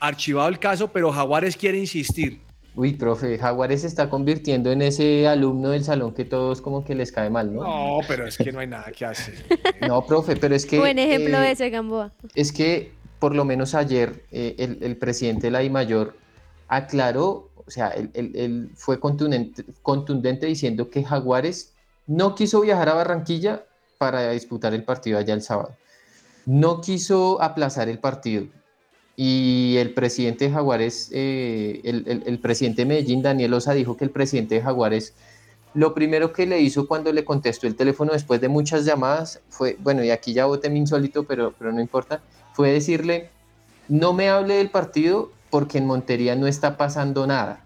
archivado 0.00 0.48
el 0.48 0.58
caso, 0.58 0.88
pero 0.90 1.12
Jaguares 1.12 1.54
quiere 1.56 1.76
insistir. 1.76 2.40
Uy, 2.78 2.94
profe, 2.94 3.38
Jaguares 3.38 3.80
se 3.80 3.88
está 3.88 4.08
convirtiendo 4.08 4.70
en 4.70 4.82
ese 4.82 5.26
alumno 5.26 5.70
del 5.70 5.82
salón 5.82 6.14
que 6.14 6.24
todos 6.24 6.60
como 6.62 6.84
que 6.84 6.94
les 6.94 7.10
cae 7.10 7.28
mal, 7.28 7.52
¿no? 7.52 7.62
No, 7.64 7.98
pero 8.06 8.24
es 8.26 8.38
que 8.38 8.52
no 8.52 8.60
hay 8.60 8.68
nada 8.68 8.92
que 8.92 9.04
hacer. 9.04 9.34
No, 9.88 10.06
profe, 10.06 10.36
pero 10.36 10.54
es 10.54 10.64
que... 10.64 10.78
Buen 10.78 10.98
ejemplo 11.00 11.38
eh, 11.42 11.50
ese, 11.50 11.70
Gamboa. 11.70 12.12
Es 12.36 12.52
que 12.52 12.92
por 13.18 13.34
lo 13.34 13.44
menos 13.44 13.74
ayer 13.74 14.22
eh, 14.30 14.54
el, 14.58 14.78
el 14.82 14.96
presidente 14.96 15.48
de 15.48 15.50
la 15.50 15.58
DIMAYOR 15.58 16.14
aclaró, 16.68 17.50
o 17.56 17.70
sea, 17.70 17.88
él, 17.88 18.10
él- 18.14 18.32
él 18.36 18.70
fue 18.76 19.00
contundente, 19.00 19.64
contundente 19.82 20.46
diciendo 20.46 20.88
que 20.88 21.02
Jaguares 21.02 21.72
no 22.06 22.36
quiso 22.36 22.60
viajar 22.60 22.88
a 22.90 22.94
Barranquilla 22.94 23.64
para 23.98 24.30
disputar 24.30 24.72
el 24.72 24.84
partido 24.84 25.18
allá 25.18 25.34
el 25.34 25.42
sábado. 25.42 25.74
No 26.46 26.80
quiso 26.80 27.42
aplazar 27.42 27.88
el 27.88 27.98
partido. 27.98 28.46
Y 29.20 29.74
el 29.78 29.94
presidente 29.94 30.44
de 30.44 30.52
Jaguares, 30.52 31.10
eh, 31.12 31.80
el, 31.82 32.04
el- 32.06 32.22
el 32.24 32.38
presidente 32.38 32.82
de 32.82 32.86
Medellín, 32.86 33.20
Daniel 33.20 33.52
Osa, 33.54 33.72
dijo 33.74 33.96
que 33.96 34.04
el 34.04 34.10
presidente 34.12 34.54
de 34.54 34.62
Jaguares 34.62 35.12
lo 35.74 35.92
primero 35.92 36.32
que 36.32 36.46
le 36.46 36.60
hizo 36.60 36.86
cuando 36.86 37.12
le 37.12 37.24
contestó 37.24 37.66
el 37.66 37.74
teléfono 37.76 38.12
después 38.12 38.40
de 38.40 38.48
muchas 38.48 38.84
llamadas 38.84 39.40
fue, 39.48 39.76
bueno, 39.80 40.02
y 40.04 40.10
aquí 40.10 40.32
ya 40.32 40.46
voté 40.46 40.70
mi 40.70 40.78
insólito, 40.78 41.24
pero, 41.24 41.52
pero 41.58 41.72
no 41.72 41.80
importa, 41.80 42.20
fue 42.54 42.72
decirle, 42.72 43.28
no 43.88 44.12
me 44.12 44.28
hable 44.28 44.54
del 44.54 44.70
partido 44.70 45.30
porque 45.50 45.78
en 45.78 45.86
Montería 45.86 46.36
no 46.36 46.46
está 46.46 46.76
pasando 46.76 47.26
nada. 47.26 47.60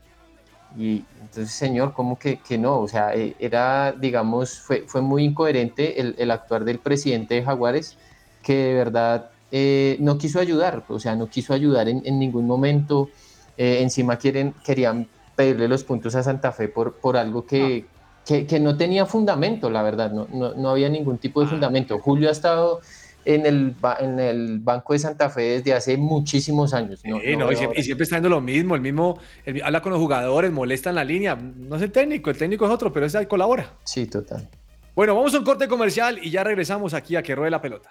Y 0.77 1.05
entonces, 1.21 1.53
señor, 1.53 1.93
¿cómo 1.93 2.19
que, 2.19 2.39
que 2.39 2.57
no? 2.59 2.81
O 2.81 2.89
sea, 2.89 3.15
eh, 3.15 3.35
era, 3.39 3.93
digamos, 3.93 4.59
fue, 4.59 4.85
fue 4.87 5.03
muy 5.03 5.25
incoherente 5.25 6.01
el, 6.01 6.15
el 6.19 6.31
actuar 6.31 6.65
del 6.65 6.79
presidente 6.79 7.35
de 7.35 7.45
Jaguares, 7.45 7.97
que 8.43 8.55
de 8.57 8.75
verdad 8.75 9.31
eh, 9.53 9.97
no 10.01 10.19
quiso 10.19 10.41
ayudar, 10.41 10.83
o 10.89 10.99
sea, 10.99 11.15
no 11.15 11.29
quiso 11.29 11.53
ayudar 11.55 11.89
en, 11.89 12.03
en 12.05 12.19
ningún 12.19 12.47
momento. 12.47 13.11
Eh, 13.57 13.79
encima 13.83 14.17
quieren, 14.17 14.55
querían 14.65 15.07
pedirle 15.37 15.69
los 15.69 15.85
puntos 15.85 16.15
a 16.15 16.23
Santa 16.23 16.51
Fe 16.53 16.69
por, 16.69 16.95
por 16.95 17.17
algo 17.17 17.45
que, 17.47 17.85
que, 18.27 18.47
que 18.47 18.59
no 18.59 18.77
tenía 18.77 19.05
fundamento, 19.07 19.69
la 19.71 19.83
verdad, 19.83 20.11
no, 20.11 20.27
no, 20.33 20.55
no 20.55 20.71
había 20.71 20.89
ningún 20.89 21.19
tipo 21.19 21.41
de 21.43 21.47
fundamento. 21.49 21.99
Julio 21.99 22.29
ha 22.31 22.33
estado 22.33 22.81
en 23.25 23.45
el, 23.47 23.77
en 24.01 24.19
el 24.19 24.59
Banco 24.61 24.95
de 24.95 24.99
Santa 24.99 25.29
Fe 25.31 25.43
desde 25.59 25.75
hace 25.75 25.97
muchísimos 25.99 26.73
años. 26.75 27.03
No, 27.05 27.21
Sí, 27.21 27.33
no 27.37 27.45
no, 27.45 27.53
y, 27.53 27.57
siempre, 27.57 27.81
y 27.81 27.83
siempre 27.85 28.03
está 28.05 28.17
haciendo 28.17 28.31
lo 28.31 28.41
mismo, 28.41 28.75
el 28.75 28.81
mismo, 28.81 29.19
el- 29.45 29.63
habla 29.63 29.81
con 29.83 29.93
los 29.93 30.01
jugadores, 30.01 30.51
molesta 30.51 30.89
en 30.91 30.97
la 30.97 31.05
línea. 31.05 31.35
No 31.37 31.77
es 31.77 31.83
el 31.83 31.93
técnico, 31.93 32.31
el 32.31 32.39
técnico 32.39 32.65
es 32.65 32.71
otro, 32.73 32.93
pero 32.93 33.07
ese 33.07 33.19
ahí 33.19 33.27
colabora. 33.27 33.75
Sí, 33.85 34.07
total. 34.07 34.49
Bueno, 34.97 35.15
vamos 35.15 35.35
a 35.35 35.39
un 35.39 35.45
corte 35.45 35.69
comercial 35.69 36.19
y 36.23 36.31
ya 36.31 36.43
regresamos 36.43 36.95
aquí 36.95 37.17
a 37.17 37.23
que 37.23 37.35
ruede 37.35 37.51
la 37.51 37.61
pelota. 37.63 37.91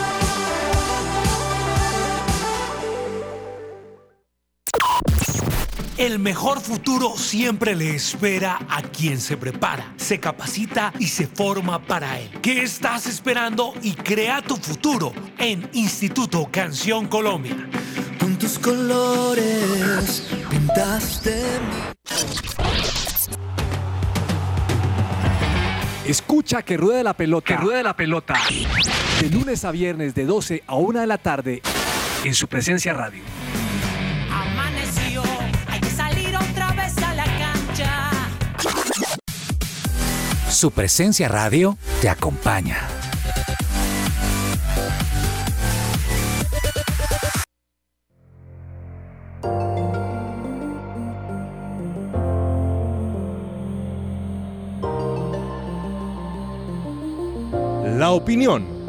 El 6.01 6.17
mejor 6.17 6.59
futuro 6.61 7.15
siempre 7.15 7.75
le 7.75 7.95
espera 7.95 8.57
a 8.67 8.81
quien 8.81 9.21
se 9.21 9.37
prepara, 9.37 9.93
se 9.97 10.19
capacita 10.19 10.91
y 10.97 11.05
se 11.05 11.27
forma 11.27 11.79
para 11.85 12.19
él. 12.19 12.31
¿Qué 12.41 12.63
estás 12.63 13.05
esperando 13.05 13.75
y 13.83 13.93
crea 13.93 14.41
tu 14.41 14.55
futuro 14.55 15.13
en 15.37 15.69
Instituto 15.73 16.49
Canción 16.51 17.07
Colombia? 17.07 17.55
Con 18.19 18.35
tus 18.35 18.57
colores 18.57 20.27
pintaste 20.49 21.43
Escucha 26.03 26.63
que 26.63 26.77
ruede 26.77 27.03
la 27.03 27.13
pelota. 27.13 27.45
Que 27.45 27.57
ruede 27.57 27.83
la 27.83 27.95
pelota. 27.95 28.33
De 29.21 29.29
lunes 29.29 29.63
a 29.65 29.69
viernes 29.69 30.15
de 30.15 30.25
12 30.25 30.63
a 30.65 30.73
1 30.77 30.99
de 30.99 31.05
la 31.05 31.19
tarde 31.19 31.61
en 32.23 32.33
su 32.33 32.47
presencia 32.47 32.91
radio. 32.91 33.21
Su 40.61 40.69
presencia 40.69 41.27
radio 41.27 41.75
te 42.01 42.07
acompaña. 42.07 42.87
La 57.97 58.11
opinión. 58.11 58.80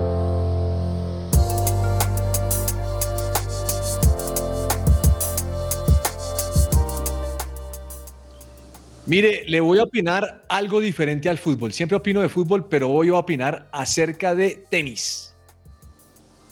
Mire, 9.05 9.45
le 9.49 9.61
voy 9.61 9.81
a 9.81 9.83
opinar 9.83 10.45
algo 10.49 10.81
diferente 10.81 11.29
al 11.29 11.39
fútbol. 11.39 11.73
Siempre 11.73 11.97
opino 11.97 12.21
de 12.21 12.29
fútbol, 12.29 12.69
pero 12.69 12.89
voy 12.89 13.09
a 13.09 13.15
opinar 13.15 13.69
acerca 13.73 14.35
de 14.35 14.65
tenis. 14.71 15.35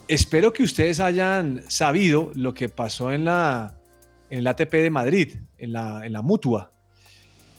Espero 0.08 0.52
que 0.52 0.64
ustedes 0.64 0.98
hayan 0.98 1.62
sabido 1.68 2.32
lo 2.34 2.52
que 2.52 2.68
pasó 2.68 3.12
en 3.12 3.24
la, 3.24 3.78
en 4.30 4.40
el 4.40 4.46
ATP 4.48 4.72
de 4.72 4.90
Madrid, 4.90 5.36
en 5.58 5.72
la, 5.72 6.04
en 6.04 6.12
la 6.12 6.22
mutua. 6.22 6.72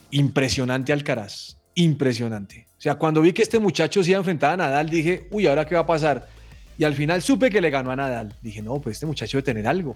Impresionante 0.10 0.92
Alcaraz, 0.92 1.58
impresionante. 1.76 2.68
O 2.78 2.82
sea, 2.82 2.96
cuando 2.96 3.22
vi 3.22 3.32
que 3.32 3.44
este 3.44 3.60
muchacho 3.60 4.04
se 4.04 4.10
iba 4.10 4.18
a 4.18 4.20
enfrentar 4.20 4.54
a 4.54 4.58
Nadal, 4.58 4.90
dije, 4.90 5.30
uy, 5.32 5.48
¿ahora 5.48 5.66
qué 5.66 5.76
va 5.76 5.82
a 5.82 5.86
pasar? 5.86 6.28
Y 6.78 6.84
al 6.84 6.96
final 6.96 7.22
supe 7.22 7.50
que 7.50 7.62
le 7.62 7.70
ganó 7.70 7.92
a 7.92 7.96
Nadal. 7.96 8.36
Dije, 8.42 8.62
no, 8.62 8.82
pues 8.82 8.98
este 8.98 9.06
muchacho 9.06 9.38
debe 9.38 9.46
tener 9.46 9.68
algo. 9.68 9.96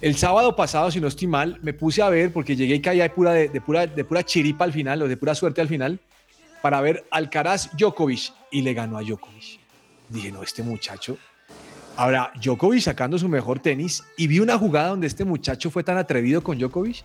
El 0.00 0.14
sábado 0.16 0.54
pasado, 0.54 0.90
si 0.90 1.00
no 1.00 1.08
estoy 1.08 1.26
mal, 1.26 1.58
me 1.62 1.72
puse 1.72 2.02
a 2.02 2.10
ver, 2.10 2.30
porque 2.30 2.54
llegué 2.54 2.74
y 2.74 2.80
caía 2.80 3.04
de 3.04 3.60
pura, 3.60 4.22
chiripa 4.22 4.64
al 4.64 4.72
final, 4.72 5.00
o 5.00 5.08
de 5.08 5.16
pura 5.16 5.34
suerte 5.34 5.62
al 5.62 5.68
final, 5.68 5.98
para 6.60 6.82
ver 6.82 7.04
Alcaraz 7.10 7.70
Djokovic, 7.76 8.32
y 8.50 8.60
le 8.60 8.74
ganó 8.74 8.98
a 8.98 9.02
Djokovic. 9.02 9.58
Dije, 10.10 10.30
no, 10.30 10.42
este 10.42 10.62
muchacho. 10.62 11.16
Ahora, 11.96 12.30
Djokovic 12.42 12.82
sacando 12.82 13.18
su 13.18 13.26
mejor 13.26 13.58
tenis, 13.60 14.04
y 14.18 14.26
vi 14.26 14.38
una 14.38 14.58
jugada 14.58 14.88
donde 14.88 15.06
este 15.06 15.24
muchacho 15.24 15.70
fue 15.70 15.82
tan 15.82 15.96
atrevido 15.96 16.42
con 16.42 16.58
Djokovic 16.58 17.02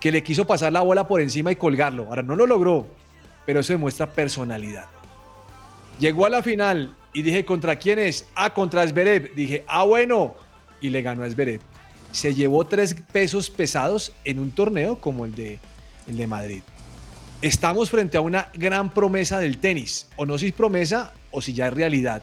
que 0.00 0.10
le 0.10 0.22
quiso 0.22 0.46
pasar 0.46 0.72
la 0.72 0.80
bola 0.80 1.06
por 1.06 1.20
encima 1.20 1.52
y 1.52 1.56
colgarlo. 1.56 2.04
Ahora, 2.04 2.22
no 2.22 2.34
lo 2.34 2.46
logró, 2.46 2.86
pero 3.44 3.60
eso 3.60 3.74
demuestra 3.74 4.06
personalidad. 4.06 4.86
Llegó 6.00 6.24
a 6.24 6.30
la 6.30 6.42
final 6.42 6.96
y 7.12 7.20
dije, 7.20 7.44
¿contra 7.44 7.76
quién 7.76 7.98
es? 7.98 8.26
Ah, 8.34 8.54
contra 8.54 8.88
Zverev. 8.88 9.34
Dije, 9.34 9.64
ah, 9.68 9.84
bueno. 9.84 10.34
Y 10.80 10.88
le 10.88 11.02
ganó 11.02 11.22
a 11.22 11.30
Zverev. 11.30 11.60
Se 12.12 12.34
llevó 12.34 12.66
tres 12.66 12.94
pesos 13.12 13.50
pesados 13.50 14.12
en 14.24 14.38
un 14.38 14.52
torneo 14.52 15.00
como 15.00 15.24
el 15.24 15.34
de, 15.34 15.58
el 16.06 16.16
de 16.16 16.26
Madrid. 16.26 16.62
Estamos 17.40 17.90
frente 17.90 18.16
a 18.16 18.20
una 18.20 18.48
gran 18.54 18.94
promesa 18.94 19.40
del 19.40 19.58
tenis. 19.58 20.08
O 20.16 20.24
no 20.24 20.38
si 20.38 20.46
es 20.46 20.52
promesa 20.52 21.12
o 21.32 21.42
si 21.42 21.52
ya 21.52 21.66
es 21.66 21.74
realidad. 21.74 22.22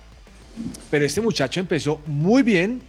Pero 0.89 1.06
este 1.06 1.21
muchacho 1.21 1.60
empezó 1.60 2.02
muy 2.06 2.43
bien 2.43 2.82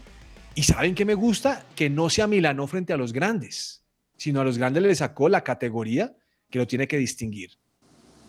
y 0.54 0.62
¿saben 0.62 0.94
qué 0.94 1.04
me 1.04 1.14
gusta? 1.14 1.64
Que 1.74 1.90
no 1.90 2.10
se 2.10 2.22
amilanó 2.22 2.66
frente 2.66 2.92
a 2.92 2.96
los 2.96 3.12
grandes, 3.12 3.82
sino 4.16 4.40
a 4.40 4.44
los 4.44 4.58
grandes 4.58 4.82
le 4.82 4.94
sacó 4.94 5.28
la 5.28 5.42
categoría 5.42 6.14
que 6.50 6.58
lo 6.58 6.66
tiene 6.66 6.86
que 6.86 6.98
distinguir. 6.98 7.52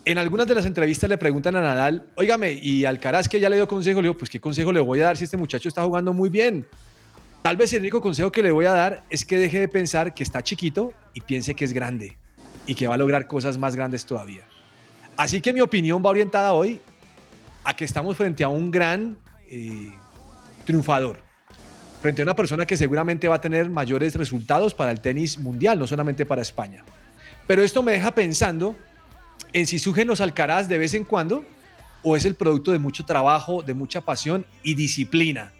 En 0.04 0.18
algunas 0.18 0.46
de 0.46 0.54
las 0.54 0.66
entrevistas 0.66 1.08
le 1.08 1.18
preguntan 1.18 1.54
a 1.56 1.60
Nadal, 1.60 2.06
óigame, 2.16 2.52
y 2.52 2.84
Alcaraz 2.84 3.28
que 3.28 3.38
ya 3.38 3.48
le 3.48 3.56
dio 3.56 3.68
consejo, 3.68 4.00
le 4.00 4.08
digo, 4.08 4.18
pues 4.18 4.30
qué 4.30 4.40
consejo 4.40 4.72
le 4.72 4.80
voy 4.80 5.00
a 5.00 5.04
dar 5.04 5.16
si 5.16 5.24
este 5.24 5.36
muchacho 5.36 5.68
está 5.68 5.84
jugando 5.84 6.12
muy 6.12 6.28
bien. 6.28 6.66
Tal 7.42 7.56
vez 7.56 7.72
el 7.72 7.80
único 7.80 8.00
consejo 8.00 8.30
que 8.30 8.40
le 8.40 8.52
voy 8.52 8.66
a 8.66 8.72
dar 8.72 9.04
es 9.10 9.24
que 9.24 9.36
deje 9.36 9.58
de 9.58 9.66
pensar 9.66 10.14
que 10.14 10.22
está 10.22 10.42
chiquito 10.42 10.92
y 11.12 11.20
piense 11.20 11.56
que 11.56 11.64
es 11.64 11.72
grande 11.72 12.16
y 12.66 12.76
que 12.76 12.86
va 12.86 12.94
a 12.94 12.96
lograr 12.96 13.26
cosas 13.26 13.58
más 13.58 13.74
grandes 13.74 14.06
todavía. 14.06 14.44
Así 15.16 15.40
que 15.40 15.52
mi 15.52 15.60
opinión 15.60 16.00
va 16.04 16.10
orientada 16.10 16.52
hoy 16.52 16.80
a 17.64 17.74
que 17.74 17.84
estamos 17.84 18.16
frente 18.16 18.44
a 18.44 18.48
un 18.48 18.70
gran 18.70 19.16
eh, 19.50 19.90
triunfador, 20.64 21.18
frente 22.00 22.22
a 22.22 22.24
una 22.24 22.36
persona 22.36 22.64
que 22.64 22.76
seguramente 22.76 23.26
va 23.26 23.34
a 23.34 23.40
tener 23.40 23.68
mayores 23.68 24.14
resultados 24.14 24.72
para 24.72 24.92
el 24.92 25.00
tenis 25.00 25.36
mundial, 25.36 25.80
no 25.80 25.88
solamente 25.88 26.24
para 26.24 26.42
España. 26.42 26.84
Pero 27.48 27.64
esto 27.64 27.82
me 27.82 27.92
deja 27.92 28.12
pensando 28.12 28.76
en 29.52 29.66
si 29.66 29.80
surgen 29.80 30.06
los 30.06 30.20
Alcaraz 30.20 30.68
de 30.68 30.78
vez 30.78 30.94
en 30.94 31.04
cuando 31.04 31.44
o 32.04 32.16
es 32.16 32.24
el 32.24 32.36
producto 32.36 32.70
de 32.70 32.78
mucho 32.78 33.04
trabajo, 33.04 33.62
de 33.62 33.74
mucha 33.74 34.00
pasión 34.00 34.46
y 34.62 34.74
disciplina. 34.74 35.52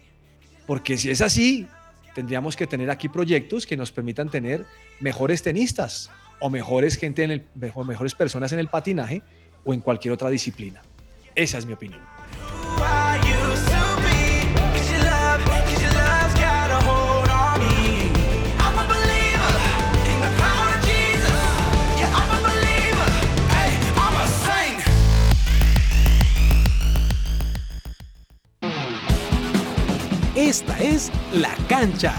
Porque 0.65 0.97
si 0.97 1.09
es 1.09 1.21
así, 1.21 1.67
tendríamos 2.15 2.55
que 2.55 2.67
tener 2.67 2.89
aquí 2.89 3.09
proyectos 3.09 3.65
que 3.65 3.75
nos 3.77 3.91
permitan 3.91 4.29
tener 4.29 4.65
mejores 4.99 5.41
tenistas 5.43 6.09
o 6.39 6.49
mejores 6.49 6.97
gente 6.97 7.23
en 7.23 7.31
el, 7.31 7.43
mejor- 7.55 7.85
mejores 7.85 8.15
personas 8.15 8.51
en 8.53 8.59
el 8.59 8.67
patinaje 8.67 9.21
o 9.65 9.73
en 9.73 9.81
cualquier 9.81 10.13
otra 10.13 10.29
disciplina. 10.29 10.81
Esa 11.35 11.57
es 11.57 11.65
mi 11.65 11.73
opinión. 11.73 12.01
Esta 30.53 30.77
es 30.83 31.11
La 31.33 31.55
Cancha. 31.67 32.13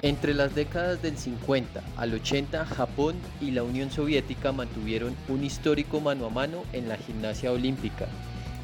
Entre 0.00 0.32
las 0.32 0.54
décadas 0.54 1.02
del 1.02 1.18
50 1.18 1.82
al 1.96 2.14
80, 2.14 2.64
Japón 2.66 3.16
y 3.40 3.50
la 3.50 3.64
Unión 3.64 3.90
Soviética 3.90 4.52
mantuvieron 4.52 5.16
un 5.26 5.42
histórico 5.42 6.00
mano 6.00 6.26
a 6.26 6.30
mano 6.30 6.62
en 6.72 6.88
la 6.88 6.98
gimnasia 6.98 7.50
olímpica. 7.50 8.06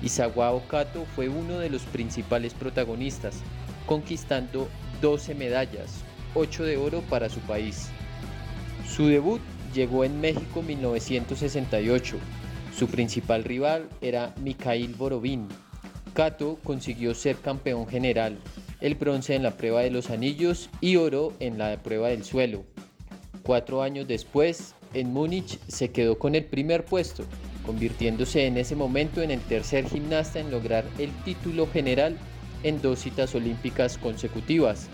Isagao 0.01 0.63
Kato 0.69 1.05
fue 1.17 1.29
uno 1.29 1.59
de 1.59 1.71
los 1.71 1.83
principales 1.83 2.55
protagonistas, 2.55 3.39
conquistando 3.85 4.69
12 5.03 5.35
medallas, 5.35 5.91
8 6.37 6.63
de 6.63 6.77
oro 6.77 7.01
para 7.11 7.29
su 7.29 7.41
país. 7.41 7.89
Su 8.89 9.09
debut 9.09 9.41
llegó 9.75 10.05
en 10.05 10.21
México 10.21 10.63
1968. 10.63 12.17
Su 12.79 12.87
principal 12.87 13.43
rival 13.43 13.89
era 14.01 14.33
Mikhail 14.41 14.95
Borovin. 14.95 15.49
Kato 16.15 16.61
consiguió 16.63 17.13
ser 17.13 17.35
campeón 17.35 17.89
general, 17.89 18.39
el 18.81 18.95
bronce 18.95 19.35
en 19.35 19.43
la 19.43 19.57
prueba 19.57 19.81
de 19.81 19.91
los 19.91 20.11
anillos 20.11 20.71
y 20.81 20.95
oro 20.95 21.33
en 21.41 21.59
la 21.59 21.77
prueba 21.83 22.07
del 22.11 22.23
suelo. 22.23 22.63
Cuatro 23.43 23.83
años 23.83 24.07
después, 24.07 24.77
en 24.95 25.13
Múnich 25.13 25.59
se 25.67 25.91
quedó 25.91 26.21
con 26.21 26.37
el 26.37 26.45
primer 26.45 26.85
puesto, 26.85 27.25
convirtiéndose 27.67 28.47
en 28.47 28.57
ese 28.57 28.77
momento 28.77 29.23
en 29.23 29.33
el 29.33 29.41
tercer 29.41 29.89
gimnasta 29.89 30.39
en 30.39 30.53
lograr 30.53 30.85
el 30.99 31.11
título 31.25 31.67
general 31.67 32.17
en 32.63 32.81
dos 32.81 33.01
citas 33.01 33.35
olímpicas 33.35 33.99
consecutivas. 33.99 34.87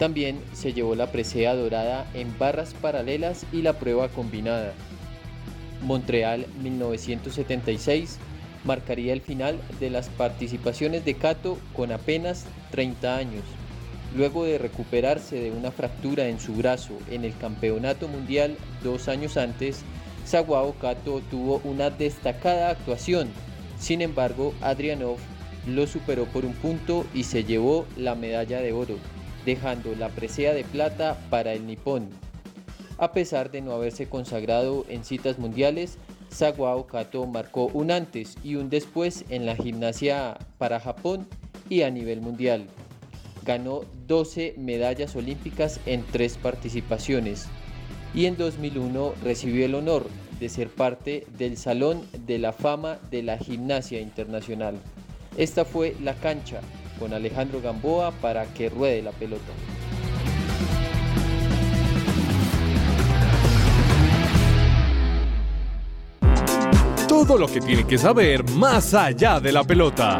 También 0.00 0.40
se 0.52 0.72
llevó 0.72 0.96
la 0.96 1.12
presea 1.12 1.54
dorada 1.54 2.10
en 2.12 2.36
barras 2.40 2.74
paralelas 2.74 3.46
y 3.52 3.62
la 3.62 3.78
prueba 3.78 4.08
combinada. 4.08 4.74
Montreal 5.82 6.46
1976 6.62 8.18
marcaría 8.64 9.12
el 9.12 9.20
final 9.20 9.58
de 9.78 9.90
las 9.90 10.08
participaciones 10.08 11.04
de 11.04 11.14
Kato 11.14 11.58
con 11.74 11.92
apenas 11.92 12.46
30 12.70 13.16
años. 13.16 13.44
Luego 14.14 14.44
de 14.44 14.58
recuperarse 14.58 15.36
de 15.36 15.50
una 15.52 15.70
fractura 15.70 16.28
en 16.28 16.40
su 16.40 16.54
brazo 16.54 16.98
en 17.10 17.24
el 17.24 17.36
Campeonato 17.36 18.08
Mundial 18.08 18.56
dos 18.82 19.08
años 19.08 19.36
antes, 19.36 19.82
Saguao 20.24 20.74
Kato 20.74 21.22
tuvo 21.30 21.60
una 21.64 21.90
destacada 21.90 22.70
actuación. 22.70 23.28
Sin 23.78 24.02
embargo, 24.02 24.52
Adrianov 24.60 25.18
lo 25.66 25.86
superó 25.86 26.24
por 26.26 26.44
un 26.44 26.54
punto 26.54 27.06
y 27.14 27.24
se 27.24 27.44
llevó 27.44 27.86
la 27.96 28.14
medalla 28.14 28.60
de 28.60 28.72
oro, 28.72 28.96
dejando 29.46 29.94
la 29.94 30.08
presea 30.08 30.54
de 30.54 30.64
plata 30.64 31.18
para 31.30 31.52
el 31.52 31.66
nipón. 31.66 32.08
A 33.00 33.12
pesar 33.12 33.50
de 33.50 33.62
no 33.62 33.72
haberse 33.72 34.10
consagrado 34.10 34.84
en 34.90 35.04
citas 35.04 35.38
mundiales, 35.38 35.96
Saguao 36.28 36.86
Kato 36.86 37.26
marcó 37.26 37.70
un 37.72 37.90
antes 37.90 38.36
y 38.44 38.56
un 38.56 38.68
después 38.68 39.24
en 39.30 39.46
la 39.46 39.56
gimnasia 39.56 40.36
para 40.58 40.80
Japón 40.80 41.26
y 41.70 41.80
a 41.80 41.90
nivel 41.90 42.20
mundial. 42.20 42.66
Ganó 43.46 43.80
12 44.06 44.56
medallas 44.58 45.16
olímpicas 45.16 45.80
en 45.86 46.04
tres 46.12 46.36
participaciones 46.36 47.46
y 48.12 48.26
en 48.26 48.36
2001 48.36 49.14
recibió 49.24 49.64
el 49.64 49.76
honor 49.76 50.06
de 50.38 50.50
ser 50.50 50.68
parte 50.68 51.26
del 51.38 51.56
Salón 51.56 52.02
de 52.26 52.38
la 52.38 52.52
Fama 52.52 52.98
de 53.10 53.22
la 53.22 53.38
Gimnasia 53.38 53.98
Internacional. 53.98 54.78
Esta 55.38 55.64
fue 55.64 55.96
la 56.02 56.12
cancha 56.16 56.60
con 56.98 57.14
Alejandro 57.14 57.62
Gamboa 57.62 58.10
para 58.20 58.44
que 58.52 58.68
ruede 58.68 59.00
la 59.00 59.12
pelota. 59.12 59.52
Todo 67.26 67.36
lo 67.36 67.48
que 67.48 67.60
tiene 67.60 67.86
que 67.86 67.98
saber 67.98 68.48
más 68.52 68.94
allá 68.94 69.38
de 69.40 69.52
la 69.52 69.62
pelota. 69.62 70.18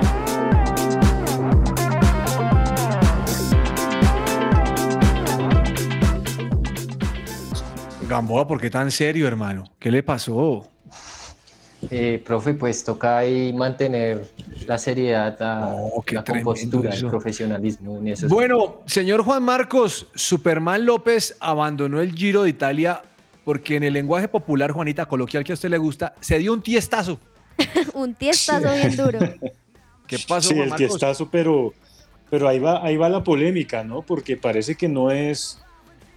Gamboa, 8.06 8.46
¿por 8.46 8.60
qué 8.60 8.68
tan 8.68 8.90
serio, 8.90 9.26
hermano? 9.26 9.64
¿Qué 9.78 9.90
le 9.90 10.02
pasó? 10.02 10.68
Eh, 11.90 12.22
profe, 12.22 12.52
pues 12.52 12.84
toca 12.84 13.16
ahí 13.16 13.54
mantener 13.54 14.26
la 14.66 14.76
seriedad, 14.76 15.38
la, 15.40 15.74
la 16.12 16.22
compostura, 16.24 16.90
el 16.90 17.06
profesionalismo 17.06 17.96
en 17.96 18.08
eso. 18.08 18.28
Bueno, 18.28 18.82
señor 18.84 19.22
Juan 19.22 19.42
Marcos, 19.42 20.06
Superman 20.14 20.84
López 20.84 21.34
abandonó 21.40 22.02
el 22.02 22.12
Giro 22.14 22.42
de 22.42 22.50
Italia 22.50 23.00
porque 23.50 23.74
en 23.74 23.82
el 23.82 23.94
lenguaje 23.94 24.28
popular, 24.28 24.70
Juanita, 24.70 25.06
coloquial 25.06 25.42
que 25.42 25.50
a 25.50 25.54
usted 25.54 25.70
le 25.70 25.76
gusta, 25.76 26.14
se 26.20 26.38
dio 26.38 26.52
un 26.52 26.62
tiestazo. 26.62 27.18
Un 27.94 28.14
tiestazo 28.14 28.72
bien 28.72 28.96
duro. 28.96 29.18
¿Qué 30.06 30.18
pasó, 30.28 30.50
Sí, 30.50 30.54
Juan 30.54 30.68
el 30.68 30.74
tiestazo, 30.76 31.28
pero, 31.32 31.74
pero 32.30 32.46
ahí, 32.46 32.60
va, 32.60 32.86
ahí 32.86 32.96
va 32.96 33.08
la 33.08 33.24
polémica, 33.24 33.82
¿no? 33.82 34.02
Porque 34.02 34.36
parece 34.36 34.76
que 34.76 34.88
no 34.88 35.10
es 35.10 35.60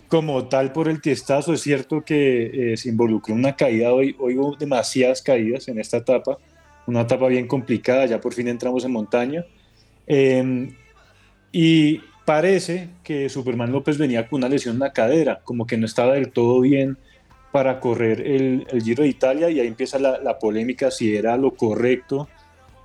como 0.09 0.47
tal 0.47 0.73
por 0.73 0.87
el 0.87 1.01
tiestazo. 1.01 1.55
Es 1.55 1.61
cierto 1.61 2.05
que 2.05 2.73
eh, 2.73 2.77
se 2.77 2.89
involucró 2.89 3.33
una 3.33 3.55
caída 3.55 3.91
hoy. 3.91 4.15
Hoy 4.19 4.37
hubo 4.37 4.55
demasiadas 4.55 5.23
caídas 5.23 5.67
en 5.67 5.79
esta 5.79 5.97
etapa. 5.97 6.37
Una 6.85 7.01
etapa 7.01 7.27
bien 7.29 7.47
complicada. 7.47 8.05
Ya 8.05 8.21
por 8.21 8.35
fin 8.35 8.47
entramos 8.47 8.85
en 8.85 8.91
montaña. 8.91 9.43
Eh, 10.05 10.71
y 11.51 11.99
parece 12.25 12.89
que 13.03 13.27
Superman 13.27 13.71
López 13.71 13.97
venía 13.97 14.27
con 14.27 14.37
una 14.37 14.49
lesión 14.49 14.75
en 14.75 14.81
la 14.81 14.93
cadera, 14.93 15.41
como 15.43 15.65
que 15.65 15.77
no 15.77 15.87
estaba 15.87 16.13
del 16.13 16.29
todo 16.29 16.61
bien 16.61 16.99
para 17.53 17.79
correr 17.79 18.19
el, 18.21 18.65
el 18.69 18.81
Giro 18.83 19.03
de 19.03 19.09
Italia 19.09 19.49
y 19.49 19.59
ahí 19.59 19.67
empieza 19.67 19.99
la, 19.99 20.17
la 20.17 20.39
polémica 20.39 20.89
si 20.91 21.15
era 21.15 21.37
lo 21.37 21.51
correcto 21.51 22.27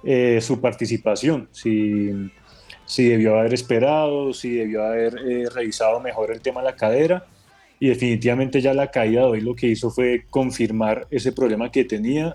eh, 0.05 0.41
su 0.43 0.61
participación, 0.61 1.49
si, 1.51 2.11
si 2.85 3.09
debió 3.09 3.39
haber 3.39 3.55
esperado, 3.55 4.33
si 4.33 4.51
debió 4.51 4.85
haber 4.85 5.15
eh, 5.27 5.49
revisado 5.53 5.99
mejor 6.01 6.31
el 6.31 6.41
tema 6.41 6.61
de 6.61 6.67
la 6.67 6.77
cadera 6.77 7.25
y 7.81 7.89
definitivamente 7.89 8.61
ya 8.61 8.75
la 8.75 8.91
caída 8.91 9.23
de 9.23 9.27
hoy 9.29 9.41
lo 9.41 9.55
que 9.55 9.69
hizo 9.69 9.91
fue 9.91 10.25
confirmar 10.31 11.07
ese 11.11 11.33
problema 11.33 11.71
que 11.73 11.85
tenía 11.85 12.35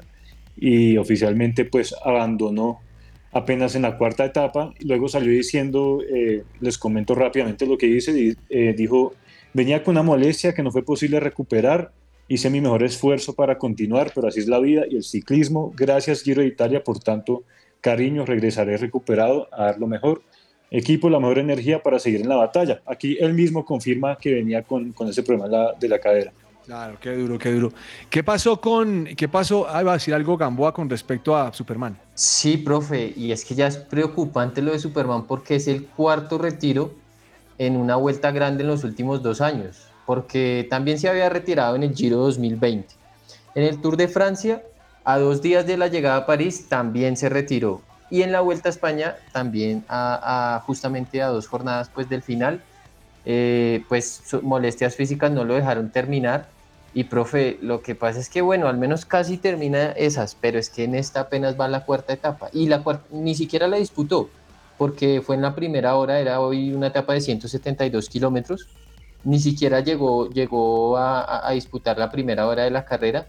y 0.57 0.97
oficialmente 0.97 1.65
pues 1.65 1.93
abandonó 2.03 2.79
apenas 3.31 3.75
en 3.75 3.81
la 3.83 3.97
cuarta 3.97 4.25
etapa. 4.25 4.73
Luego 4.81 5.07
salió 5.07 5.31
diciendo, 5.31 6.01
eh, 6.07 6.43
les 6.61 6.77
comento 6.77 7.13
rápidamente 7.15 7.65
lo 7.65 7.77
que 7.77 7.87
dice, 7.87 8.13
di- 8.13 8.35
eh, 8.49 8.73
dijo, 8.77 9.13
venía 9.53 9.83
con 9.83 9.93
una 9.93 10.03
molestia 10.03 10.53
que 10.53 10.63
no 10.63 10.71
fue 10.71 10.83
posible 10.83 11.19
recuperar, 11.19 11.91
hice 12.27 12.49
mi 12.49 12.61
mejor 12.61 12.83
esfuerzo 12.83 13.33
para 13.33 13.57
continuar, 13.57 14.11
pero 14.13 14.27
así 14.27 14.39
es 14.39 14.47
la 14.47 14.59
vida 14.59 14.83
y 14.89 14.95
el 14.95 15.03
ciclismo. 15.03 15.73
Gracias 15.75 16.23
Giro 16.23 16.41
de 16.41 16.47
Italia, 16.47 16.83
por 16.83 16.99
tanto, 16.99 17.43
cariño, 17.81 18.25
regresaré 18.25 18.77
recuperado 18.77 19.47
a 19.51 19.65
dar 19.65 19.79
lo 19.79 19.87
mejor. 19.87 20.21
Equipo, 20.71 21.09
la 21.09 21.19
mejor 21.19 21.37
energía 21.37 21.83
para 21.83 21.99
seguir 21.99 22.21
en 22.21 22.29
la 22.29 22.35
batalla. 22.37 22.81
Aquí 22.85 23.17
él 23.19 23.33
mismo 23.33 23.63
confirma 23.63 24.17
que 24.17 24.33
venía 24.33 24.63
con, 24.63 24.91
con 24.91 25.07
ese 25.07 25.21
problema 25.21 25.45
de 25.47 25.51
la- 25.57 25.73
de 25.79 25.87
la 25.87 25.99
cadera. 25.99 26.33
Claro, 26.65 26.97
qué 26.99 27.11
duro, 27.11 27.37
qué 27.37 27.51
duro. 27.51 27.73
¿Qué 28.09 28.23
pasó 28.23 28.59
con, 28.59 29.05
qué 29.17 29.27
pasó? 29.27 29.67
Ah, 29.69 29.81
iba 29.81 29.91
a 29.91 29.95
decir 29.95 30.13
algo 30.13 30.37
Gamboa 30.37 30.73
con 30.73 30.89
respecto 30.89 31.35
a 31.35 31.51
Superman. 31.53 31.99
Sí, 32.15 32.55
profe, 32.55 33.13
y 33.17 33.33
es 33.33 33.43
que 33.43 33.53
ya 33.53 33.67
es 33.67 33.75
preocupante 33.77 34.61
lo 34.61 34.71
de 34.71 34.79
Superman 34.79 35.27
porque 35.27 35.55
es 35.55 35.67
el 35.67 35.85
cuarto 35.85 36.37
retiro 36.37 36.93
en 37.57 37.75
una 37.75 37.97
vuelta 37.97 38.31
grande 38.31 38.63
en 38.63 38.69
los 38.69 38.83
últimos 38.85 39.21
dos 39.21 39.41
años, 39.41 39.87
porque 40.05 40.67
también 40.69 40.99
se 40.99 41.09
había 41.09 41.29
retirado 41.29 41.75
en 41.75 41.83
el 41.83 41.93
Giro 41.95 42.17
2020. 42.17 42.95
En 43.53 43.63
el 43.63 43.81
Tour 43.81 43.97
de 43.97 44.07
Francia, 44.07 44.63
a 45.03 45.17
dos 45.19 45.41
días 45.41 45.65
de 45.65 45.77
la 45.77 45.87
llegada 45.87 46.17
a 46.17 46.25
París, 46.25 46.67
también 46.69 47.17
se 47.17 47.29
retiró. 47.29 47.87
Y 48.09 48.21
en 48.23 48.31
la 48.31 48.41
Vuelta 48.41 48.69
a 48.69 48.71
España, 48.71 49.17
también 49.31 49.85
a, 49.87 50.55
a- 50.57 50.59
justamente 50.61 51.21
a 51.21 51.27
dos 51.29 51.47
jornadas 51.47 51.89
pues, 51.93 52.09
del 52.09 52.23
final, 52.23 52.65
eh, 53.23 53.85
pues 53.89 54.23
molestias 54.43 54.95
físicas 54.95 55.31
no 55.31 55.45
lo 55.45 55.55
dejaron 55.55 55.91
terminar. 55.91 56.53
Y 56.91 57.05
profe, 57.05 57.57
lo 57.61 57.81
que 57.81 57.95
pasa 57.95 58.19
es 58.19 58.29
que, 58.29 58.41
bueno, 58.41 58.67
al 58.67 58.77
menos 58.77 59.05
casi 59.05 59.39
termina 59.39 59.91
esas, 59.93 60.35
pero 60.35 60.59
es 60.59 60.69
que 60.69 60.83
en 60.83 60.93
esta 60.95 61.21
apenas 61.21 61.59
va 61.59 61.67
la 61.67 61.85
cuarta 61.85 62.13
etapa. 62.13 62.49
Y 62.51 62.67
la 62.67 62.83
cuarta, 62.83 63.07
ni 63.11 63.33
siquiera 63.35 63.67
la 63.67 63.77
disputó, 63.77 64.35
porque 64.75 65.21
fue 65.23 65.35
en 65.35 65.41
la 65.41 65.55
primera 65.55 65.95
hora, 65.95 66.19
era 66.19 66.39
hoy 66.39 66.71
una 66.73 66.87
etapa 66.87 67.13
de 67.13 67.21
172 67.21 68.09
kilómetros. 68.09 68.69
Ni 69.23 69.39
siquiera 69.39 69.79
llegó, 69.79 70.29
llegó 70.29 70.97
a, 70.97 71.49
disputar 71.53 71.97
la 71.97 72.11
primera 72.11 72.47
hora 72.47 72.63
de 72.63 72.71
la 72.71 72.85
carrera 72.85 73.27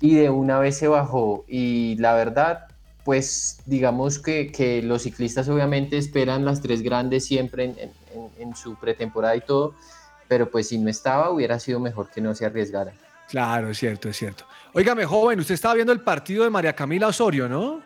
y 0.00 0.14
de 0.14 0.30
una 0.30 0.58
vez 0.58 0.76
se 0.78 0.88
bajó. 0.88 1.44
Y 1.48 1.96
la 1.98 2.14
verdad, 2.14 2.66
pues 3.04 3.60
digamos 3.66 4.18
que, 4.18 4.52
que 4.52 4.80
los 4.82 5.02
ciclistas 5.02 5.48
obviamente 5.48 5.98
esperan 5.98 6.44
las 6.44 6.60
tres 6.60 6.82
grandes 6.82 7.24
siempre 7.24 7.64
en, 7.64 7.70
en- 7.78 7.92
en- 8.14 8.42
en 8.48 8.56
su 8.56 8.76
pretemporada 8.76 9.34
y 9.36 9.40
todo, 9.40 9.74
pero 10.28 10.50
pues 10.50 10.68
si 10.68 10.78
no 10.78 10.88
estaba 10.88 11.30
hubiera 11.30 11.58
sido 11.58 11.80
mejor 11.80 12.08
que 12.10 12.20
no 12.20 12.34
se 12.34 12.46
arriesgara. 12.46 12.92
Claro, 13.28 13.70
es 13.70 13.78
cierto, 13.78 14.08
es 14.08 14.16
cierto. 14.16 14.44
Óigame, 14.72 15.04
joven, 15.04 15.40
usted 15.40 15.54
estaba 15.54 15.74
viendo 15.74 15.92
el 15.92 16.00
partido 16.00 16.44
de 16.44 16.50
María 16.50 16.74
Camila 16.74 17.08
Osorio, 17.08 17.48
¿no? 17.48 17.80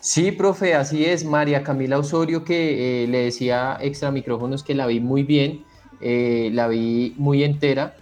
Sí, 0.00 0.32
profe, 0.32 0.74
así 0.74 1.04
es. 1.04 1.24
María 1.24 1.62
Camila 1.62 1.98
Osorio, 1.98 2.42
que 2.44 3.04
eh, 3.04 3.06
le 3.06 3.18
decía 3.24 3.76
extra 3.80 4.10
micrófonos 4.10 4.64
que 4.64 4.74
la 4.74 4.86
vi 4.86 4.98
muy 5.00 5.22
bien, 5.22 5.64
eh, 6.00 6.50
la 6.52 6.68
vi 6.68 7.14
muy 7.16 7.42
entera. 7.44 7.94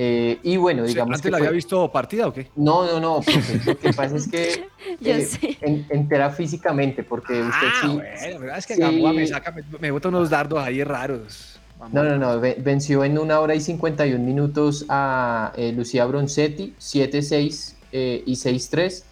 eh, 0.00 0.38
y 0.44 0.56
bueno, 0.56 0.84
digamos 0.84 1.14
¿Antes 1.16 1.22
que 1.22 1.30
la 1.30 1.38
había 1.38 1.48
fue- 1.48 1.56
visto 1.56 1.90
partida 1.90 2.28
o 2.28 2.32
qué? 2.32 2.46
No, 2.56 2.86
no, 2.86 3.00
no, 3.00 3.20
lo 3.66 3.78
que 3.78 3.92
pasa 3.92 4.16
es 4.16 4.28
que 4.28 4.64
Yo 5.00 5.12
eh, 5.12 5.28
en- 5.60 5.86
entera 5.90 6.30
físicamente, 6.30 7.02
porque 7.02 7.40
usted 7.42 7.52
Ah, 7.52 7.80
sí. 7.82 7.88
bueno, 7.94 8.40
verdad 8.40 8.58
es 8.58 8.66
que 8.66 8.74
sí- 8.76 8.80
Gamboa 8.80 9.12
me 9.12 9.26
saca, 9.26 9.50
me, 9.50 9.62
me 9.80 9.90
bota 9.90 10.08
unos 10.08 10.30
dardos 10.30 10.60
ahí 10.62 10.84
raros. 10.84 11.58
No, 11.92 12.02
no, 12.04 12.16
no, 12.18 12.40
ve- 12.40 12.56
venció 12.60 13.04
en 13.04 13.18
una 13.18 13.38
hora 13.40 13.54
y 13.54 13.60
51 13.60 14.24
minutos 14.24 14.84
a 14.88 15.52
eh, 15.56 15.72
Lucía 15.72 16.04
Bronzetti, 16.06 16.74
7-6 16.78 17.74
eh, 17.92 18.22
y 18.26 18.34
6-3. 18.34 19.04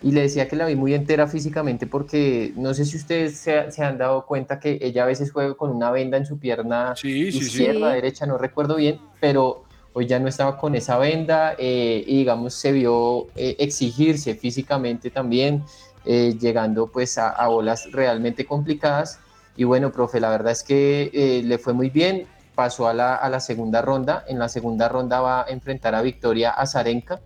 Y 0.00 0.12
le 0.12 0.20
decía 0.22 0.46
que 0.46 0.54
la 0.54 0.66
vi 0.66 0.76
muy 0.76 0.94
entera 0.94 1.26
físicamente 1.26 1.86
porque 1.88 2.52
no 2.56 2.72
sé 2.72 2.84
si 2.84 2.96
ustedes 2.96 3.36
se, 3.36 3.70
se 3.72 3.82
han 3.82 3.98
dado 3.98 4.26
cuenta 4.26 4.60
que 4.60 4.78
ella 4.80 5.02
a 5.02 5.06
veces 5.06 5.32
juega 5.32 5.54
con 5.54 5.70
una 5.70 5.90
venda 5.90 6.16
en 6.16 6.24
su 6.24 6.38
pierna 6.38 6.94
sí, 6.94 7.32
sí. 7.32 7.38
izquierda, 7.38 7.88
Sí. 7.90 7.94
derecha, 7.96 8.24
no 8.26 8.38
recuerdo 8.38 8.76
bien, 8.76 9.00
pero 9.20 9.64
hoy 9.94 10.06
ya 10.06 10.20
no 10.20 10.28
estaba 10.28 10.56
con 10.56 10.76
esa 10.76 10.98
venda 10.98 11.54
eh, 11.58 12.04
y 12.06 12.18
digamos 12.18 12.54
se 12.54 12.70
vio 12.70 13.26
eh, 13.34 13.56
exigirse 13.58 14.34
físicamente 14.36 15.10
también, 15.10 15.64
eh, 16.04 16.36
llegando 16.40 16.86
pues 16.86 17.18
a, 17.18 17.30
a 17.30 17.48
bolas 17.48 17.90
realmente 17.90 18.46
complicadas. 18.46 19.18
Y 19.56 19.64
bueno, 19.64 19.90
profe, 19.90 20.20
la 20.20 20.30
verdad 20.30 20.52
es 20.52 20.62
que 20.62 21.10
eh, 21.12 21.42
le 21.44 21.58
fue 21.58 21.72
muy 21.72 21.90
bien. 21.90 22.26
pasó 22.54 22.86
a 22.88 22.94
la, 22.94 23.16
a 23.16 23.28
la 23.28 23.40
segunda 23.40 23.82
ronda. 23.82 24.24
En 24.28 24.38
la 24.38 24.48
segunda 24.48 24.88
ronda 24.88 25.20
va 25.20 25.42
a 25.42 25.46
enfrentar 25.48 25.94
a 25.96 26.02
Victoria 26.02 26.50
Azarenka, 26.50 27.20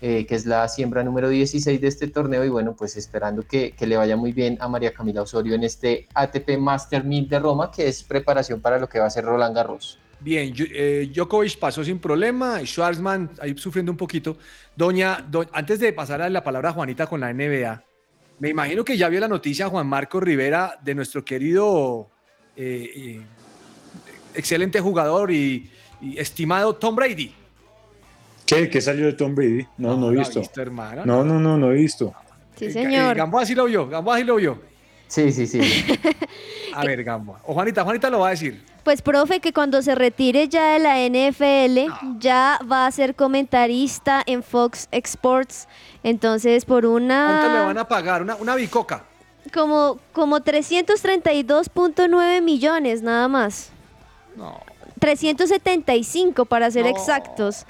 eh, 0.00 0.24
que 0.26 0.34
es 0.34 0.46
la 0.46 0.66
siembra 0.68 1.02
número 1.04 1.28
16 1.28 1.80
de 1.80 1.88
este 1.88 2.08
torneo. 2.08 2.44
Y 2.44 2.48
bueno, 2.48 2.74
pues 2.76 2.96
esperando 2.96 3.42
que, 3.42 3.72
que 3.72 3.86
le 3.86 3.96
vaya 3.96 4.16
muy 4.16 4.32
bien 4.32 4.56
a 4.60 4.68
María 4.68 4.92
Camila 4.92 5.22
Osorio 5.22 5.54
en 5.54 5.64
este 5.64 6.06
ATP 6.14 6.58
Master 6.58 7.04
1000 7.04 7.28
de 7.28 7.38
Roma, 7.38 7.70
que 7.70 7.86
es 7.88 8.02
preparación 8.02 8.60
para 8.60 8.78
lo 8.78 8.88
que 8.88 8.98
va 8.98 9.06
a 9.06 9.10
ser 9.10 9.24
Roland 9.24 9.54
Garros. 9.54 9.98
Bien, 10.22 10.52
eh, 10.74 11.10
Djokovic 11.14 11.58
pasó 11.58 11.82
sin 11.82 11.98
problema, 11.98 12.60
Schwarzman 12.62 13.30
ahí 13.40 13.56
sufriendo 13.56 13.90
un 13.90 13.96
poquito. 13.96 14.36
Doña, 14.76 15.24
do- 15.26 15.46
antes 15.52 15.80
de 15.80 15.92
pasar 15.94 16.20
a 16.20 16.28
la 16.28 16.44
palabra 16.44 16.68
a 16.68 16.72
Juanita 16.74 17.06
con 17.06 17.20
la 17.20 17.32
NBA, 17.32 17.82
me 18.38 18.50
imagino 18.50 18.84
que 18.84 18.98
ya 18.98 19.08
vio 19.08 19.18
la 19.20 19.28
noticia 19.28 19.68
Juan 19.68 19.86
Marco 19.86 20.20
Rivera 20.20 20.78
de 20.82 20.94
nuestro 20.94 21.24
querido, 21.24 22.10
eh, 22.54 22.90
eh, 22.94 23.20
excelente 24.34 24.80
jugador 24.80 25.30
y, 25.30 25.70
y 26.02 26.18
estimado 26.18 26.74
Tom 26.76 26.94
Brady. 26.96 27.34
¿Qué? 28.56 28.68
¿Qué 28.68 28.80
salió 28.80 29.06
de 29.06 29.12
Tom 29.14 29.34
Brady? 29.34 29.66
No, 29.78 29.96
no, 29.96 30.10
he 30.10 30.14
la 30.14 30.18
visto. 30.20 30.40
viste, 30.40 30.60
hermano? 30.60 31.02
No, 31.04 31.24
no, 31.24 31.38
no, 31.38 31.56
no 31.56 31.70
he 31.70 31.74
visto. 31.76 32.12
Sí, 32.56 32.64
Eh, 32.66 32.70
señor. 32.72 33.16
Gamboa 33.16 33.46
sí 33.46 33.54
lo 33.54 33.64
vio, 33.66 33.88
Gamboa 33.88 34.18
sí 34.18 34.24
lo 34.24 34.36
vio. 34.36 34.60
Sí, 35.08 35.32
sí, 35.32 35.46
sí. 35.46 35.60
A 36.74 36.84
ver, 36.84 37.02
Gamboa. 37.04 37.40
O 37.46 37.54
Juanita, 37.54 37.84
Juanita 37.84 38.10
lo 38.10 38.20
va 38.20 38.28
a 38.28 38.30
decir. 38.30 38.62
Pues, 38.84 39.02
profe, 39.02 39.40
que 39.40 39.52
cuando 39.52 39.82
se 39.82 39.94
retire 39.94 40.48
ya 40.48 40.72
de 40.72 40.78
la 40.78 40.96
NFL, 41.06 41.92
ya 42.18 42.58
va 42.70 42.86
a 42.86 42.90
ser 42.92 43.14
comentarista 43.14 44.22
en 44.26 44.42
Fox 44.42 44.88
Sports. 44.90 45.68
Entonces, 46.02 46.64
por 46.64 46.84
¿Cuánto 46.84 46.98
le 47.00 47.04
una. 47.06 47.64
van 47.66 47.78
a 47.78 47.86
pagar? 47.88 48.22
Una, 48.22 48.36
una 48.36 48.54
bicoca. 48.54 49.04
Como, 49.52 49.98
como 50.12 50.40
332.9 50.40 52.40
millones, 52.42 53.02
nada 53.02 53.28
más. 53.28 53.70
No. 54.36 54.58
375 55.00 56.44
para 56.44 56.70
ser 56.70 56.86
exactos. 56.86 57.66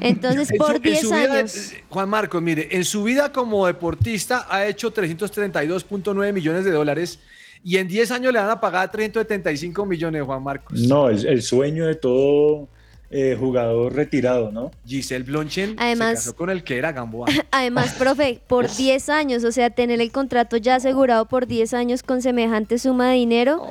Entonces, 0.00 0.50
En 0.52 0.56
por 0.58 0.68
su- 0.70 0.76
en 0.76 0.82
10 0.82 1.00
su 1.00 1.08
vida, 1.08 1.34
años. 1.38 1.72
eh, 1.72 1.84
Juan 1.90 2.08
Marcos, 2.08 2.40
mire, 2.42 2.68
en 2.70 2.84
su 2.84 3.02
vida 3.02 3.32
como 3.32 3.66
deportista 3.66 4.46
ha 4.48 4.66
hecho 4.66 4.92
332.9 4.92 6.32
millones 6.32 6.64
de 6.64 6.70
dólares 6.70 7.18
y 7.62 7.76
en 7.78 7.88
10 7.88 8.10
años 8.12 8.32
le 8.32 8.38
van 8.38 8.50
a 8.50 8.60
pagar 8.60 8.90
375 8.90 9.84
millones, 9.86 10.22
Juan 10.22 10.42
Marcos. 10.42 10.78
No, 10.80 11.08
el, 11.08 11.26
el 11.26 11.42
sueño 11.42 11.86
de 11.86 11.96
todo 11.96 12.68
eh, 13.10 13.36
jugador 13.38 13.94
retirado, 13.94 14.50
¿no? 14.50 14.70
Giselle 14.84 15.24
Blonchen 15.24 15.76
Además- 15.78 16.08
se 16.10 16.14
casó 16.30 16.36
con 16.36 16.50
el 16.50 16.64
que 16.64 16.76
era 16.76 16.92
Gamboa. 16.92 17.26
Además, 17.52 17.94
profe, 17.98 18.40
por 18.46 18.68
10 18.68 19.08
años, 19.10 19.44
o 19.44 19.52
sea, 19.52 19.70
tener 19.70 20.00
el 20.00 20.10
contrato 20.10 20.56
ya 20.56 20.74
asegurado 20.76 21.26
por 21.26 21.46
10 21.46 21.72
años 21.74 22.02
con 22.02 22.20
semejante 22.22 22.78
suma 22.78 23.10
de 23.10 23.14
dinero, 23.16 23.62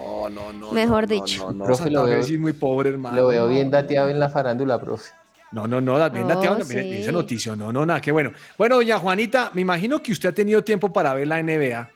mejor 0.71 1.07
dicho. 1.07 1.53
Profe, 1.63 1.89
lo 1.89 2.05
veo- 2.05 2.39
muy 2.39 2.53
pobre, 2.53 2.89
hermano. 2.89 3.15
Lo 3.17 3.27
veo 3.27 3.47
bien 3.47 3.69
dateado 3.69 4.09
en 4.09 4.19
la 4.19 4.29
farándula, 4.29 4.79
profe. 4.79 5.11
No, 5.51 5.67
no, 5.67 5.79
no, 5.79 5.93
bien 6.09 6.27
dateado, 6.27 6.57
Oh, 6.61 6.63
sí. 6.65 6.77
esa 6.77 7.11
noticia, 7.11 7.55
no, 7.55 7.71
no, 7.71 7.86
nada, 7.86 8.01
qué 8.01 8.11
bueno. 8.11 8.31
Bueno, 8.57 8.75
doña 8.75 8.99
Juanita, 8.99 9.51
me 9.53 9.61
imagino 9.61 10.01
que 10.01 10.11
usted 10.11 10.29
ha 10.29 10.33
tenido 10.33 10.63
tiempo 10.63 10.91
para 10.91 11.13
ver 11.13 11.27
la 11.27 11.41
NBA. 11.41 11.89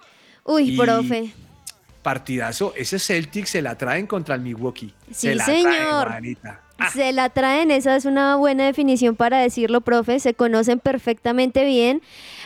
Uy, 0.45 0.73
Y- 0.73 0.77
profe. 0.77 1.33
Partidazo, 2.01 2.73
ese 2.75 2.97
Celtic 2.99 3.45
se 3.45 3.61
la 3.61 3.77
traen 3.77 4.07
contra 4.07 4.35
el 4.35 4.41
Milwaukee. 4.41 4.93
Sí, 5.07 5.27
se 5.27 5.35
la 5.35 5.45
traen, 5.45 5.63
señor. 5.63 6.07
Juanita. 6.07 6.61
Se 6.93 7.11
la 7.11 7.29
traen, 7.29 7.71
esa 7.71 7.97
es 7.97 8.05
una 8.05 8.37
buena 8.37 8.65
definición 8.65 9.17
para 9.17 9.39
decirlo, 9.39 9.81
profe. 9.81 10.19
Se 10.19 10.33
conocen 10.33 10.79
perfectamente 10.79 11.65
bien. 11.65 12.01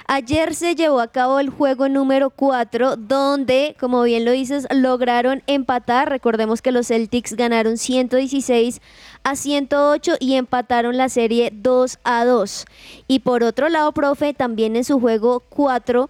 Ayer 0.08 0.56
se 0.56 0.76
llevó 0.76 1.00
a 1.00 1.12
cabo 1.12 1.40
el 1.40 1.50
juego 1.50 1.88
número 1.88 2.32
4, 2.32 2.98
donde, 2.98 3.76
como 3.80 4.02
bien 4.04 4.26
lo 4.26 4.32
dices, 4.32 4.68
lograron 4.72 5.44
empatar. 5.46 6.10
Recordemos 6.10 6.62
que 6.62 6.72
los 6.72 6.88
Celtics 6.88 7.36
ganaron 7.36 7.78
116 7.78 8.82
a 9.24 9.36
108 9.36 10.16
y 10.20 10.34
empataron 10.34 10.98
la 10.98 11.10
serie 11.10 11.52
2 11.54 12.00
a 12.04 12.26
2. 12.26 12.66
Y 13.08 13.20
por 13.20 13.44
otro 13.44 13.70
lado, 13.70 13.92
profe, 13.92 14.34
también 14.34 14.76
en 14.76 14.84
su 14.84 15.00
juego 15.00 15.42
4, 15.50 16.10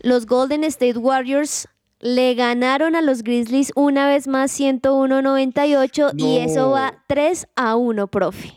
los 0.00 0.26
Golden 0.26 0.62
State 0.64 0.98
Warriors 0.98 1.68
le 2.00 2.34
ganaron 2.34 2.94
a 2.94 3.00
los 3.00 3.22
Grizzlies 3.22 3.72
una 3.74 4.06
vez 4.08 4.28
más 4.28 4.58
101-98 4.58 6.12
y 6.16 6.38
eso 6.38 6.70
va 6.70 7.02
3 7.06 7.48
a 7.56 7.76
1, 7.76 8.06
profe. 8.08 8.52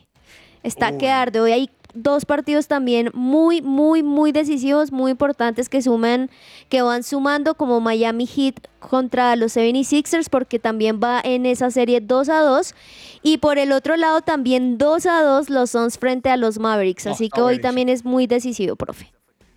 Está 0.61 0.97
que 0.97 1.09
arde. 1.09 1.39
Hoy 1.39 1.51
hay 1.53 1.69
dos 1.93 2.25
partidos 2.25 2.67
también 2.67 3.09
muy, 3.13 3.61
muy, 3.61 4.03
muy 4.03 4.31
decisivos, 4.31 4.91
muy 4.91 5.11
importantes 5.11 5.69
que 5.69 5.81
suman, 5.81 6.29
que 6.67 6.81
van 6.81 7.03
sumando 7.03 7.55
como 7.55 7.79
Miami 7.79 8.27
Heat 8.27 8.55
contra 8.79 9.35
los 9.35 9.55
76ers 9.55 10.29
porque 10.29 10.59
también 10.59 10.99
va 11.01 11.21
en 11.23 11.45
esa 11.45 11.71
serie 11.71 12.01
2 12.01 12.29
a 12.29 12.41
2 12.41 12.75
y 13.23 13.37
por 13.37 13.57
el 13.57 13.71
otro 13.71 13.95
lado 13.97 14.21
también 14.21 14.77
2 14.77 15.05
a 15.05 15.23
2 15.23 15.49
los 15.49 15.71
Suns 15.71 15.97
frente 15.97 16.29
a 16.29 16.37
los 16.37 16.59
Mavericks, 16.59 17.07
así 17.07 17.29
que 17.29 17.41
hoy 17.41 17.59
también 17.59 17.89
es 17.89 18.05
muy 18.05 18.27
decisivo, 18.27 18.75
profe. 18.75 19.11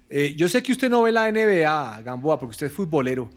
Eh, 0.09 0.35
yo 0.37 0.49
sé 0.49 0.63
que 0.63 0.73
usted 0.73 0.91
no 0.91 1.03
ve 1.03 1.13
la 1.13 1.31
NBA, 1.31 2.03
Gamboa, 2.03 2.39
porque 2.39 2.51
usted 2.53 2.67
es 2.67 2.73
futbolero. 2.73 3.31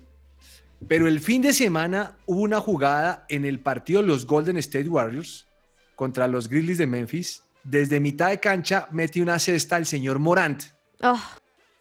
Pero 0.88 1.08
el 1.08 1.20
fin 1.20 1.42
de 1.42 1.54
semana 1.54 2.18
hubo 2.26 2.42
una 2.42 2.60
jugada 2.60 3.26
en 3.30 3.46
el 3.46 3.60
partido 3.60 4.02
de 4.02 4.08
los 4.08 4.26
Golden 4.28 4.58
State 4.58 4.88
Warriors 4.88 5.48
contra 5.96 6.28
los 6.28 6.48
Grizzlies 6.48 6.78
de 6.78 6.88
Memphis. 6.88 7.44
Desde 7.64 8.00
mitad 8.00 8.30
de 8.30 8.40
cancha 8.40 8.88
mete 8.92 9.22
una 9.22 9.40
cesta 9.40 9.78
el 9.78 9.86
señor 9.88 10.20
Morant. 10.20 10.64
Oh, 11.02 11.20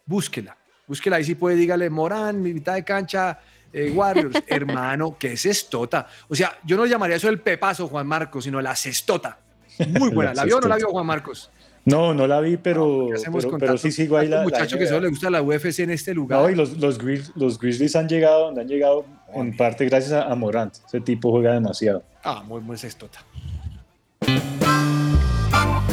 Búsquela. 0.05 0.57
Búsquela 0.87 1.17
ahí 1.17 1.23
si 1.23 1.35
puede, 1.35 1.55
dígale, 1.55 1.89
Morant, 1.89 2.39
mi 2.39 2.53
mitad 2.53 2.73
de 2.73 2.83
cancha, 2.83 3.39
eh, 3.71 3.91
Warriors. 3.91 4.43
Hermano, 4.47 5.17
qué 5.19 5.37
cestota. 5.37 6.07
O 6.27 6.35
sea, 6.35 6.57
yo 6.63 6.75
no 6.77 6.85
llamaría 6.85 7.17
eso 7.17 7.29
el 7.29 7.39
pepazo, 7.39 7.87
Juan 7.87 8.07
Marcos, 8.07 8.43
sino 8.43 8.61
la 8.61 8.75
cestota. 8.75 9.39
Muy 9.87 10.09
buena. 10.13 10.33
La 10.33 10.41
¿La 10.41 10.45
vio 10.45 10.57
o 10.57 10.61
no 10.61 10.67
la 10.67 10.77
vio, 10.77 10.89
Juan 10.89 11.05
Marcos? 11.05 11.51
No, 11.85 12.15
no 12.15 12.25
la 12.25 12.41
vi, 12.41 12.57
pero, 12.57 13.07
¿Qué 13.09 13.15
hacemos 13.15 13.47
pero, 13.59 13.77
sí 13.77 13.91
sigo 13.91 14.17
ahí 14.17 14.27
la. 14.27 14.37
tanto 14.37 14.51
la 14.51 14.57
muchacho 14.57 14.79
que 14.79 14.87
solo 14.87 15.01
le 15.01 15.09
gusta 15.09 15.29
la 15.29 15.43
UFC 15.43 15.79
en 15.79 15.91
este 15.91 16.15
lugar. 16.15 16.41
No, 16.41 16.49
y 16.49 16.55
los, 16.55 16.77
los, 16.77 16.99
los 17.35 17.59
Grizzlies 17.59 17.95
han 17.95 18.09
llegado 18.09 18.45
donde 18.45 18.61
han 18.61 18.67
llegado 18.67 19.05
en 19.33 19.55
parte 19.55 19.85
gracias 19.85 20.13
a, 20.13 20.23
a 20.23 20.35
Morant. 20.35 20.73
Ese 20.87 20.99
tipo 21.01 21.29
juega 21.29 21.53
demasiado. 21.53 22.03
Ah, 22.23 22.43
muy, 22.43 22.61
muy 22.61 22.77
cestota. 22.77 23.19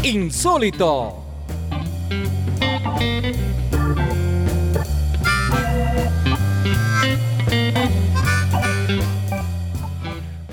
Insólito. 0.02 1.22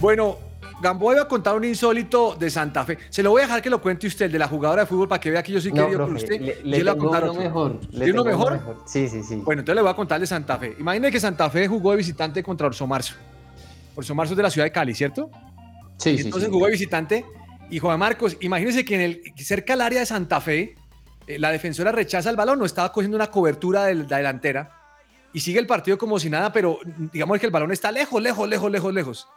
Bueno, 0.02 0.38
Gamboa 0.82 1.14
iba 1.14 1.22
a 1.24 1.28
contar 1.28 1.56
un 1.56 1.64
insólito 1.66 2.36
de 2.40 2.50
Santa 2.50 2.86
Fe. 2.86 2.98
Se 3.10 3.22
lo 3.22 3.32
voy 3.32 3.42
a 3.42 3.46
dejar 3.46 3.62
que 3.62 3.70
lo 3.70 3.82
cuente 3.82 4.08
usted, 4.08 4.32
de 4.32 4.40
la 4.40 4.48
jugadora 4.48 4.84
de 4.84 4.88
fútbol, 4.88 5.08
para 5.10 5.20
que 5.20 5.30
vea 5.30 5.44
que 5.44 5.52
yo 5.52 5.60
soy 5.60 5.72
No, 5.72 5.84
querido 5.84 6.00
por 6.00 6.10
profe, 6.10 6.24
usted. 6.24 6.42
le- 6.42 6.64
le 6.64 6.84
tengo 6.94 7.10
uno 7.10 7.34
mejor, 7.34 7.80
le 7.92 8.06
¿Tiene 8.06 8.12
uno 8.14 8.24
mejor? 8.24 8.54
mejor. 8.54 8.84
Sí, 8.86 9.08
sí, 9.10 9.22
sí. 9.24 9.36
Bueno, 9.38 9.60
entonces 9.62 9.76
le 9.76 9.82
voy 9.82 9.92
a 9.92 9.96
contar 9.96 10.20
de 10.20 10.28
Santa 10.28 10.58
Fe. 10.58 10.76
Imagine 10.80 11.12
que 11.12 11.20
Santa 11.20 11.50
Fe 11.50 11.68
jugó 11.68 11.92
de 11.92 11.98
visitante 11.98 12.42
contra 12.42 12.68
Orso 12.68 12.88
Marzo. 12.88 13.16
Orso 13.96 14.16
Marzo 14.16 14.34
es 14.34 14.38
de 14.38 14.44
la 14.44 14.50
ciudad 14.50 14.66
de 14.66 14.72
Cali, 14.72 14.94
¿cierto? 14.94 15.30
Sí, 15.98 16.12
Y 16.12 16.18
sí, 16.20 16.24
entonces 16.26 16.48
sí. 16.48 16.54
jugó 16.54 16.66
de 16.68 16.72
visitante. 16.72 17.26
Y 17.70 17.80
Juan 17.80 18.00
Marcos, 18.00 18.38
imagínese 18.40 18.86
que 18.86 18.96
en 18.96 19.02
el, 19.02 19.22
cerca 19.38 19.74
del 19.74 19.82
área 19.82 20.00
de 20.00 20.06
Santa 20.06 20.40
Fe, 20.40 20.76
eh, 21.28 21.38
la 21.38 21.52
defensora 21.52 21.92
rechaza 21.92 22.30
el 22.30 22.36
balón, 22.36 22.58
no 22.58 22.66
estaba 22.66 22.92
cogiendo 22.94 23.16
una 23.18 23.28
cobertura 23.28 23.84
de 23.86 23.96
la 23.96 24.18
delantera. 24.18 24.72
Y 25.34 25.42
sigue 25.42 25.60
el 25.60 25.68
partido 25.68 25.98
como 25.98 26.18
si 26.18 26.30
nada, 26.30 26.52
pero 26.52 26.80
digamos 27.14 27.38
que 27.40 27.46
el 27.46 27.52
balón 27.52 27.72
está 27.72 27.92
lejos, 27.92 28.20
lejos, 28.22 28.48
lejos, 28.50 28.72
lejos, 28.72 28.94
lejos. 28.94 29.28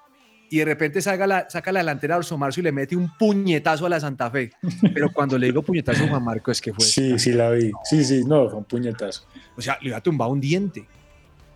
Y 0.53 0.59
de 0.59 0.66
repente 0.66 1.00
saca 1.00 1.26
la, 1.26 1.48
saca 1.48 1.72
la 1.72 1.80
delantera 1.80 2.16
a 2.16 2.18
Orso 2.18 2.36
Marzo 2.36 2.61
y 2.61 2.62
le 2.62 2.72
mete 2.72 2.94
un 2.94 3.11
puñetazo 3.16 3.86
a 3.86 3.88
la 3.88 3.98
Santa 3.98 4.30
Fe. 4.30 4.53
Pero 4.92 5.11
cuando 5.11 5.38
le 5.38 5.46
digo 5.46 5.62
puñetazo 5.62 6.05
a 6.05 6.09
Juan 6.09 6.22
Marcos, 6.22 6.59
es 6.59 6.61
que 6.61 6.74
fue. 6.74 6.84
Sí, 6.84 7.18
sí 7.18 7.32
la 7.32 7.50
vi. 7.53 7.72
Sí, 7.84 8.05
sí, 8.05 8.22
no, 8.26 8.50
fue 8.50 8.59
un 8.59 8.64
puñetazo. 8.64 9.24
O 9.57 9.62
sea, 9.62 9.78
le 9.80 9.88
iba 9.88 9.96
a 9.96 10.03
tumbar 10.03 10.28
un 10.28 10.38
diente. 10.40 10.84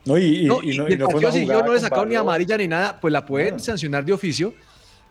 No, 0.06 0.16
y, 0.16 0.22
y- 0.22 0.46
No, 0.46 0.62
y 0.62 0.72
y, 0.72 0.78
no, 0.78 0.88
y 0.88 0.92
y 0.92 0.92
el 0.94 0.98
no 1.00 1.10
fue 1.10 1.20
le 1.20 1.50
con 1.66 1.78
sacaron 1.80 2.08
ni 2.08 2.14
amarilla 2.14 2.56
ni 2.56 2.68
nada, 2.68 2.98
pues 2.98 3.12
la 3.12 3.26
pueden 3.26 3.60
sancionar 3.60 4.02
de 4.02 4.14
oficio. 4.14 4.54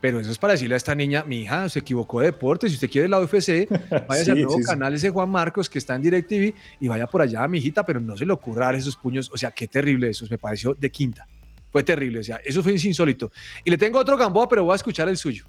Pero 0.01 0.19
eso 0.19 0.31
es 0.31 0.37
para 0.39 0.53
decirle 0.53 0.73
a 0.73 0.77
esta 0.77 0.95
niña, 0.95 1.23
mi 1.23 1.41
hija, 1.41 1.69
se 1.69 1.77
equivocó 1.79 2.21
de 2.21 2.27
deporte. 2.27 2.67
Si 2.69 2.73
usted 2.73 2.89
quiere 2.89 3.07
la 3.07 3.19
UFC, 3.19 3.67
vaya 4.07 4.23
Sí, 4.23 4.31
al 4.31 4.37
nuevo 4.41 4.57
sí. 4.57 4.63
canal 4.63 4.95
ese 4.95 5.11
Juan 5.11 5.29
Marcos 5.29 5.69
que 5.69 5.77
está 5.77 5.93
en 5.93 6.01
DirecTV 6.01 6.53
y 6.79 6.87
vaya 6.87 7.05
por 7.05 7.21
allá, 7.21 7.47
mi 7.47 7.59
hijita, 7.59 7.85
pero 7.85 7.99
no 7.99 8.17
se 8.17 8.25
le 8.25 8.33
ocurra 8.33 8.65
dar 8.65 8.75
esos 8.75 8.95
puños. 8.97 9.29
O 9.31 9.37
sea, 9.37 9.51
qué 9.51 9.67
terrible 9.67 10.09
eso, 10.09 10.25
me 10.29 10.39
pareció 10.39 10.73
de 10.73 10.89
quinta. 10.89 11.27
Fue 11.75 11.83
terrible, 11.83 12.19
o 12.19 12.23
sea, 12.23 12.37
eso 12.45 12.63
fue 12.63 12.71
insólito. 12.71 13.33
Y 13.65 13.69
le 13.69 13.77
tengo 13.77 13.99
otro 13.99 14.15
Gamboa, 14.15 14.47
pero 14.47 14.63
voy 14.63 14.71
a 14.71 14.75
escuchar 14.77 15.09
el 15.09 15.17
suyo. 15.17 15.43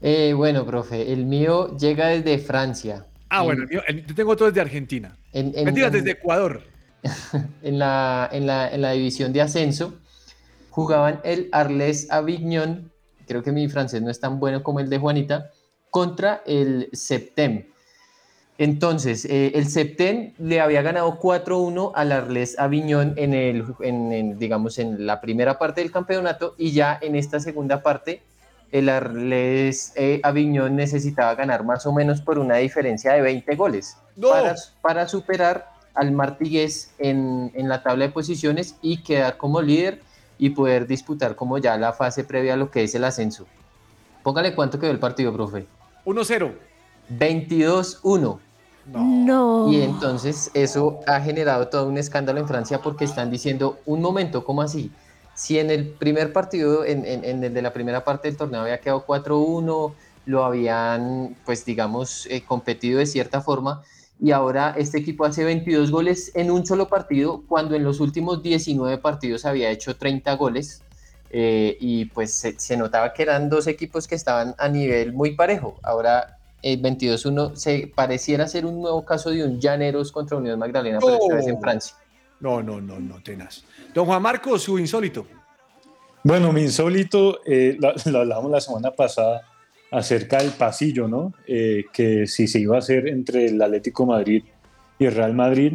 Eh, 0.00 0.32
bueno, 0.36 0.64
profe, 0.64 1.12
el 1.12 1.26
mío 1.26 1.76
llega 1.76 2.06
desde 2.10 2.38
Francia. 2.38 3.06
Ah, 3.28 3.40
En- 3.40 3.44
bueno, 3.46 3.62
el 3.64 3.68
mío- 3.68 3.82
el- 3.88 4.06
yo 4.06 4.14
tengo 4.14 4.30
otro 4.30 4.46
desde 4.46 4.60
Argentina. 4.60 5.16
en- 5.32 5.52
en- 5.56 5.64
Mentira, 5.64 5.88
en- 5.88 5.94
desde 5.94 6.12
Ecuador. 6.12 6.62
en 7.64 7.76
la, 7.76 8.28
en 8.30 8.46
la, 8.46 8.68
en 8.72 8.82
la 8.82 8.92
división 8.92 9.32
de 9.32 9.40
ascenso, 9.40 9.98
jugaban 10.70 11.20
el 11.24 11.48
Arles 11.50 12.08
Avignon, 12.12 12.92
creo 13.26 13.42
que 13.42 13.50
mi 13.50 13.68
francés 13.68 14.00
no 14.00 14.12
es 14.12 14.20
tan 14.20 14.38
bueno 14.38 14.62
como 14.62 14.78
el 14.78 14.88
de 14.88 14.98
Juanita, 14.98 15.50
contra 15.90 16.44
el 16.46 16.88
Septem. 16.92 17.64
Entonces, 18.58 19.24
eh, 19.24 19.52
el 19.54 19.66
Septem 19.68 20.34
le 20.38 20.60
había 20.60 20.82
ganado 20.82 21.18
4-1 21.18 21.92
al 21.94 22.12
Arles 22.12 22.58
Avignon 22.58 23.14
en 23.16 23.34
el, 23.34 23.64
en, 23.80 24.12
en, 24.12 24.38
digamos, 24.38 24.78
en 24.78 25.06
la 25.06 25.20
primera 25.20 25.58
parte 25.58 25.80
del 25.80 25.90
campeonato 25.90 26.54
y 26.58 26.72
ya 26.72 26.98
en 27.00 27.16
esta 27.16 27.40
segunda 27.40 27.82
parte 27.82 28.22
el 28.70 28.88
Arles 28.88 29.92
eh, 29.96 30.20
Aviñón 30.22 30.76
necesitaba 30.76 31.34
ganar 31.34 31.64
más 31.64 31.86
o 31.86 31.92
menos 31.92 32.20
por 32.22 32.38
una 32.38 32.56
diferencia 32.56 33.12
de 33.12 33.20
20 33.20 33.54
goles 33.54 33.96
para, 34.20 34.54
para 34.80 35.08
superar 35.08 35.70
al 35.94 36.12
Martigués 36.12 36.92
en, 36.98 37.52
en 37.54 37.68
la 37.68 37.82
tabla 37.82 38.06
de 38.06 38.12
posiciones 38.12 38.76
y 38.80 39.02
quedar 39.02 39.36
como 39.36 39.60
líder 39.60 40.00
y 40.38 40.50
poder 40.50 40.86
disputar 40.86 41.36
como 41.36 41.58
ya 41.58 41.76
la 41.76 41.92
fase 41.92 42.24
previa 42.24 42.54
a 42.54 42.56
lo 42.56 42.70
que 42.70 42.82
es 42.82 42.94
el 42.94 43.04
ascenso. 43.04 43.46
Póngale 44.22 44.54
cuánto 44.54 44.78
quedó 44.78 44.90
el 44.90 44.98
partido, 44.98 45.32
profe. 45.32 45.66
1-0. 46.06 46.52
22-1. 47.18 48.38
No. 48.92 49.68
Y 49.70 49.80
entonces 49.80 50.50
eso 50.54 51.00
ha 51.06 51.20
generado 51.20 51.68
todo 51.68 51.86
un 51.88 51.96
escándalo 51.98 52.40
en 52.40 52.48
Francia 52.48 52.80
porque 52.82 53.04
están 53.04 53.30
diciendo, 53.30 53.78
un 53.86 54.00
momento, 54.00 54.44
¿cómo 54.44 54.60
así? 54.62 54.90
Si 55.34 55.58
en 55.58 55.70
el 55.70 55.88
primer 55.88 56.32
partido, 56.32 56.84
en, 56.84 57.06
en- 57.06 57.24
en 57.24 57.44
el 57.44 57.54
de 57.54 57.62
la 57.62 57.72
primera 57.72 58.04
parte 58.04 58.28
del 58.28 58.36
torneo 58.36 58.60
había 58.62 58.80
quedado 58.80 59.04
4-1, 59.06 59.94
lo 60.26 60.44
habían, 60.44 61.36
pues 61.44 61.64
digamos, 61.64 62.26
eh, 62.26 62.42
competido 62.46 62.98
de 62.98 63.06
cierta 63.06 63.40
forma, 63.40 63.82
y 64.20 64.30
ahora 64.32 64.74
este 64.76 64.98
equipo 64.98 65.24
hace 65.24 65.42
22 65.44 65.90
goles 65.90 66.30
en 66.34 66.50
un 66.50 66.64
solo 66.66 66.88
partido, 66.88 67.42
cuando 67.48 67.74
en 67.74 67.82
los 67.82 67.98
últimos 68.00 68.42
19 68.42 68.98
partidos 68.98 69.44
había 69.44 69.70
hecho 69.70 69.96
30 69.96 70.34
goles, 70.36 70.82
eh, 71.30 71.76
y 71.80 72.04
pues 72.06 72.32
se, 72.34 72.58
se 72.60 72.76
notaba 72.76 73.14
que 73.14 73.22
eran 73.22 73.48
dos 73.48 73.66
equipos 73.66 74.06
que 74.06 74.14
estaban 74.14 74.54
a 74.58 74.68
nivel 74.68 75.12
muy 75.14 75.34
parejo. 75.34 75.76
Ahora 75.82 76.36
el 76.62 76.80
22-1 76.80 77.56
se 77.56 77.92
pareciera 77.94 78.46
ser 78.46 78.64
un 78.64 78.80
nuevo 78.80 79.04
caso 79.04 79.30
de 79.30 79.44
un 79.44 79.60
Llaneros 79.60 80.12
contra 80.12 80.36
Unión 80.36 80.58
Magdalena, 80.58 80.98
pero 81.00 81.18
esta 81.20 81.34
vez 81.34 81.46
en. 81.48 81.60
Francia. 81.60 81.96
No, 82.40 82.62
no, 82.62 82.80
no, 82.80 82.98
no, 82.98 83.22
tenaz. 83.22 83.64
Don 83.94 84.06
Juan 84.06 84.22
Marcos, 84.22 84.62
su 84.62 84.78
insólito. 84.78 85.26
Bueno, 86.24 86.52
mi 86.52 86.62
insólito, 86.62 87.40
eh, 87.44 87.76
lo, 87.78 87.92
lo 88.10 88.18
hablamos 88.20 88.50
la 88.50 88.60
semana 88.60 88.90
pasada 88.92 89.42
acerca 89.90 90.38
del 90.38 90.52
pasillo, 90.52 91.06
¿no? 91.06 91.34
Eh, 91.46 91.84
que 91.92 92.26
si 92.26 92.48
se 92.48 92.58
iba 92.58 92.76
a 92.76 92.78
hacer 92.78 93.08
entre 93.08 93.46
el 93.46 93.60
Atlético 93.60 94.06
Madrid 94.06 94.42
y 94.98 95.04
el 95.04 95.14
Real 95.14 95.34
Madrid. 95.34 95.74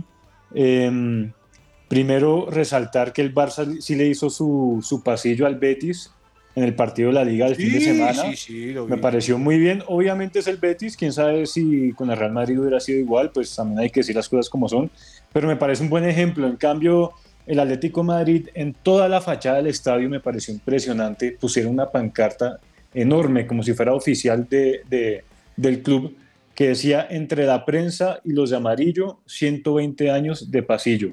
Em, 0.54 1.32
primero, 1.88 2.48
resaltar 2.50 3.14
que 3.14 3.22
el 3.22 3.34
Barça 3.34 3.80
sí 3.80 3.96
le 3.96 4.08
hizo 4.08 4.30
su, 4.30 4.80
su 4.82 5.04
pasillo 5.04 5.46
al 5.46 5.56
Betis 5.56 6.12
en 6.58 6.64
el 6.64 6.74
partido 6.74 7.10
de 7.10 7.14
la 7.14 7.24
Liga 7.24 7.46
del 7.46 7.56
fin 7.56 7.72
de 7.72 7.80
Sí, 7.80 7.86
semana. 7.86 8.32
sí, 8.32 8.36
sí, 8.36 8.74
lo 8.74 8.88
Me 8.88 8.96
vi. 8.96 9.02
pareció 9.04 9.38
muy 9.38 9.60
bien. 9.60 9.84
Obviamente 9.86 10.40
es 10.40 10.48
el 10.48 10.58
Betis, 10.58 10.98
quién 10.98 11.14
sabe 11.14 11.46
si 11.46 11.92
con 11.94 12.10
el 12.10 12.18
Real 12.18 12.32
Madrid 12.32 12.60
hubiera 12.60 12.80
sido 12.80 12.98
igual, 12.98 13.30
pues 13.32 13.56
también 13.56 13.78
hay 13.80 13.92
que 13.92 14.00
decir 14.00 14.16
las 14.16 14.28
cosas 14.28 14.50
como 14.50 14.68
son. 14.68 14.90
Pero 15.32 15.48
me 15.48 15.56
parece 15.56 15.84
un 15.84 15.90
buen 15.92 16.04
ejemplo. 16.04 16.48
En 16.48 16.56
cambio, 16.56 17.12
el 17.46 17.60
Atlético 17.60 18.02
de 18.02 18.08
Madrid, 18.08 18.48
en 18.56 18.74
toda 18.74 19.08
la 19.08 19.22
fachada 19.22 19.58
del 19.58 19.68
estadio, 19.68 20.10
me 20.10 20.20
pareció 20.20 20.52
impresionante. 20.52 21.38
Pusieron 21.40 21.74
una 21.74 21.92
pancarta 21.92 22.60
enorme, 22.92 23.46
como 23.46 23.62
si 23.62 23.74
fuera 23.74 23.94
oficial 23.94 24.48
de, 24.50 24.82
de- 24.90 25.24
del 25.58 25.84
club, 25.84 26.16
que 26.56 26.70
decía 26.70 27.06
entre 27.08 27.46
la 27.46 27.66
prensa 27.66 28.20
y 28.24 28.32
los 28.34 28.50
de 28.50 28.58
amarillo, 28.58 29.20
120 29.28 30.10
años 30.10 30.50
de 30.50 30.64
pasillo, 30.64 31.12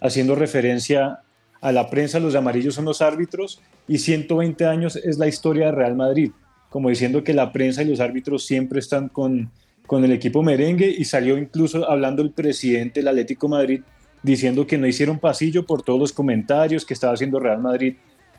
haciendo 0.00 0.36
referencia 0.36 1.18
a 1.64 1.72
la 1.72 1.88
prensa, 1.88 2.20
los 2.20 2.34
de 2.34 2.38
amarillo 2.38 2.70
son 2.70 2.84
los 2.84 3.00
árbitros 3.00 3.62
y 3.88 3.96
120 3.96 4.66
años 4.66 4.96
es 4.96 5.16
la 5.16 5.28
historia 5.28 5.66
de 5.66 5.72
Real 5.72 5.96
Madrid, 5.96 6.30
como 6.68 6.90
diciendo 6.90 7.24
que 7.24 7.32
la 7.32 7.52
prensa 7.52 7.82
y 7.82 7.86
los 7.86 8.00
árbitros 8.00 8.44
siempre 8.44 8.80
están 8.80 9.08
con, 9.08 9.50
con 9.86 10.04
el 10.04 10.12
equipo 10.12 10.42
merengue 10.42 10.94
y 10.94 11.06
salió 11.06 11.38
incluso 11.38 11.90
hablando 11.90 12.20
el 12.20 12.32
presidente 12.32 13.00
del 13.00 13.08
Atlético 13.08 13.48
Madrid 13.48 13.80
diciendo 14.22 14.66
que 14.66 14.76
no 14.76 14.86
hicieron 14.86 15.18
pasillo 15.18 15.64
por 15.64 15.80
todos 15.80 15.98
los 15.98 16.12
comentarios 16.12 16.84
que 16.84 16.92
estaba 16.92 17.14
haciendo 17.14 17.40
Real 17.40 17.62
Madrid, 17.62 17.94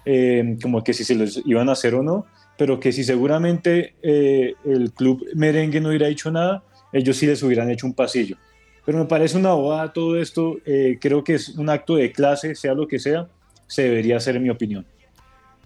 eh, 0.05 0.55
como 0.61 0.83
que 0.83 0.93
si 0.93 1.03
se 1.03 1.15
los 1.15 1.41
iban 1.47 1.67
a 1.69 1.71
hacer 1.71 1.95
o 1.95 2.03
no, 2.03 2.27
pero 2.59 2.79
que 2.79 2.91
si 2.91 3.03
seguramente 3.03 3.95
eh, 4.03 4.53
el 4.65 4.91
club 4.91 5.25
merengue 5.33 5.81
no 5.81 5.89
hubiera 5.89 6.07
hecho 6.07 6.29
nada, 6.29 6.63
ellos 6.93 7.17
sí 7.17 7.25
les 7.25 7.41
hubieran 7.41 7.71
hecho 7.71 7.87
un 7.87 7.95
pasillo. 7.95 8.37
Pero 8.85 8.99
me 8.99 9.05
parece 9.05 9.37
una 9.37 9.53
bobada 9.53 9.91
todo 9.91 10.19
esto, 10.19 10.57
eh, 10.65 10.97
creo 11.01 11.23
que 11.23 11.35
es 11.35 11.49
un 11.49 11.69
acto 11.69 11.95
de 11.95 12.11
clase, 12.11 12.55
sea 12.55 12.73
lo 12.73 12.87
que 12.87 12.99
sea, 12.99 13.27
se 13.67 13.83
debería 13.83 14.17
hacer 14.17 14.35
en 14.35 14.43
mi 14.43 14.49
opinión. 14.49 14.85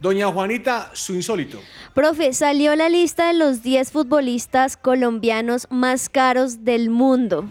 Doña 0.02 0.28
Juanita, 0.28 0.92
su 0.94 1.14
insólito. 1.14 1.60
Profe, 1.94 2.32
salió 2.32 2.74
la 2.78 2.88
lista 2.88 3.28
de 3.28 3.34
los 3.34 3.62
10 3.62 3.92
futbolistas 3.92 4.78
colombianos 4.78 5.68
más 5.70 6.08
caros 6.08 6.64
del 6.64 6.90
mundo. 6.90 7.46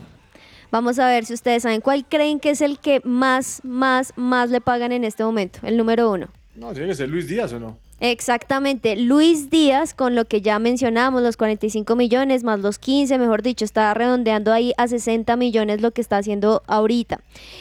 Vamos 0.71 0.99
a 0.99 1.09
ver 1.09 1.27
si 1.27 1.35
ustedes 1.35 1.65
saben 1.65 1.83
cuál 1.83 2.07
creen 2.07 2.41
que 2.41 2.51
es 2.51 2.63
el 2.63 2.79
que 2.79 3.03
más, 3.05 3.61
más, 3.65 4.15
más 4.17 4.49
le 4.49 4.63
pagan 4.63 4.93
en 4.93 5.05
este 5.05 5.25
momento, 5.25 5.61
el 5.63 5.77
número 5.77 6.11
uno. 6.11 6.29
No, 6.55 6.73
tiene 6.73 6.89
que 6.89 6.95
ser 6.95 7.11
Luis 7.11 7.29
Díaz 7.29 7.53
o 7.53 7.61
no. 7.61 7.79
Exactamente, 8.01 8.95
Luis 8.95 9.51
Díaz, 9.51 9.93
con 9.93 10.15
lo 10.15 10.25
que 10.25 10.41
ya 10.41 10.61
mencionamos, 10.61 11.21
los 11.21 11.37
45 11.37 11.97
millones 11.97 12.45
más 12.45 12.61
los 12.61 12.79
15, 12.79 13.19
mejor 13.19 13.43
dicho, 13.43 13.65
está 13.65 13.93
redondeando 13.93 14.53
ahí 14.53 14.73
a 14.77 14.87
60 14.87 15.35
millones 15.37 15.81
lo 15.81 15.91
que 15.91 16.01
está 16.01 16.19
haciendo 16.19 16.63
ahorita. 16.69 17.21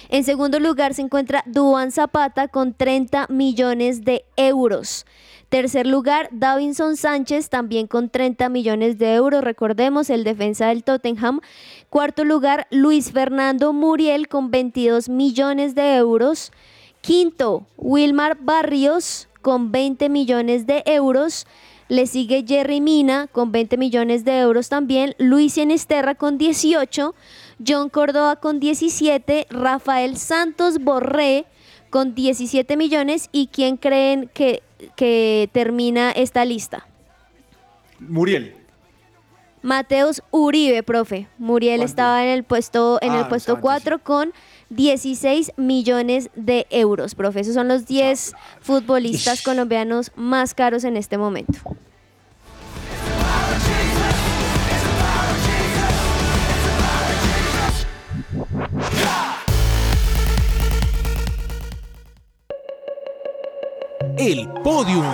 En 0.10 0.24
segundo 0.24 0.60
lugar 0.60 0.94
se 0.94 1.02
encuentra 1.02 1.44
Duan 1.48 1.92
Zapata 1.92 2.50
con 2.50 2.76
30 2.76 3.28
millones 3.30 4.06
de 4.06 4.26
euros. 4.36 5.08
Tercer 5.50 5.88
lugar, 5.88 6.30
Davinson 6.32 6.98
Sánchez 6.98 7.50
también 7.50 7.88
con 7.88 8.10
30 8.10 8.50
millones 8.50 9.00
de 9.00 9.16
euros, 9.16 9.44
recordemos, 9.44 10.12
el 10.12 10.24
defensa 10.24 10.68
del 10.68 10.84
Tottenham. 10.84 11.40
Cuarto 11.90 12.26
lugar, 12.26 12.68
Luis 12.70 13.12
Fernando 13.12 13.74
Muriel 13.74 14.28
con 14.28 14.52
22 14.52 15.10
millones 15.10 15.74
de 15.74 15.96
euros. 15.96 16.52
Quinto, 17.02 17.66
Wilmar 17.78 18.38
Barrios 18.40 19.30
con 19.48 19.72
20 19.72 20.10
millones 20.10 20.68
de 20.68 20.84
euros. 20.86 21.48
Le 21.88 22.06
sigue 22.06 22.44
Jerry 22.46 22.82
Mina 22.82 23.28
con 23.32 23.54
20 23.54 23.78
millones 23.78 24.26
de 24.26 24.40
euros 24.40 24.68
también. 24.68 25.16
Luis 25.20 25.58
Enesterra 25.58 26.16
con 26.16 26.38
18. 26.38 27.16
John 27.66 27.88
Córdoba 27.88 28.36
con 28.36 28.60
17. 28.60 29.48
Rafael 29.50 30.18
Santos 30.18 30.80
Borré 30.80 31.46
con 31.90 32.14
17 32.14 32.76
millones. 32.76 33.30
¿Y 33.32 33.48
quién 33.48 33.78
creen 33.78 34.30
que, 34.34 34.64
que 34.98 35.50
termina 35.54 36.12
esta 36.12 36.44
lista? 36.44 36.86
Muriel. 38.00 38.54
Mateus 39.62 40.22
Uribe, 40.30 40.84
profe. 40.84 41.30
Muriel 41.38 41.84
estaba 41.84 42.22
en 42.26 42.32
el 42.32 42.44
puesto, 42.44 43.00
en 43.02 43.12
Ah, 43.12 43.20
el 43.20 43.28
puesto 43.28 43.54
estaba 43.54 43.62
4 43.62 44.00
con 44.04 44.34
16 44.70 45.54
millones 45.58 46.30
de 46.36 46.68
euros, 46.70 47.16
profe. 47.16 47.42
Esos 47.42 47.54
son 47.54 47.68
los 47.68 47.86
10 47.86 48.34
futbolistas 48.62 49.42
colombianos 49.42 50.12
más 50.16 50.54
caros 50.54 50.84
en 50.84 50.98
este 50.98 51.18
momento. 51.18 51.60
El 64.18 64.50
podium. 64.64 65.06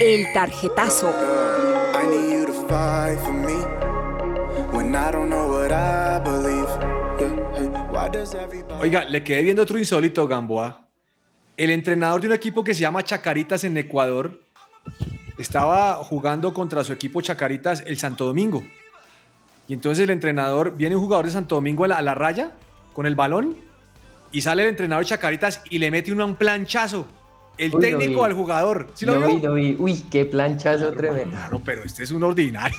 El 0.00 0.32
tarjetazo. 0.32 1.10
I 1.94 2.06
need 2.06 2.32
you 2.32 2.46
to 2.46 2.52
fight 2.68 3.18
for 3.18 3.32
me 3.32 3.54
when 4.72 4.94
I 4.94 5.10
don't 5.10 5.28
know 5.28 5.48
what 5.48 5.72
I 5.72 6.20
believe. 6.20 6.45
Oiga, 8.80 9.04
le 9.04 9.24
quedé 9.24 9.42
viendo 9.42 9.62
otro 9.62 9.78
insólito, 9.78 10.26
Gamboa. 10.28 10.86
El 11.56 11.70
entrenador 11.70 12.20
de 12.20 12.28
un 12.28 12.32
equipo 12.34 12.62
que 12.62 12.74
se 12.74 12.80
llama 12.80 13.02
Chacaritas 13.02 13.64
en 13.64 13.76
Ecuador 13.76 14.40
estaba 15.38 15.94
jugando 15.96 16.52
contra 16.54 16.84
su 16.84 16.92
equipo 16.92 17.20
Chacaritas 17.20 17.82
el 17.86 17.98
Santo 17.98 18.26
Domingo. 18.26 18.62
Y 19.68 19.74
entonces 19.74 20.04
el 20.04 20.10
entrenador, 20.10 20.76
viene 20.76 20.94
un 20.96 21.02
jugador 21.02 21.26
de 21.26 21.32
Santo 21.32 21.56
Domingo 21.56 21.84
a 21.84 21.88
la, 21.88 21.96
a 21.96 22.02
la 22.02 22.14
raya 22.14 22.52
con 22.92 23.06
el 23.06 23.14
balón 23.14 23.56
y 24.30 24.40
sale 24.42 24.62
el 24.62 24.68
entrenador 24.68 25.04
de 25.04 25.08
Chacaritas 25.08 25.62
y 25.70 25.78
le 25.78 25.90
mete 25.90 26.12
un 26.12 26.36
planchazo. 26.36 27.06
El 27.58 27.74
Uy, 27.74 27.80
técnico 27.80 28.24
al 28.24 28.34
jugador. 28.34 28.88
¿Sí 28.94 29.06
lo, 29.06 29.14
Lo 29.14 29.26
vio? 29.26 29.36
vi, 29.36 29.42
lo 29.42 29.54
vi. 29.54 29.76
Uy, 29.78 30.04
qué 30.10 30.26
planchazo 30.26 30.92
tremendo. 30.92 31.30
Claro, 31.30 31.62
pero 31.64 31.82
este 31.84 32.04
es 32.04 32.10
un 32.10 32.22
ordinario. 32.22 32.78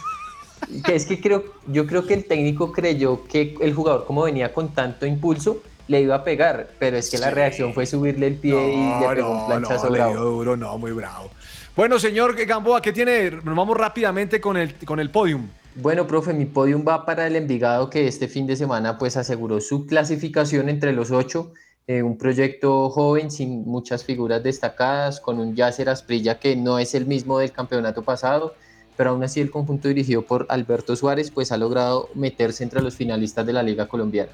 Que 0.84 0.96
es 0.96 1.06
que 1.06 1.20
creo, 1.22 1.44
yo 1.68 1.86
creo 1.88 2.06
que 2.06 2.14
el 2.14 2.26
técnico 2.26 2.72
creyó 2.72 3.24
que 3.28 3.56
el 3.62 3.74
jugador, 3.74 4.06
como 4.06 4.24
venía 4.24 4.54
con 4.54 4.74
tanto 4.74 5.06
impulso, 5.06 5.62
le 5.88 6.02
iba 6.02 6.16
a 6.16 6.24
pegar, 6.24 6.70
pero 6.80 6.98
es 6.98 7.10
que 7.10 7.18
la 7.18 7.30
reacción 7.30 7.74
fue 7.74 7.86
subirle 7.86 8.28
el 8.28 8.36
pie 8.36 8.74
y 8.74 9.00
le 9.00 9.16
pegó 9.16 9.32
un 9.32 9.46
planchazo 9.48 9.86
no, 9.86 9.92
le 9.94 9.98
bravo. 10.00 10.12
dio 10.14 10.22
duro, 10.24 10.58
no, 10.58 10.78
muy 10.78 10.92
bravo. 10.92 11.30
Bueno, 11.76 12.00
señor 12.00 12.36
Gamboa, 12.46 12.82
¿qué 12.82 12.92
tiene? 12.92 13.32
Nos 13.32 13.56
vamos 13.56 13.78
rápidamente 13.78 14.42
con 14.42 14.58
el, 14.58 14.74
con 14.86 15.00
el 15.00 15.10
podium. 15.12 15.48
Bueno, 15.76 16.08
profe, 16.08 16.34
mi 16.34 16.46
podium 16.46 16.84
va 16.86 17.06
para 17.06 17.28
el 17.28 17.36
Envigado 17.36 17.90
que 17.90 18.08
este 18.08 18.28
fin 18.28 18.48
de 18.48 18.56
semana 18.56 18.98
pues 18.98 19.16
aseguró 19.16 19.62
su 19.62 19.86
clasificación 19.86 20.70
entre 20.70 20.92
los 20.92 21.12
ocho. 21.12 21.54
eh, 21.90 22.04
un 22.04 22.18
proyecto 22.18 22.90
joven 22.90 23.32
sin 23.32 23.64
muchas 23.64 24.04
figuras 24.04 24.44
destacadas, 24.44 25.22
con 25.22 25.40
un 25.40 25.56
Yasser 25.56 25.88
Asprilla 25.88 26.38
que 26.40 26.56
no 26.58 26.80
es 26.80 26.94
el 26.96 27.06
mismo 27.06 27.40
del 27.40 27.54
campeonato 27.54 28.02
pasado, 28.02 28.56
pero 28.98 29.12
aún 29.12 29.24
así 29.24 29.40
el 29.40 29.52
conjunto 29.52 29.88
dirigido 29.88 30.24
por 30.24 30.48
Alberto 30.50 30.96
Suárez 30.96 31.32
pues 31.32 31.52
ha 31.52 31.58
logrado 31.58 32.10
meterse 32.16 32.64
entre 32.64 32.82
los 32.82 32.96
finalistas 32.96 33.46
de 33.46 33.54
la 33.54 33.64
Liga 33.64 33.88
Colombiana. 33.88 34.32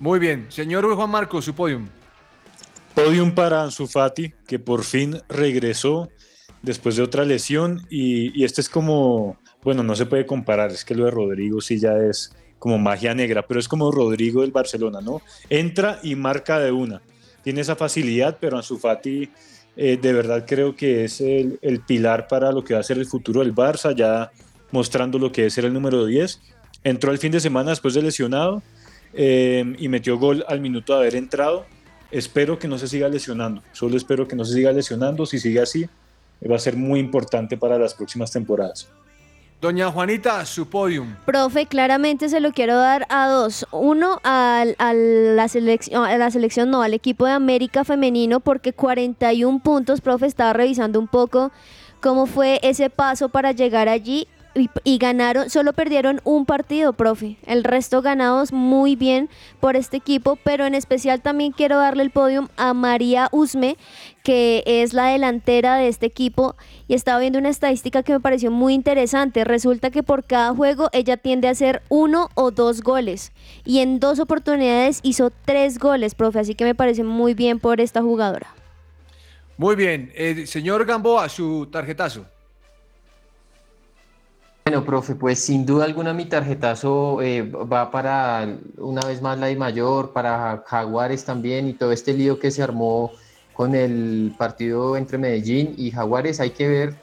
Muy 0.00 0.18
bien. 0.18 0.46
Señor 0.48 0.92
Juan 0.94 1.10
Marcos, 1.10 1.44
su 1.44 1.54
podium. 1.54 1.86
Podium 2.94 3.32
para 3.32 3.62
Ansu 3.62 3.86
Fati, 3.86 4.32
que 4.46 4.58
por 4.58 4.82
fin 4.82 5.20
regresó 5.28 6.08
después 6.62 6.96
de 6.96 7.02
otra 7.02 7.24
lesión 7.24 7.86
y, 7.90 8.38
y 8.38 8.44
este 8.44 8.62
es 8.62 8.68
como, 8.68 9.36
bueno, 9.62 9.82
no 9.82 9.94
se 9.94 10.06
puede 10.06 10.26
comparar, 10.26 10.70
es 10.70 10.84
que 10.84 10.94
lo 10.94 11.04
de 11.04 11.10
Rodrigo 11.10 11.60
sí 11.60 11.78
ya 11.78 11.96
es 11.96 12.34
como 12.58 12.78
magia 12.78 13.14
negra, 13.14 13.46
pero 13.46 13.60
es 13.60 13.68
como 13.68 13.90
Rodrigo 13.90 14.42
del 14.42 14.52
Barcelona, 14.52 15.00
¿no? 15.00 15.22
Entra 15.48 15.98
y 16.02 16.14
marca 16.14 16.58
de 16.58 16.72
una. 16.72 17.00
Tiene 17.42 17.62
esa 17.62 17.76
facilidad, 17.76 18.38
pero 18.40 18.56
Ansu 18.56 18.78
Fati 18.78 19.30
eh, 19.82 19.96
de 19.96 20.12
verdad 20.12 20.44
creo 20.46 20.76
que 20.76 21.04
es 21.04 21.22
el, 21.22 21.58
pilar 21.86 22.28
para 22.28 22.52
lo 22.52 22.62
que 22.62 22.74
va 22.74 22.80
a 22.80 22.82
ser 22.82 22.98
el 22.98 23.06
futuro 23.06 23.40
del 23.40 23.54
Barça, 23.54 23.94
ya 23.96 24.30
mostrando 24.72 25.18
lo 25.18 25.32
que 25.32 25.46
es 25.46 25.54
ser 25.54 25.64
el 25.64 25.72
número 25.72 26.04
10. 26.04 26.38
Entró 26.84 27.12
el 27.12 27.16
fin 27.16 27.32
de 27.32 27.40
semana 27.40 27.70
después 27.70 27.94
de 27.94 28.02
lesionado 28.02 28.62
eh, 29.14 29.74
y 29.78 29.88
metió 29.88 30.18
gol 30.18 30.44
al 30.48 30.60
minuto 30.60 30.92
de 30.92 30.98
haber 30.98 31.14
entrado. 31.14 31.64
Espero 32.10 32.58
que 32.58 32.68
no 32.68 32.76
se 32.76 32.88
siga 32.88 33.08
lesionando, 33.08 33.62
solo 33.72 33.96
espero 33.96 34.28
que 34.28 34.36
no 34.36 34.44
se 34.44 34.52
siga 34.52 34.70
lesionando. 34.70 35.24
Si 35.24 35.38
sigue 35.38 35.60
así, 35.60 35.86
va 36.44 36.56
a 36.56 36.58
ser 36.58 36.76
muy 36.76 37.00
importante 37.00 37.56
para 37.56 37.78
las 37.78 37.94
próximas 37.94 38.30
temporadas. 38.30 38.86
Doña 39.60 39.90
Juanita, 39.90 40.46
su 40.46 40.66
podium. 40.66 41.16
Profe, 41.26 41.66
claramente 41.66 42.30
se 42.30 42.40
lo 42.40 42.50
quiero 42.52 42.78
dar 42.78 43.06
a 43.10 43.28
dos. 43.28 43.66
Uno, 43.70 44.18
a, 44.24 44.64
a, 44.78 44.94
la 44.94 45.48
selección, 45.48 46.06
a 46.06 46.16
la 46.16 46.30
selección, 46.30 46.70
no, 46.70 46.80
al 46.80 46.94
equipo 46.94 47.26
de 47.26 47.32
América 47.32 47.84
femenino, 47.84 48.40
porque 48.40 48.72
41 48.72 49.58
puntos, 49.58 50.00
profe, 50.00 50.24
estaba 50.24 50.54
revisando 50.54 50.98
un 50.98 51.08
poco 51.08 51.52
cómo 52.00 52.24
fue 52.24 52.58
ese 52.62 52.88
paso 52.88 53.28
para 53.28 53.52
llegar 53.52 53.90
allí 53.90 54.26
y, 54.54 54.98
ganaron, 54.98 55.48
solo 55.50 55.72
perdieron 55.72 56.20
un 56.24 56.44
partido, 56.44 56.92
profe. 56.92 57.36
El 57.46 57.64
resto 57.64 58.02
ganados 58.02 58.52
muy 58.52 58.96
bien 58.96 59.28
por 59.60 59.76
este 59.76 59.96
equipo, 59.96 60.36
pero 60.42 60.66
en 60.66 60.74
especial 60.74 61.20
también 61.20 61.52
quiero 61.52 61.78
darle 61.78 62.02
el 62.02 62.10
podium 62.10 62.48
a 62.56 62.74
María 62.74 63.28
Usme, 63.32 63.76
que 64.24 64.62
es 64.66 64.92
la 64.92 65.06
delantera 65.06 65.76
de 65.76 65.88
este 65.88 66.06
equipo. 66.06 66.56
Y 66.88 66.94
estaba 66.94 67.20
viendo 67.20 67.38
una 67.38 67.48
estadística 67.48 68.02
que 68.02 68.12
me 68.12 68.20
pareció 68.20 68.50
muy 68.50 68.74
interesante. 68.74 69.44
Resulta 69.44 69.90
que 69.90 70.02
por 70.02 70.24
cada 70.24 70.54
juego 70.54 70.88
ella 70.92 71.16
tiende 71.16 71.48
a 71.48 71.52
hacer 71.52 71.82
uno 71.88 72.28
o 72.34 72.50
dos 72.50 72.82
goles. 72.82 73.32
Y 73.64 73.78
en 73.78 74.00
dos 74.00 74.18
oportunidades 74.18 75.00
hizo 75.02 75.30
tres 75.44 75.78
goles, 75.78 76.14
profe. 76.14 76.40
Así 76.40 76.54
que 76.54 76.64
me 76.64 76.74
parece 76.74 77.04
muy 77.04 77.34
bien 77.34 77.60
por 77.60 77.80
esta 77.80 78.02
jugadora. 78.02 78.48
Muy 79.56 79.76
bien. 79.76 80.10
Eh, 80.14 80.46
señor 80.46 80.86
Gamboa, 80.86 81.28
su 81.28 81.68
tarjetazo. 81.70 82.26
Bueno, 84.64 84.84
profe, 84.84 85.14
pues 85.14 85.40
sin 85.40 85.66
duda 85.66 85.84
alguna 85.84 86.12
mi 86.12 86.26
tarjetazo 86.26 87.22
eh, 87.22 87.42
va 87.42 87.90
para 87.90 88.46
una 88.76 89.04
vez 89.06 89.20
más 89.20 89.38
la 89.38 89.46
de 89.46 89.56
mayor, 89.56 90.12
para 90.12 90.62
Jaguares 90.66 91.24
también 91.24 91.66
y 91.66 91.72
todo 91.72 91.92
este 91.92 92.12
lío 92.12 92.38
que 92.38 92.50
se 92.50 92.62
armó 92.62 93.10
con 93.54 93.74
el 93.74 94.34
partido 94.38 94.96
entre 94.96 95.18
Medellín 95.18 95.74
y 95.76 95.90
Jaguares. 95.90 96.40
Hay 96.40 96.50
que 96.50 96.68
ver, 96.68 96.94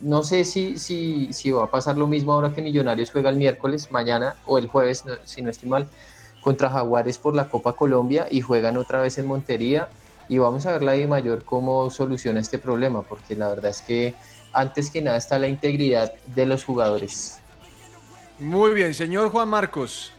no 0.00 0.22
sé 0.22 0.44
si, 0.44 0.78
si, 0.78 1.32
si 1.32 1.50
va 1.50 1.64
a 1.64 1.70
pasar 1.70 1.96
lo 1.96 2.06
mismo 2.06 2.32
ahora 2.32 2.52
que 2.52 2.62
Millonarios 2.62 3.10
juega 3.10 3.30
el 3.30 3.36
miércoles, 3.36 3.90
mañana 3.90 4.36
o 4.44 4.58
el 4.58 4.66
jueves, 4.66 5.04
si 5.24 5.40
no 5.40 5.50
estoy 5.50 5.68
mal, 5.68 5.88
contra 6.42 6.68
Jaguares 6.68 7.16
por 7.18 7.34
la 7.34 7.48
Copa 7.48 7.72
Colombia 7.74 8.26
y 8.30 8.40
juegan 8.42 8.76
otra 8.76 9.00
vez 9.00 9.18
en 9.18 9.26
Montería. 9.26 9.88
Y 10.28 10.38
vamos 10.38 10.66
a 10.66 10.72
ver 10.72 10.82
la 10.82 10.92
de 10.92 11.06
mayor 11.06 11.42
cómo 11.44 11.88
soluciona 11.90 12.40
este 12.40 12.58
problema, 12.58 13.02
porque 13.02 13.34
la 13.34 13.48
verdad 13.48 13.70
es 13.70 13.80
que 13.80 14.14
antes 14.52 14.90
que 14.90 15.02
nada 15.02 15.16
está 15.16 15.38
la 15.38 15.48
integridad 15.48 16.12
de 16.26 16.46
los 16.46 16.64
jugadores. 16.64 17.38
Muy 18.38 18.74
bien, 18.74 18.94
señor 18.94 19.30
Juan 19.30 19.48
Marcos. 19.48 20.12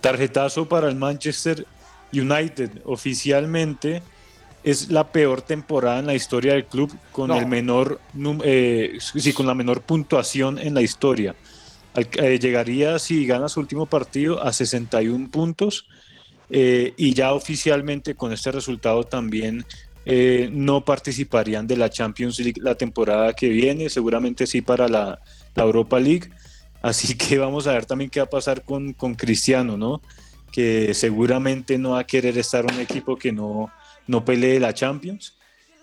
Tarjetazo 0.00 0.68
para 0.68 0.88
el 0.88 0.96
Manchester 0.96 1.66
United. 2.12 2.82
Oficialmente 2.84 4.02
es 4.62 4.90
la 4.90 5.10
peor 5.12 5.42
temporada 5.42 6.00
en 6.00 6.06
la 6.06 6.14
historia 6.14 6.54
del 6.54 6.66
club 6.66 6.92
con 7.12 7.28
no. 7.28 7.38
el 7.38 7.46
menor, 7.46 8.00
eh, 8.44 8.98
sí, 9.00 9.32
con 9.32 9.46
la 9.46 9.54
menor 9.54 9.80
puntuación 9.82 10.58
en 10.58 10.74
la 10.74 10.82
historia. 10.82 11.34
Eh, 11.94 12.38
llegaría 12.38 12.98
si 12.98 13.26
gana 13.26 13.48
su 13.48 13.60
último 13.60 13.86
partido 13.86 14.42
a 14.42 14.52
61 14.52 15.30
puntos 15.30 15.86
eh, 16.50 16.92
y 16.96 17.14
ya 17.14 17.32
oficialmente 17.32 18.14
con 18.14 18.32
este 18.32 18.52
resultado 18.52 19.04
también 19.04 19.64
eh, 20.08 20.48
no 20.52 20.84
participarían 20.84 21.66
de 21.66 21.76
la 21.76 21.90
Champions 21.90 22.38
League 22.38 22.60
la 22.62 22.76
temporada 22.76 23.32
que 23.32 23.48
viene, 23.48 23.90
seguramente 23.90 24.46
sí 24.46 24.62
para 24.62 24.86
la, 24.86 25.20
Europa 25.56 25.98
League. 25.98 26.30
Así 26.80 27.16
que 27.16 27.38
vamos 27.46 27.66
a 27.66 27.72
ver 27.72 27.86
también 27.86 28.08
qué 28.08 28.20
va 28.20 28.26
a 28.26 28.30
pasar 28.30 28.62
con, 28.62 28.92
con 28.92 29.16
Cristiano, 29.16 29.76
¿no? 29.76 30.00
Que 30.52 30.94
seguramente 30.94 31.76
no 31.76 31.90
va 31.90 32.00
a 32.00 32.06
querer 32.06 32.38
estar 32.38 32.64
un 32.64 32.78
equipo 32.78 33.16
que 33.16 33.32
no, 33.32 33.72
no 34.06 34.24
pelee 34.24 34.60
la 34.60 34.72
Champions. 34.72 35.36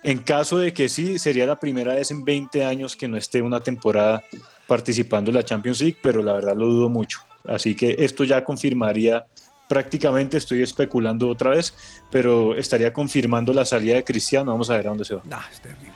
En 0.04 0.20
caso 0.20 0.58
de 0.58 0.74
que 0.74 0.88
sí, 0.88 1.20
sería 1.20 1.46
la 1.46 1.60
primera 1.60 1.96
vez 1.96 2.10
en 2.12 2.24
20 2.24 2.64
años 2.64 2.96
que 2.96 3.10
no 3.10 3.18
esté 3.18 3.42
una 3.42 3.60
temporada 3.60 4.24
participando 4.68 5.32
en 5.32 5.36
la 5.36 5.44
Champions 5.44 5.82
League, 5.82 5.98
pero 6.02 6.24
la 6.24 6.34
verdad 6.34 6.56
lo 6.56 6.68
dudo 6.68 6.88
mucho. 6.88 7.20
Así 7.44 7.76
que 7.76 7.98
esto 8.00 8.24
ya 8.24 8.46
confirmaría 8.46 9.26
prácticamente 9.74 10.38
estoy 10.38 10.62
especulando 10.62 11.28
otra 11.28 11.50
vez, 11.50 11.74
pero 12.12 12.56
estaría 12.56 12.94
confirmando 12.94 13.52
la 13.54 13.66
salida 13.66 13.96
de 13.96 14.04
Cristiano. 14.04 14.52
Vamos 14.52 14.70
a 14.70 14.78
ver 14.78 14.86
a 14.86 14.90
dónde 14.90 15.04
se 15.04 15.16
va. 15.16 15.24
Nah, 15.26 15.40
es 15.52 15.62
terrible. 15.62 15.92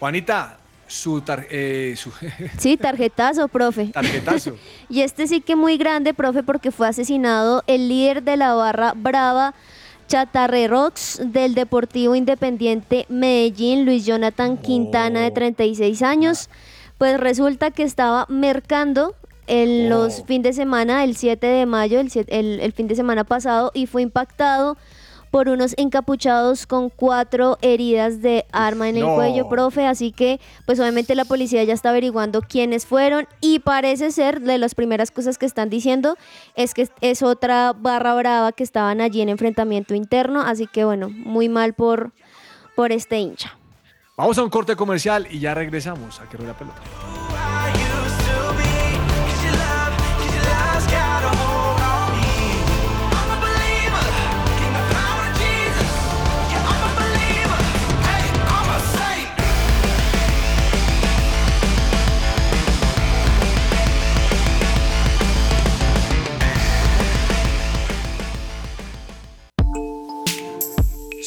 Juanita, 0.00 0.56
su, 0.86 1.20
tar 1.20 1.46
eh, 1.50 1.92
su... 1.94 2.10
Sí, 2.58 2.78
tarjetazo, 2.78 3.48
profe. 3.48 3.88
Tarjetazo. 3.88 4.56
y 4.88 5.02
este 5.02 5.26
sí 5.26 5.42
que 5.42 5.56
muy 5.56 5.76
grande, 5.76 6.14
profe, 6.14 6.42
porque 6.42 6.72
fue 6.72 6.88
asesinado 6.88 7.64
el 7.66 7.90
líder 7.90 8.22
de 8.22 8.38
la 8.38 8.54
barra 8.54 8.94
brava. 8.96 9.54
Chatarrerox 10.08 11.20
del 11.22 11.54
Deportivo 11.54 12.14
Independiente 12.14 13.04
Medellín, 13.10 13.84
Luis 13.84 14.06
Jonathan 14.06 14.56
Quintana, 14.56 15.20
de 15.20 15.30
36 15.32 16.00
años. 16.00 16.48
Pues 16.96 17.20
resulta 17.20 17.72
que 17.72 17.82
estaba 17.82 18.24
mercando 18.30 19.14
en 19.48 19.86
oh. 19.86 19.96
los 19.96 20.22
fin 20.24 20.42
de 20.42 20.52
semana, 20.52 21.02
el 21.04 21.16
7 21.16 21.46
de 21.46 21.66
mayo, 21.66 21.98
el, 22.00 22.10
el, 22.28 22.60
el, 22.60 22.72
fin 22.72 22.86
de 22.86 22.94
semana 22.94 23.24
pasado, 23.24 23.70
y 23.74 23.86
fue 23.86 24.02
impactado 24.02 24.76
por 25.30 25.48
unos 25.48 25.74
encapuchados 25.76 26.66
con 26.66 26.88
cuatro 26.90 27.58
heridas 27.60 28.22
de 28.22 28.46
arma 28.52 28.88
en 28.88 28.96
el 28.96 29.04
no. 29.04 29.14
cuello, 29.14 29.48
profe. 29.48 29.86
Así 29.86 30.12
que, 30.12 30.40
pues 30.66 30.80
obviamente 30.80 31.14
la 31.14 31.24
policía 31.24 31.64
ya 31.64 31.74
está 31.74 31.90
averiguando 31.90 32.42
quiénes 32.42 32.86
fueron 32.86 33.26
y 33.40 33.58
parece 33.58 34.10
ser 34.10 34.40
de 34.40 34.58
las 34.58 34.74
primeras 34.74 35.10
cosas 35.10 35.38
que 35.38 35.46
están 35.46 35.70
diciendo 35.70 36.16
es 36.54 36.74
que 36.74 36.88
es 37.00 37.22
otra 37.22 37.72
barra 37.72 38.14
brava 38.14 38.52
que 38.52 38.64
estaban 38.64 39.00
allí 39.00 39.20
en 39.20 39.28
enfrentamiento 39.28 39.94
interno. 39.94 40.42
Así 40.42 40.66
que, 40.66 40.84
bueno, 40.84 41.10
muy 41.10 41.48
mal 41.48 41.74
por, 41.74 42.12
por 42.74 42.92
este 42.92 43.18
hincha. 43.18 43.56
Vamos 44.16 44.36
a 44.38 44.42
un 44.42 44.50
corte 44.50 44.74
comercial 44.74 45.28
y 45.30 45.38
ya 45.38 45.54
regresamos 45.54 46.20
a 46.20 46.28
que 46.28 46.36
rueda 46.36 46.54
pelota. 46.54 46.80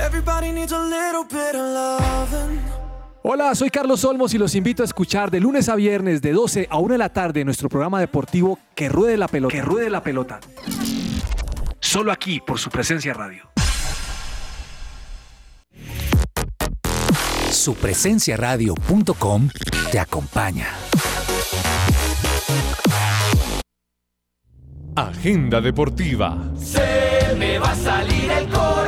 Everybody 0.00 0.52
needs 0.52 0.72
a 0.72 0.78
little 0.78 1.24
bit 1.24 1.54
of 1.54 1.60
loving. 1.60 1.97
Hola, 3.30 3.54
soy 3.54 3.68
Carlos 3.68 4.06
Olmos 4.06 4.32
y 4.32 4.38
los 4.38 4.54
invito 4.54 4.82
a 4.82 4.86
escuchar 4.86 5.30
de 5.30 5.38
lunes 5.38 5.68
a 5.68 5.74
viernes 5.74 6.22
de 6.22 6.32
12 6.32 6.66
a 6.70 6.78
1 6.78 6.94
de 6.94 6.96
la 6.96 7.10
tarde 7.10 7.44
nuestro 7.44 7.68
programa 7.68 8.00
deportivo 8.00 8.58
Que 8.74 8.88
Ruede 8.88 9.18
la 9.18 9.28
Pelota. 9.28 9.54
Que 9.54 9.60
Ruede 9.60 9.90
la 9.90 10.02
Pelota. 10.02 10.40
Solo 11.78 12.10
aquí 12.10 12.40
por 12.40 12.58
su 12.58 12.70
presencia 12.70 13.12
radio. 13.12 13.42
Supresenciaradio.com 17.50 19.50
te 19.92 19.98
acompaña. 19.98 20.68
Agenda 24.96 25.60
deportiva. 25.60 26.50
Se 26.56 27.34
me 27.36 27.58
va 27.58 27.72
a 27.72 27.76
salir 27.76 28.30
el 28.30 28.48
corazón. 28.48 28.87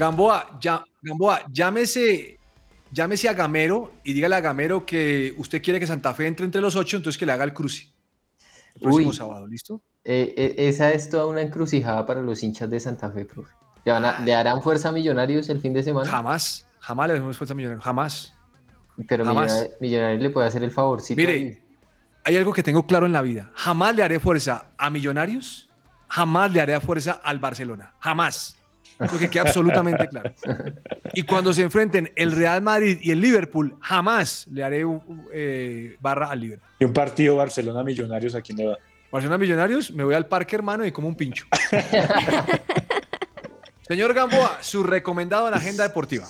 Gamboa, 0.00 0.58
ya, 0.60 0.84
Gamboa, 1.02 1.42
llámese, 1.50 2.38
llámese 2.90 3.28
a 3.28 3.34
Gamero 3.34 3.92
y 4.02 4.12
dígale 4.12 4.36
a 4.36 4.40
Gamero 4.40 4.84
que 4.86 5.34
usted 5.36 5.62
quiere 5.62 5.78
que 5.78 5.86
Santa 5.86 6.14
Fe 6.14 6.26
entre 6.26 6.44
entre 6.46 6.60
los 6.60 6.74
ocho, 6.76 6.96
entonces 6.96 7.18
que 7.18 7.26
le 7.26 7.32
haga 7.32 7.44
el 7.44 7.52
cruce. 7.52 7.92
El 8.74 8.82
próximo 8.82 9.10
Uy. 9.10 9.16
sábado, 9.16 9.46
¿listo? 9.46 9.82
Eh, 10.04 10.34
eh, 10.36 10.54
esa 10.68 10.90
es 10.92 11.10
toda 11.10 11.26
una 11.26 11.42
encrucijada 11.42 12.06
para 12.06 12.22
los 12.22 12.42
hinchas 12.42 12.70
de 12.70 12.80
Santa 12.80 13.10
Fe, 13.10 13.24
profe. 13.26 13.52
¿Le, 13.84 13.92
van 13.92 14.04
a- 14.04 14.20
le 14.20 14.34
harán 14.34 14.62
fuerza 14.62 14.88
a 14.88 14.92
Millonarios 14.92 15.48
el 15.50 15.60
fin 15.60 15.72
de 15.74 15.82
semana? 15.82 16.10
Jamás, 16.10 16.66
jamás 16.80 17.08
le 17.08 17.14
dejemos 17.14 17.36
fuerza 17.36 17.52
a 17.52 17.56
Millonarios, 17.56 17.84
jamás. 17.84 18.34
Pero 19.08 19.24
jamás. 19.24 19.46
Millonarios, 19.52 19.80
Millonarios 19.80 20.22
le 20.22 20.30
puede 20.30 20.46
hacer 20.48 20.62
el 20.62 20.70
favorcito. 20.70 21.20
Mire, 21.20 21.62
hay 22.24 22.36
algo 22.36 22.52
que 22.52 22.62
tengo 22.62 22.86
claro 22.86 23.06
en 23.06 23.12
la 23.12 23.22
vida. 23.22 23.50
Jamás 23.54 23.94
le 23.94 24.02
haré 24.02 24.20
fuerza 24.20 24.70
a 24.78 24.88
Millonarios, 24.90 25.68
jamás 26.08 26.52
le 26.52 26.60
haré 26.60 26.80
fuerza 26.80 27.20
al 27.22 27.38
Barcelona. 27.38 27.94
Jamás. 28.00 28.56
Lo 29.00 29.18
que 29.18 29.30
queda 29.30 29.42
absolutamente 29.42 30.06
claro. 30.08 30.32
Y 31.14 31.22
cuando 31.22 31.52
se 31.52 31.62
enfrenten 31.62 32.12
el 32.14 32.32
Real 32.32 32.60
Madrid 32.60 32.98
y 33.00 33.10
el 33.10 33.20
Liverpool, 33.20 33.76
jamás 33.80 34.46
le 34.50 34.62
haré 34.62 34.84
eh, 35.32 35.96
barra 36.00 36.30
al 36.30 36.40
Liverpool. 36.40 36.68
Y 36.78 36.84
un 36.84 36.92
partido 36.92 37.36
Barcelona 37.36 37.82
Millonarios, 37.82 38.34
¿a 38.34 38.42
quién 38.42 38.58
le 38.58 38.66
va? 38.66 38.78
Barcelona 39.10 39.38
Millonarios, 39.38 39.90
me 39.90 40.04
voy 40.04 40.14
al 40.14 40.26
parque, 40.26 40.54
hermano, 40.54 40.84
y 40.84 40.92
como 40.92 41.08
un 41.08 41.16
pincho. 41.16 41.46
Señor 43.88 44.14
Gamboa, 44.14 44.58
su 44.60 44.84
recomendado 44.84 45.46
en 45.46 45.52
la 45.52 45.56
agenda 45.56 45.82
deportiva. 45.82 46.28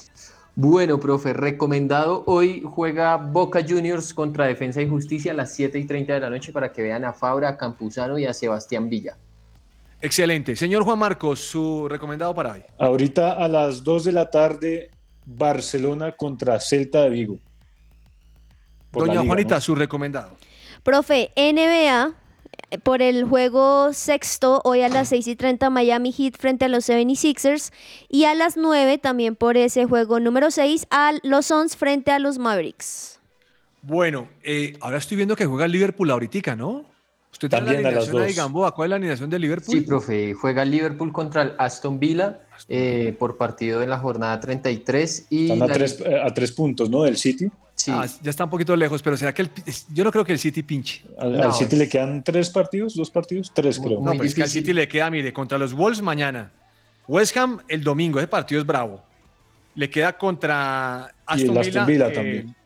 Bueno, 0.54 0.98
profe, 0.98 1.32
recomendado. 1.32 2.22
Hoy 2.26 2.62
juega 2.64 3.16
Boca 3.16 3.62
Juniors 3.66 4.14
contra 4.14 4.46
Defensa 4.46 4.80
y 4.80 4.88
Justicia 4.88 5.32
a 5.32 5.34
las 5.34 5.54
7 5.54 5.78
y 5.78 5.86
30 5.86 6.14
de 6.14 6.20
la 6.20 6.30
noche 6.30 6.52
para 6.52 6.72
que 6.72 6.82
vean 6.82 7.04
a 7.04 7.12
Fabra, 7.12 7.50
a 7.50 7.56
Campuzano 7.56 8.18
y 8.18 8.26
a 8.26 8.32
Sebastián 8.32 8.88
Villa. 8.88 9.16
Excelente. 10.00 10.56
Señor 10.56 10.82
Juan 10.84 10.98
Marcos, 10.98 11.40
su 11.40 11.88
recomendado 11.88 12.34
para 12.34 12.52
hoy. 12.52 12.62
Ahorita 12.78 13.32
a 13.32 13.48
las 13.48 13.84
2 13.84 14.04
de 14.04 14.12
la 14.12 14.30
tarde, 14.30 14.90
Barcelona 15.26 16.12
contra 16.12 16.58
Celta 16.60 17.02
de 17.02 17.10
Vigo. 17.10 17.38
Por 18.90 19.06
Doña 19.06 19.20
liga, 19.20 19.26
Juanita, 19.26 19.54
¿no? 19.56 19.60
su 19.60 19.74
recomendado. 19.74 20.36
Profe, 20.82 21.30
NBA, 21.36 22.14
eh, 22.70 22.78
por 22.78 23.02
el 23.02 23.24
juego 23.24 23.92
sexto, 23.92 24.62
hoy 24.64 24.80
a 24.80 24.88
las 24.88 25.08
6 25.08 25.26
y 25.28 25.36
30 25.36 25.70
Miami 25.70 26.12
Heat 26.12 26.36
frente 26.38 26.64
a 26.64 26.68
los 26.68 26.88
76ers 26.88 27.72
y 28.08 28.24
a 28.24 28.34
las 28.34 28.56
9 28.56 28.98
también 28.98 29.36
por 29.36 29.56
ese 29.56 29.84
juego 29.84 30.18
número 30.18 30.50
6 30.50 30.86
a 30.90 31.12
los 31.22 31.46
Suns 31.46 31.76
frente 31.76 32.10
a 32.10 32.18
los 32.18 32.38
Mavericks. 32.38 33.20
Bueno, 33.82 34.28
eh, 34.42 34.76
ahora 34.80 34.98
estoy 34.98 35.16
viendo 35.16 35.36
que 35.36 35.46
juega 35.46 35.64
el 35.64 35.72
Liverpool 35.72 36.10
ahorita, 36.10 36.56
¿no? 36.56 36.84
Usted 37.32 37.48
tiene 37.48 37.64
También 37.66 37.82
la 37.82 37.88
a 37.88 37.92
las 37.92 38.02
alineación 38.04 38.22
ahí, 38.22 38.28
dos. 38.34 38.36
Gamboa. 38.44 38.74
¿Cuál 38.74 38.86
es 38.86 38.90
la 38.90 38.96
alineación 38.96 39.30
de 39.30 39.38
Liverpool? 39.38 39.74
Sí, 39.74 39.80
profe, 39.82 40.34
juega 40.34 40.64
Liverpool 40.64 41.12
contra 41.12 41.42
el 41.42 41.52
Aston 41.58 41.98
Villa 41.98 42.40
eh, 42.68 43.14
por 43.18 43.36
partido 43.36 43.82
en 43.82 43.90
la 43.90 43.98
jornada 43.98 44.38
33 44.40 45.26
y 45.30 45.44
Están 45.50 45.62
a 45.62 45.66
la- 45.66 45.72
tres, 45.74 46.00
eh, 46.04 46.20
a 46.22 46.34
tres 46.34 46.52
puntos, 46.52 46.90
¿no? 46.90 47.02
Del 47.04 47.16
City. 47.16 47.48
Ah, 47.88 48.06
ya 48.20 48.28
está 48.28 48.44
un 48.44 48.50
poquito 48.50 48.76
lejos, 48.76 49.00
pero 49.00 49.16
será 49.16 49.32
que 49.32 49.40
el, 49.42 49.50
yo 49.94 50.04
no 50.04 50.12
creo 50.12 50.22
que 50.22 50.32
el 50.32 50.38
City 50.38 50.62
pinche. 50.62 51.02
Al, 51.18 51.40
al 51.40 51.54
City 51.54 51.76
le 51.76 51.88
quedan 51.88 52.22
tres 52.22 52.50
partidos, 52.50 52.94
dos 52.94 53.10
partidos, 53.10 53.50
tres 53.54 53.78
creo. 53.78 54.02
No, 54.02 54.10
pero 54.12 54.24
es 54.24 54.34
que 54.34 54.42
al 54.42 54.50
City 54.50 54.74
le 54.74 54.86
queda, 54.86 55.08
mire, 55.10 55.32
contra 55.32 55.56
los 55.56 55.72
Wolves 55.72 56.02
mañana. 56.02 56.50
West 57.08 57.34
Ham 57.38 57.58
el 57.68 57.82
domingo, 57.82 58.18
ese 58.18 58.28
partido 58.28 58.60
es 58.60 58.66
bravo. 58.66 59.02
Le 59.74 59.88
queda 59.88 60.12
contra 60.18 61.10
Y 61.30 61.32
el 61.32 61.40
Aston 61.50 61.58
Aston 61.58 61.72
Villa. 61.72 61.84
Villa 61.86 62.08
eh, 62.08 62.12
también. 62.12 62.56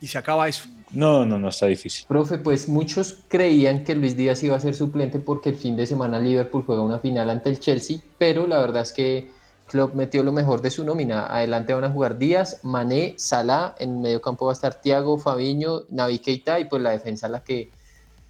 Y 0.00 0.06
se 0.08 0.18
acaba 0.18 0.48
eso. 0.48 0.64
No, 0.94 1.26
no, 1.26 1.38
no, 1.38 1.48
está 1.48 1.66
difícil. 1.66 2.06
Profe, 2.06 2.38
pues 2.38 2.68
muchos 2.68 3.18
creían 3.28 3.84
que 3.84 3.94
Luis 3.94 4.16
Díaz 4.16 4.42
iba 4.42 4.56
a 4.56 4.60
ser 4.60 4.74
suplente 4.74 5.18
porque 5.18 5.50
el 5.50 5.56
fin 5.56 5.76
de 5.76 5.86
semana 5.86 6.18
Liverpool 6.18 6.64
juega 6.64 6.82
una 6.82 6.98
final 6.98 7.30
ante 7.30 7.50
el 7.50 7.58
Chelsea, 7.60 7.98
pero 8.18 8.46
la 8.46 8.58
verdad 8.58 8.82
es 8.82 8.92
que 8.92 9.30
Klopp 9.66 9.94
metió 9.94 10.22
lo 10.22 10.32
mejor 10.32 10.60
de 10.62 10.70
su 10.70 10.84
nómina. 10.84 11.26
Adelante 11.26 11.74
van 11.74 11.84
a 11.84 11.90
jugar 11.90 12.18
Díaz, 12.18 12.60
Mané, 12.62 13.14
Salah, 13.16 13.74
en 13.78 14.00
medio 14.00 14.20
campo 14.20 14.46
va 14.46 14.52
a 14.52 14.54
estar 14.54 14.80
Thiago, 14.80 15.18
Fabiño, 15.18 15.82
Navi 15.90 16.18
Keita 16.18 16.60
y 16.60 16.66
pues 16.66 16.82
la 16.82 16.90
defensa 16.90 17.28
la 17.28 17.42
que... 17.42 17.70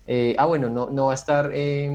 eh, 0.07 0.37
ah, 0.39 0.47
bueno, 0.47 0.69
no, 0.69 0.91
no 0.91 1.07
va 1.07 1.12
a 1.12 1.17
estar 1.17 1.51
eh, 1.53 1.91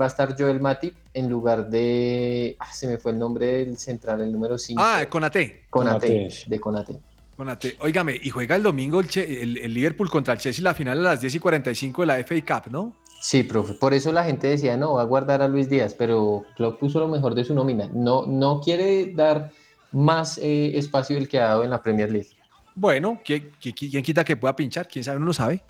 va 0.00 0.04
a 0.04 0.08
estar 0.08 0.36
Joel 0.38 0.60
Matip 0.60 0.94
en 1.12 1.28
lugar 1.28 1.68
de... 1.68 2.56
ah, 2.60 2.72
se 2.72 2.86
me 2.86 2.98
fue 2.98 3.12
el 3.12 3.18
nombre 3.18 3.64
del 3.64 3.78
central, 3.78 4.20
el 4.20 4.32
número 4.32 4.58
5. 4.58 4.80
Ah, 4.82 5.04
Conate. 5.08 5.64
Conate, 5.70 6.28
de 6.46 6.60
Conate. 6.60 7.00
Conate. 7.36 7.76
Óigame, 7.80 8.18
y 8.22 8.30
juega 8.30 8.54
el 8.56 8.62
domingo 8.62 9.00
el, 9.00 9.08
Che- 9.08 9.42
el- 9.42 9.58
el 9.58 9.74
Liverpool 9.74 10.08
contra 10.08 10.34
el 10.34 10.40
Chelsea 10.40 10.62
la 10.62 10.74
final 10.74 10.98
a 11.00 11.02
las 11.02 11.20
10 11.20 11.34
y 11.34 11.38
45 11.40 12.02
de 12.02 12.06
la 12.06 12.18
FA 12.18 12.34
Cup, 12.62 12.70
¿no? 12.72 12.92
Sí, 13.20 13.42
profe. 13.42 13.74
Por 13.74 13.94
eso 13.94 14.12
la 14.12 14.22
gente 14.24 14.46
decía, 14.48 14.76
no, 14.76 14.94
va 14.94 15.02
a 15.02 15.06
guardar 15.06 15.42
a 15.42 15.48
Luis 15.48 15.68
Díaz, 15.68 15.94
pero 15.94 16.44
Klopp 16.56 16.78
puso 16.78 17.00
lo 17.00 17.08
mejor 17.08 17.34
de 17.34 17.44
su 17.44 17.54
nómina. 17.54 17.88
No, 17.92 18.26
no 18.26 18.60
quiere 18.60 19.12
dar 19.14 19.50
más 19.92 20.38
eh, 20.38 20.76
espacio 20.76 21.16
del 21.16 21.28
que 21.28 21.38
ha 21.40 21.44
dado 21.48 21.64
en 21.64 21.70
la 21.70 21.82
Premier 21.82 22.10
League. 22.12 22.28
Bueno, 22.74 23.20
¿quién, 23.24 23.50
quién- 23.60 23.74
quién 23.74 24.02
quita 24.02 24.24
que 24.24 24.36
pueda 24.36 24.54
pinchar? 24.54 24.86
¿Quién 24.86 25.04
sabe? 25.04 25.16
Uno 25.16 25.26
no 25.26 25.32
sabe. 25.32 25.62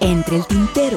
Entre 0.00 0.36
el 0.36 0.46
tintero. 0.46 0.96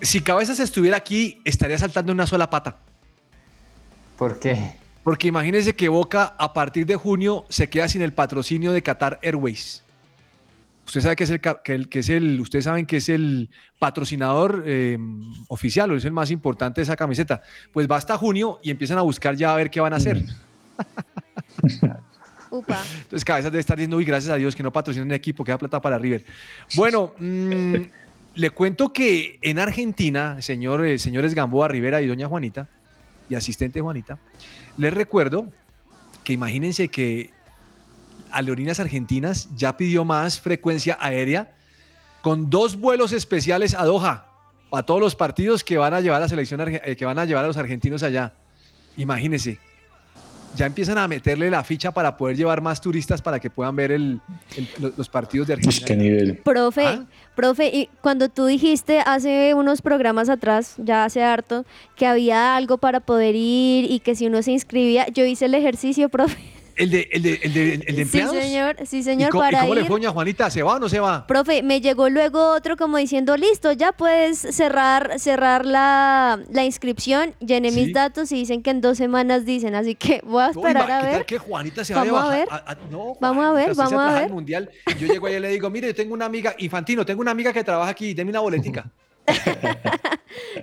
Si 0.00 0.20
Cabezas 0.20 0.60
estuviera 0.60 0.96
aquí, 0.96 1.40
estaría 1.44 1.78
saltando 1.78 2.12
una 2.12 2.26
sola 2.26 2.48
pata. 2.50 2.78
¿Por 4.16 4.38
qué? 4.38 4.72
Porque 5.04 5.28
imagínense 5.28 5.74
que 5.74 5.88
Boca 5.88 6.34
a 6.38 6.52
partir 6.52 6.84
de 6.86 6.96
junio 6.96 7.44
se 7.48 7.68
queda 7.70 7.88
sin 7.88 8.02
el 8.02 8.12
patrocinio 8.12 8.72
de 8.72 8.82
Qatar 8.82 9.18
Airways. 9.22 9.84
Usted 10.86 11.00
sabe 11.02 11.16
que 11.16 11.24
es 11.24 11.30
el, 11.30 11.40
que 11.40 11.74
el- 11.74 11.88
que 11.88 11.98
es 11.98 12.08
el 12.08 12.40
ustedes 12.40 12.64
saben 12.64 12.86
que 12.86 12.96
es 12.96 13.08
el 13.10 13.50
patrocinador 13.78 14.62
eh, 14.66 14.98
oficial 15.48 15.90
o 15.92 15.96
es 15.96 16.04
el 16.06 16.12
más 16.12 16.30
importante 16.30 16.80
de 16.80 16.84
esa 16.84 16.96
camiseta. 16.96 17.42
Pues 17.72 17.86
va 17.90 17.96
hasta 17.96 18.16
junio 18.16 18.58
y 18.62 18.70
empiezan 18.70 18.96
a 18.98 19.02
buscar 19.02 19.36
ya 19.36 19.52
a 19.52 19.56
ver 19.56 19.70
qué 19.70 19.80
van 19.80 19.92
a 19.92 19.96
hacer. 19.96 20.24
Upa. 22.50 22.82
Entonces 23.02 23.24
Cabezas 23.24 23.52
debe 23.52 23.60
estar 23.60 23.76
diciendo, 23.76 23.98
uy, 23.98 24.04
gracias 24.06 24.32
a 24.32 24.36
Dios 24.36 24.56
que 24.56 24.62
no 24.62 24.72
patrocinan 24.72 25.08
el 25.10 25.14
equipo, 25.16 25.44
que 25.44 25.52
da 25.52 25.58
plata 25.58 25.80
para 25.80 25.98
River. 25.98 26.24
Bueno, 26.74 27.12
mm, 27.18 27.74
le 28.38 28.50
cuento 28.50 28.92
que 28.92 29.40
en 29.42 29.58
Argentina, 29.58 30.40
señor, 30.40 30.86
eh, 30.86 31.00
señores 31.00 31.34
Gamboa 31.34 31.66
Rivera 31.66 32.00
y 32.00 32.06
doña 32.06 32.28
Juanita, 32.28 32.68
y 33.28 33.34
asistente 33.34 33.80
Juanita, 33.80 34.18
les 34.76 34.94
recuerdo 34.94 35.48
que 36.22 36.34
imagínense 36.34 36.86
que 36.86 37.32
Aerolíneas 38.30 38.78
Argentinas 38.78 39.48
ya 39.56 39.76
pidió 39.76 40.04
más 40.04 40.38
frecuencia 40.38 40.96
aérea 41.00 41.52
con 42.22 42.48
dos 42.48 42.76
vuelos 42.76 43.12
especiales 43.12 43.74
a 43.74 43.84
Doha 43.84 44.28
para 44.70 44.86
todos 44.86 45.00
los 45.00 45.16
partidos 45.16 45.64
que 45.64 45.76
van 45.76 45.92
a 45.92 46.00
llevar 46.00 46.18
a 46.18 46.20
la 46.20 46.28
selección 46.28 46.60
eh, 46.60 46.94
que 46.94 47.04
van 47.04 47.18
a 47.18 47.24
llevar 47.24 47.42
a 47.44 47.48
los 47.48 47.56
argentinos 47.56 48.04
allá. 48.04 48.34
Imagínense. 48.96 49.58
Ya 50.56 50.66
empiezan 50.66 50.98
a 50.98 51.06
meterle 51.06 51.50
la 51.50 51.62
ficha 51.62 51.92
para 51.92 52.16
poder 52.16 52.36
llevar 52.36 52.60
más 52.60 52.80
turistas 52.80 53.22
para 53.22 53.38
que 53.38 53.48
puedan 53.50 53.76
ver 53.76 53.92
el- 53.92 54.20
el- 54.56 54.68
los- 54.80 54.98
los 54.98 55.08
partidos 55.08 55.46
de 55.46 55.54
Argentina. 55.54 55.86
qué 55.86 55.96
nivel. 55.96 56.36
Profe, 56.38 56.86
¿Ah? 56.86 57.04
profe, 57.36 57.68
y 57.72 57.88
cuando 58.00 58.28
tú 58.28 58.46
dijiste 58.46 59.00
hace 59.00 59.54
unos 59.54 59.82
programas 59.82 60.28
atrás, 60.28 60.74
ya 60.78 61.04
hace 61.04 61.22
harto, 61.22 61.64
que 61.96 62.06
había 62.06 62.56
algo 62.56 62.78
para 62.78 63.00
poder 63.00 63.34
ir 63.36 63.90
y 63.90 64.00
que 64.00 64.14
si 64.16 64.26
uno 64.26 64.42
se 64.42 64.50
inscribía, 64.52 65.06
yo 65.08 65.24
hice 65.24 65.44
el 65.44 65.54
ejercicio, 65.54 66.08
profe. 66.10 66.38
¿El 66.78 66.90
de, 66.90 67.08
el 67.12 67.22
de, 67.22 67.40
el 67.42 67.52
de, 67.54 67.72
el 67.74 67.80
de 67.80 67.92
Sí, 67.94 68.00
empleados? 68.02 68.36
señor, 68.36 68.76
sí, 68.86 68.98
¿Y 68.98 69.02
señor, 69.02 69.30
cómo, 69.30 69.42
y 69.42 69.46
para 69.46 69.60
cómo 69.62 69.74
le 69.74 69.80
ir. 69.80 69.86
fue, 69.88 69.96
doña 69.96 70.10
Juanita? 70.10 70.48
¿Se 70.50 70.62
va 70.62 70.76
o 70.76 70.78
no 70.78 70.88
se 70.88 71.00
va? 71.00 71.26
Profe, 71.26 71.62
me 71.62 71.80
llegó 71.80 72.08
luego 72.08 72.52
otro 72.54 72.76
como 72.76 72.96
diciendo, 72.98 73.36
listo, 73.36 73.72
ya 73.72 73.92
puedes 73.92 74.38
cerrar, 74.38 75.18
cerrar 75.18 75.66
la, 75.66 76.38
la 76.50 76.64
inscripción, 76.64 77.34
llené 77.40 77.72
mis 77.72 77.86
Sí. 77.86 77.92
datos 77.92 78.30
y 78.32 78.36
dicen 78.36 78.62
que 78.62 78.70
en 78.70 78.80
dos 78.80 78.96
semanas 78.96 79.44
dicen, 79.44 79.74
así 79.74 79.94
que 79.96 80.20
voy 80.24 80.42
a 80.44 80.50
esperar 80.50 80.76
a 80.82 80.86
¿qué 81.00 81.04
tal 81.06 81.12
ver. 81.16 81.26
que 81.26 81.38
Juanita 81.38 81.84
se 81.84 81.94
Vamos 81.94 82.10
a 82.10 82.24
bajar? 82.26 82.48
ver. 82.68 82.78
no, 82.90 83.16
Vamos 83.20 83.44
a 83.44 83.52
ver, 83.52 83.74
vamos 83.74 83.92
a 83.92 84.12
ver. 84.14 84.22
al 84.24 84.30
mundial. 84.30 84.70
Y 84.86 84.98
yo 85.00 85.06
llego 85.08 85.26
allá 85.26 85.38
y 85.38 85.40
le 85.40 85.48
digo, 85.48 85.68
mire, 85.70 85.88
yo 85.88 85.94
tengo 85.94 86.14
una 86.14 86.26
amiga, 86.26 86.54
Infantino, 86.58 87.04
tengo 87.04 87.20
una 87.20 87.32
amiga 87.32 87.52
que 87.52 87.64
trabaja 87.64 87.90
aquí, 87.90 88.14
deme 88.14 88.30
una 88.30 88.40
boletica. 88.40 88.90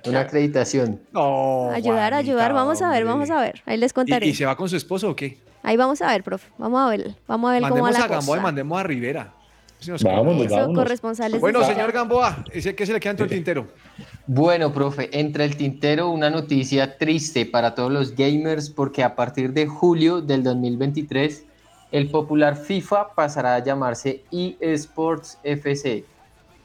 Una 0.06 0.22
acreditación. 0.22 1.02
No, 1.12 1.70
ayudar, 1.72 2.14
Juanita, 2.14 2.18
ayudar, 2.18 2.54
vamos 2.54 2.82
a 2.82 2.90
ver, 2.90 3.06
vamos 3.06 3.30
a 3.30 3.40
ver. 3.42 3.62
Ahí 3.66 3.78
les 3.78 3.94
contaré. 3.94 4.26
¿Y, 4.28 4.30
y 4.30 4.36
se 4.36 4.46
va 4.46 4.56
con 4.56 4.70
su 4.70 4.76
esposo 4.76 5.10
o 5.10 5.16
qué? 5.16 5.38
Ahí 5.66 5.78
vamos 5.78 6.02
a 6.02 6.08
ver, 6.08 6.24
profe. 6.24 6.48
Vamos 6.58 6.80
a 6.80 6.90
ver, 6.90 7.16
vamos 7.28 7.50
a 7.50 7.54
ver 7.54 7.62
cómo 7.64 7.76
va 7.76 7.82
Mandemos 7.82 8.00
la 8.00 8.06
a 8.06 8.20
Gamboa 8.20 8.38
y 8.38 8.42
mandemos 8.42 8.80
a 8.80 8.84
Rivera. 8.84 9.34
Si 9.80 9.92
nos 9.92 10.04
Vámonos, 10.04 10.26
convoca. 10.28 10.46
Eso, 10.48 10.56
vámonos. 10.56 10.84
corresponsales. 10.84 11.42
Bueno, 11.42 11.60
de- 11.60 11.66
señor 11.66 11.92
Gamboa, 11.92 12.46
¿ese 12.54 12.76
¿qué 12.76 12.86
se 12.86 12.94
le 12.94 13.00
queda 13.00 13.12
entre 13.12 13.26
el 13.26 13.32
tintero? 13.32 13.68
Bueno, 14.26 14.72
profe, 14.74 15.10
entre 15.20 15.44
el 15.44 15.58
tintero 15.58 16.10
una 16.10 16.30
noticia 16.30 16.98
triste 16.98 17.46
para 17.46 17.76
todos 17.76 17.92
los 17.92 18.16
gamers 18.16 18.70
porque 18.70 19.04
a 19.04 19.16
partir 19.16 19.52
de 19.54 19.68
julio 19.68 20.22
del 20.22 20.44
2023 20.44 21.44
el 21.92 22.10
popular 22.10 22.56
FIFA 22.58 23.14
pasará 23.14 23.56
a 23.56 23.60
llamarse 23.64 24.24
eSports 24.32 25.38
FC. 25.44 26.06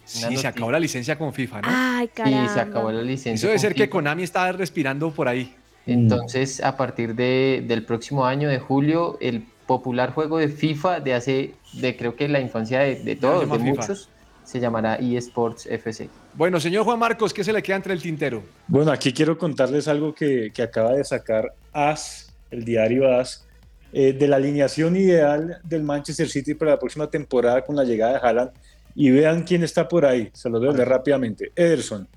Sí, 0.04 0.18
Una 0.24 0.28
se 0.28 0.34
noti- 0.36 0.46
acabó 0.46 0.72
la 0.72 0.80
licencia 0.80 1.16
con 1.18 1.32
FIFA, 1.32 1.60
¿no? 1.62 1.68
Ay, 1.70 2.06
Sí, 2.06 2.12
caramba. 2.14 2.48
se 2.54 2.60
acabó 2.60 2.90
la 2.92 3.02
licencia. 3.02 3.34
Eso 3.34 3.46
debe 3.46 3.56
con 3.56 3.60
ser 3.60 3.74
que. 3.74 3.88
Konami 3.90 4.22
está 4.24 4.50
respirando 4.52 5.10
por 5.12 5.28
ahí. 5.28 5.54
Entonces, 5.92 6.62
a 6.62 6.76
partir 6.76 7.14
de, 7.14 7.64
del 7.66 7.84
próximo 7.84 8.24
año 8.24 8.48
de 8.48 8.58
julio, 8.58 9.18
el 9.20 9.44
popular 9.66 10.12
juego 10.12 10.38
de 10.38 10.48
FIFA 10.48 11.00
de 11.00 11.14
hace, 11.14 11.54
de 11.74 11.96
creo 11.96 12.16
que 12.16 12.28
la 12.28 12.40
infancia 12.40 12.80
de, 12.80 12.96
de 12.96 13.16
todos, 13.16 13.40
de 13.40 13.58
FIFA. 13.58 13.64
muchos, 13.64 14.08
se 14.44 14.60
llamará 14.60 14.96
eSports 14.96 15.66
FC. 15.66 16.08
Bueno, 16.34 16.58
señor 16.58 16.84
Juan 16.84 16.98
Marcos, 16.98 17.32
¿qué 17.32 17.44
se 17.44 17.52
le 17.52 17.62
queda 17.62 17.76
entre 17.76 17.92
el 17.92 18.02
tintero? 18.02 18.42
Bueno, 18.66 18.90
aquí 18.90 19.12
quiero 19.12 19.38
contarles 19.38 19.86
algo 19.86 20.14
que, 20.14 20.50
que 20.52 20.62
acaba 20.62 20.92
de 20.92 21.04
sacar 21.04 21.52
AS, 21.72 22.32
el 22.50 22.64
diario 22.64 23.12
AS, 23.12 23.46
eh, 23.92 24.12
de 24.12 24.28
la 24.28 24.36
alineación 24.36 24.96
ideal 24.96 25.60
del 25.64 25.82
Manchester 25.82 26.28
City 26.28 26.54
para 26.54 26.72
la 26.72 26.78
próxima 26.78 27.08
temporada 27.08 27.62
con 27.62 27.74
la 27.74 27.84
llegada 27.84 28.12
de 28.12 28.18
Haaland. 28.26 28.50
Y 28.94 29.10
vean 29.10 29.44
quién 29.44 29.62
está 29.62 29.86
por 29.88 30.04
ahí, 30.04 30.30
se 30.32 30.50
los 30.50 30.60
voy 30.60 30.70
a 30.70 30.72
leer 30.72 30.88
rápidamente. 30.88 31.52
Ederson, 31.54 32.08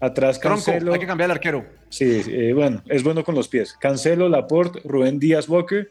atrás 0.00 0.40
Tronco, 0.40 0.64
Cancelo. 0.64 0.92
hay 0.92 1.00
que 1.00 1.06
cambiar 1.06 1.28
el 1.28 1.32
arquero. 1.32 1.66
Sí, 1.88 2.22
eh, 2.28 2.52
bueno, 2.52 2.82
es 2.86 3.02
bueno 3.02 3.24
con 3.24 3.34
los 3.34 3.48
pies. 3.48 3.74
Cancelo, 3.80 4.28
Laporte, 4.28 4.80
Rubén 4.84 5.18
Díaz 5.18 5.48
Walker. 5.48 5.90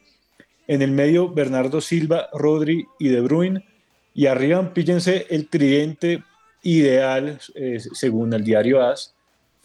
En 0.68 0.82
el 0.82 0.92
medio, 0.92 1.30
Bernardo 1.30 1.80
Silva, 1.82 2.28
Rodri 2.34 2.86
y 3.00 3.10
De 3.10 3.22
Bruyne. 3.22 3.66
Y 4.14 4.26
arriba, 4.26 4.74
píllense 4.74 5.28
el 5.30 5.48
tridente 5.48 6.24
ideal, 6.64 7.40
eh, 7.56 7.80
según 7.94 8.34
el 8.34 8.44
diario 8.44 8.82
AS. 8.82 9.16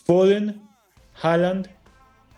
Foden, 0.04 0.62
Haaland, 1.20 1.68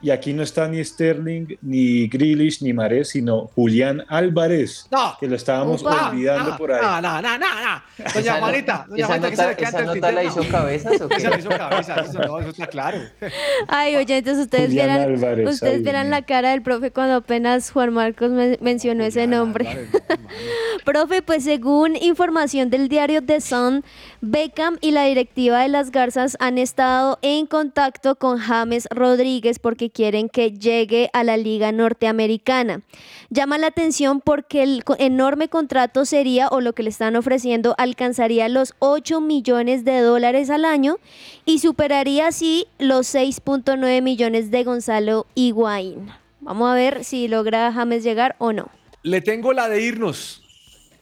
y 0.04 0.10
aquí 0.10 0.32
no 0.34 0.42
está 0.42 0.68
ni 0.68 0.84
Sterling, 0.84 1.56
ni 1.62 2.06
Grealish, 2.08 2.62
ni 2.62 2.72
Marés, 2.74 3.08
sino 3.08 3.46
Julián 3.54 4.04
Álvarez, 4.08 4.86
No. 4.90 5.16
que 5.18 5.26
lo 5.26 5.34
estábamos 5.36 5.80
Upa. 5.80 6.10
olvidando 6.10 6.50
No, 6.50 6.56
por 6.58 6.72
ahí. 6.72 6.80
No, 6.82 7.00
no, 7.00 7.22
no, 7.22 7.38
no, 7.38 7.46
no. 7.46 7.82
Doña 8.12 8.34
Juanita, 8.38 8.86
doña 8.88 9.06
Juanita, 9.06 9.30
¿qué 9.30 9.36
se 9.36 9.46
le 9.48 9.56
queda 9.56 9.82
nota 9.94 10.12
la 10.12 10.24
hizo 10.24 10.40
cabezas 10.50 11.00
o 11.00 11.08
qué? 11.08 11.16
Esa 11.16 11.30
la 11.30 11.38
hizo 11.38 11.48
cabezas, 11.48 12.08
eso 12.10 12.18
no, 12.20 12.38
eso 12.40 12.50
está 12.50 12.66
claro. 12.66 12.98
Ay, 13.68 13.96
oyentes, 13.96 14.36
ustedes 14.38 14.66
Julián 14.66 14.88
vieran, 14.88 15.10
Álvarez, 15.14 15.54
ustedes 15.54 15.76
ay, 15.76 15.82
vieran 15.82 16.10
la 16.10 16.22
cara 16.22 16.50
del 16.50 16.60
profe 16.62 16.90
cuando 16.90 17.14
apenas 17.16 17.70
Juan 17.70 17.92
Marcos 17.94 18.30
me- 18.30 18.58
mencionó 18.60 19.04
ese 19.04 19.26
nombre. 19.26 19.88
Profe, 20.84 21.22
pues 21.22 21.44
según 21.44 21.96
información 21.96 22.68
del 22.68 22.88
diario 22.88 23.22
The 23.24 23.40
Sun, 23.40 23.84
Beckham 24.20 24.76
y 24.82 24.90
la 24.90 25.04
directiva 25.04 25.62
de 25.62 25.68
las 25.68 25.90
Garzas 25.90 26.36
han 26.40 26.58
estado 26.58 27.18
en 27.22 27.46
contacto 27.46 28.16
con 28.16 28.38
James 28.38 28.86
Rodríguez 28.90 29.58
porque 29.58 29.90
quieren 29.94 30.28
que 30.28 30.50
llegue 30.52 31.08
a 31.14 31.24
la 31.24 31.38
liga 31.38 31.72
norteamericana. 31.72 32.82
Llama 33.30 33.56
la 33.56 33.68
atención 33.68 34.20
porque 34.20 34.62
el 34.62 34.82
enorme 34.98 35.48
contrato 35.48 36.04
sería, 36.04 36.48
o 36.48 36.60
lo 36.60 36.74
que 36.74 36.82
le 36.82 36.90
están 36.90 37.16
ofreciendo, 37.16 37.74
alcanzaría 37.78 38.48
los 38.50 38.74
8 38.80 39.22
millones 39.22 39.84
de 39.84 40.00
dólares 40.00 40.50
al 40.50 40.66
año 40.66 40.98
y 41.46 41.60
superaría 41.60 42.26
así 42.26 42.66
los 42.78 43.14
6.9 43.14 44.02
millones 44.02 44.50
de 44.50 44.64
Gonzalo 44.64 45.26
Higuaín. 45.34 46.10
Vamos 46.40 46.70
a 46.70 46.74
ver 46.74 47.04
si 47.04 47.28
logra 47.28 47.72
James 47.72 48.04
llegar 48.04 48.36
o 48.38 48.52
no. 48.52 48.70
Le 49.02 49.22
tengo 49.22 49.52
la 49.52 49.68
de 49.68 49.80
irnos. 49.80 50.42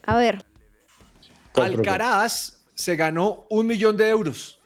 A 0.05 0.15
ver. 0.17 0.45
Alcaraz 1.55 2.59
se 2.75 2.95
ganó 2.95 3.45
un 3.49 3.67
millón 3.67 3.97
de 3.97 4.09
euros. 4.09 4.59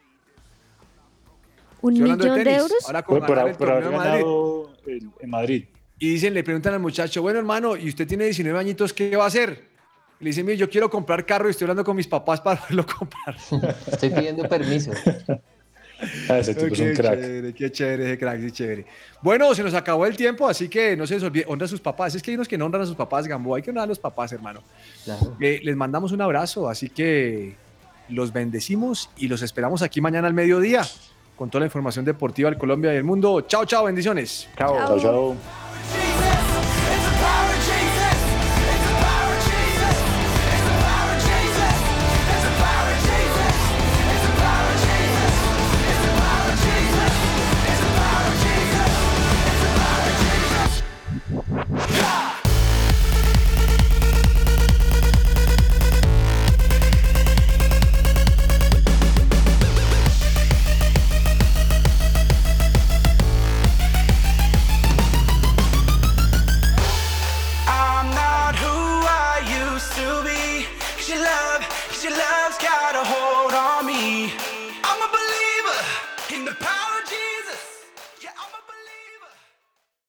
¿Un 1.88 2.04
millón 2.04 2.18
de, 2.44 2.56
euros? 2.56 2.72
Ahora 2.86 3.04
con 3.04 3.20
Por, 3.20 3.28
por- 3.28 3.36
ganar 3.36 3.52
el 3.52 3.58
por 3.58 3.68
torneo 3.68 3.90
haber 3.90 3.92
de 3.92 3.98
Madrid. 3.98 4.66
el- 4.88 5.10
en 5.22 5.30
Madrid. 5.30 5.66
Y 6.00 6.10
dicen, 6.12 6.34
le 6.34 6.44
preguntan 6.44 6.74
al 6.76 6.80
muchacho, 6.80 7.22
bueno 7.22 7.40
hermano, 7.40 7.76
¿y 7.76 7.90
usted 7.90 8.08
tiene 8.08 8.26
19 8.26 8.60
añitos, 8.60 8.94
qué 8.94 9.16
va 9.16 9.24
a 9.24 9.28
hacer? 9.28 9.66
Y 10.20 10.24
le 10.24 10.30
dicen, 10.30 10.46
mire, 10.46 10.58
yo 10.58 10.70
quiero 10.70 10.90
comprar 10.90 11.26
carro 11.26 11.48
y 11.48 11.52
estoy 11.52 11.66
hablando 11.66 11.84
con 11.84 11.96
mis 11.96 12.08
papás 12.08 12.42
para 12.42 12.60
poderlo 12.60 12.86
comprar. 12.86 13.36
Estoy 13.92 14.10
pidiendo 14.12 14.48
permiso. 14.48 14.92
Ah, 16.30 16.38
ese 16.38 16.54
tipo 16.54 16.68
es 16.76 16.80
qué 16.80 16.90
un 16.90 16.96
crack. 16.96 17.20
chévere, 17.20 17.54
qué 17.56 17.72
chévere, 17.72 18.04
ese 18.06 18.18
crack, 18.20 18.40
sí, 18.40 18.52
chévere. 18.52 18.86
Bueno, 19.24 19.56
se 19.56 19.64
nos 19.64 19.74
acabó 19.74 20.06
el 20.06 20.16
tiempo, 20.16 20.48
así 20.48 20.70
que 20.70 20.96
no 20.96 21.08
se 21.08 21.16
les 21.16 21.24
olvide, 21.24 21.46
honra 21.48 21.66
a 21.66 21.68
sus 21.68 21.82
papás. 21.82 22.14
Es 22.14 22.22
que 22.22 22.30
hay 22.30 22.36
unos 22.36 22.48
que 22.48 22.56
no 22.56 22.66
honran 22.68 22.84
a 22.84 22.86
sus 22.86 22.96
papás, 22.96 23.26
Gamboa, 23.28 23.58
hay 23.58 23.64
que 23.64 23.72
honrar 23.72 23.86
a 23.86 23.88
los 23.88 23.98
papás, 23.98 24.32
hermano. 24.32 24.62
Claro. 25.06 25.36
Eh, 25.42 25.60
les 25.64 25.76
mandamos 25.76 26.12
un 26.12 26.22
abrazo, 26.22 26.70
así 26.70 26.90
que 26.90 27.56
los 28.10 28.32
bendecimos 28.32 29.10
y 29.18 29.28
los 29.28 29.42
esperamos 29.42 29.82
aquí 29.82 30.00
mañana 30.00 30.28
al 30.28 30.36
mediodía 30.36 30.84
con 31.38 31.50
toda 31.50 31.62
la 31.62 31.68
información 31.68 32.04
deportiva 32.04 32.50
del 32.50 32.60
Colombia 32.60 32.92
y 32.92 32.96
del 32.96 33.04
mundo. 33.06 33.42
Chao, 33.42 33.64
chao, 33.64 33.86
bendiciones. 33.86 34.50
Chao. 34.58 34.76
Chao, 34.76 35.00
chao. 35.00 35.66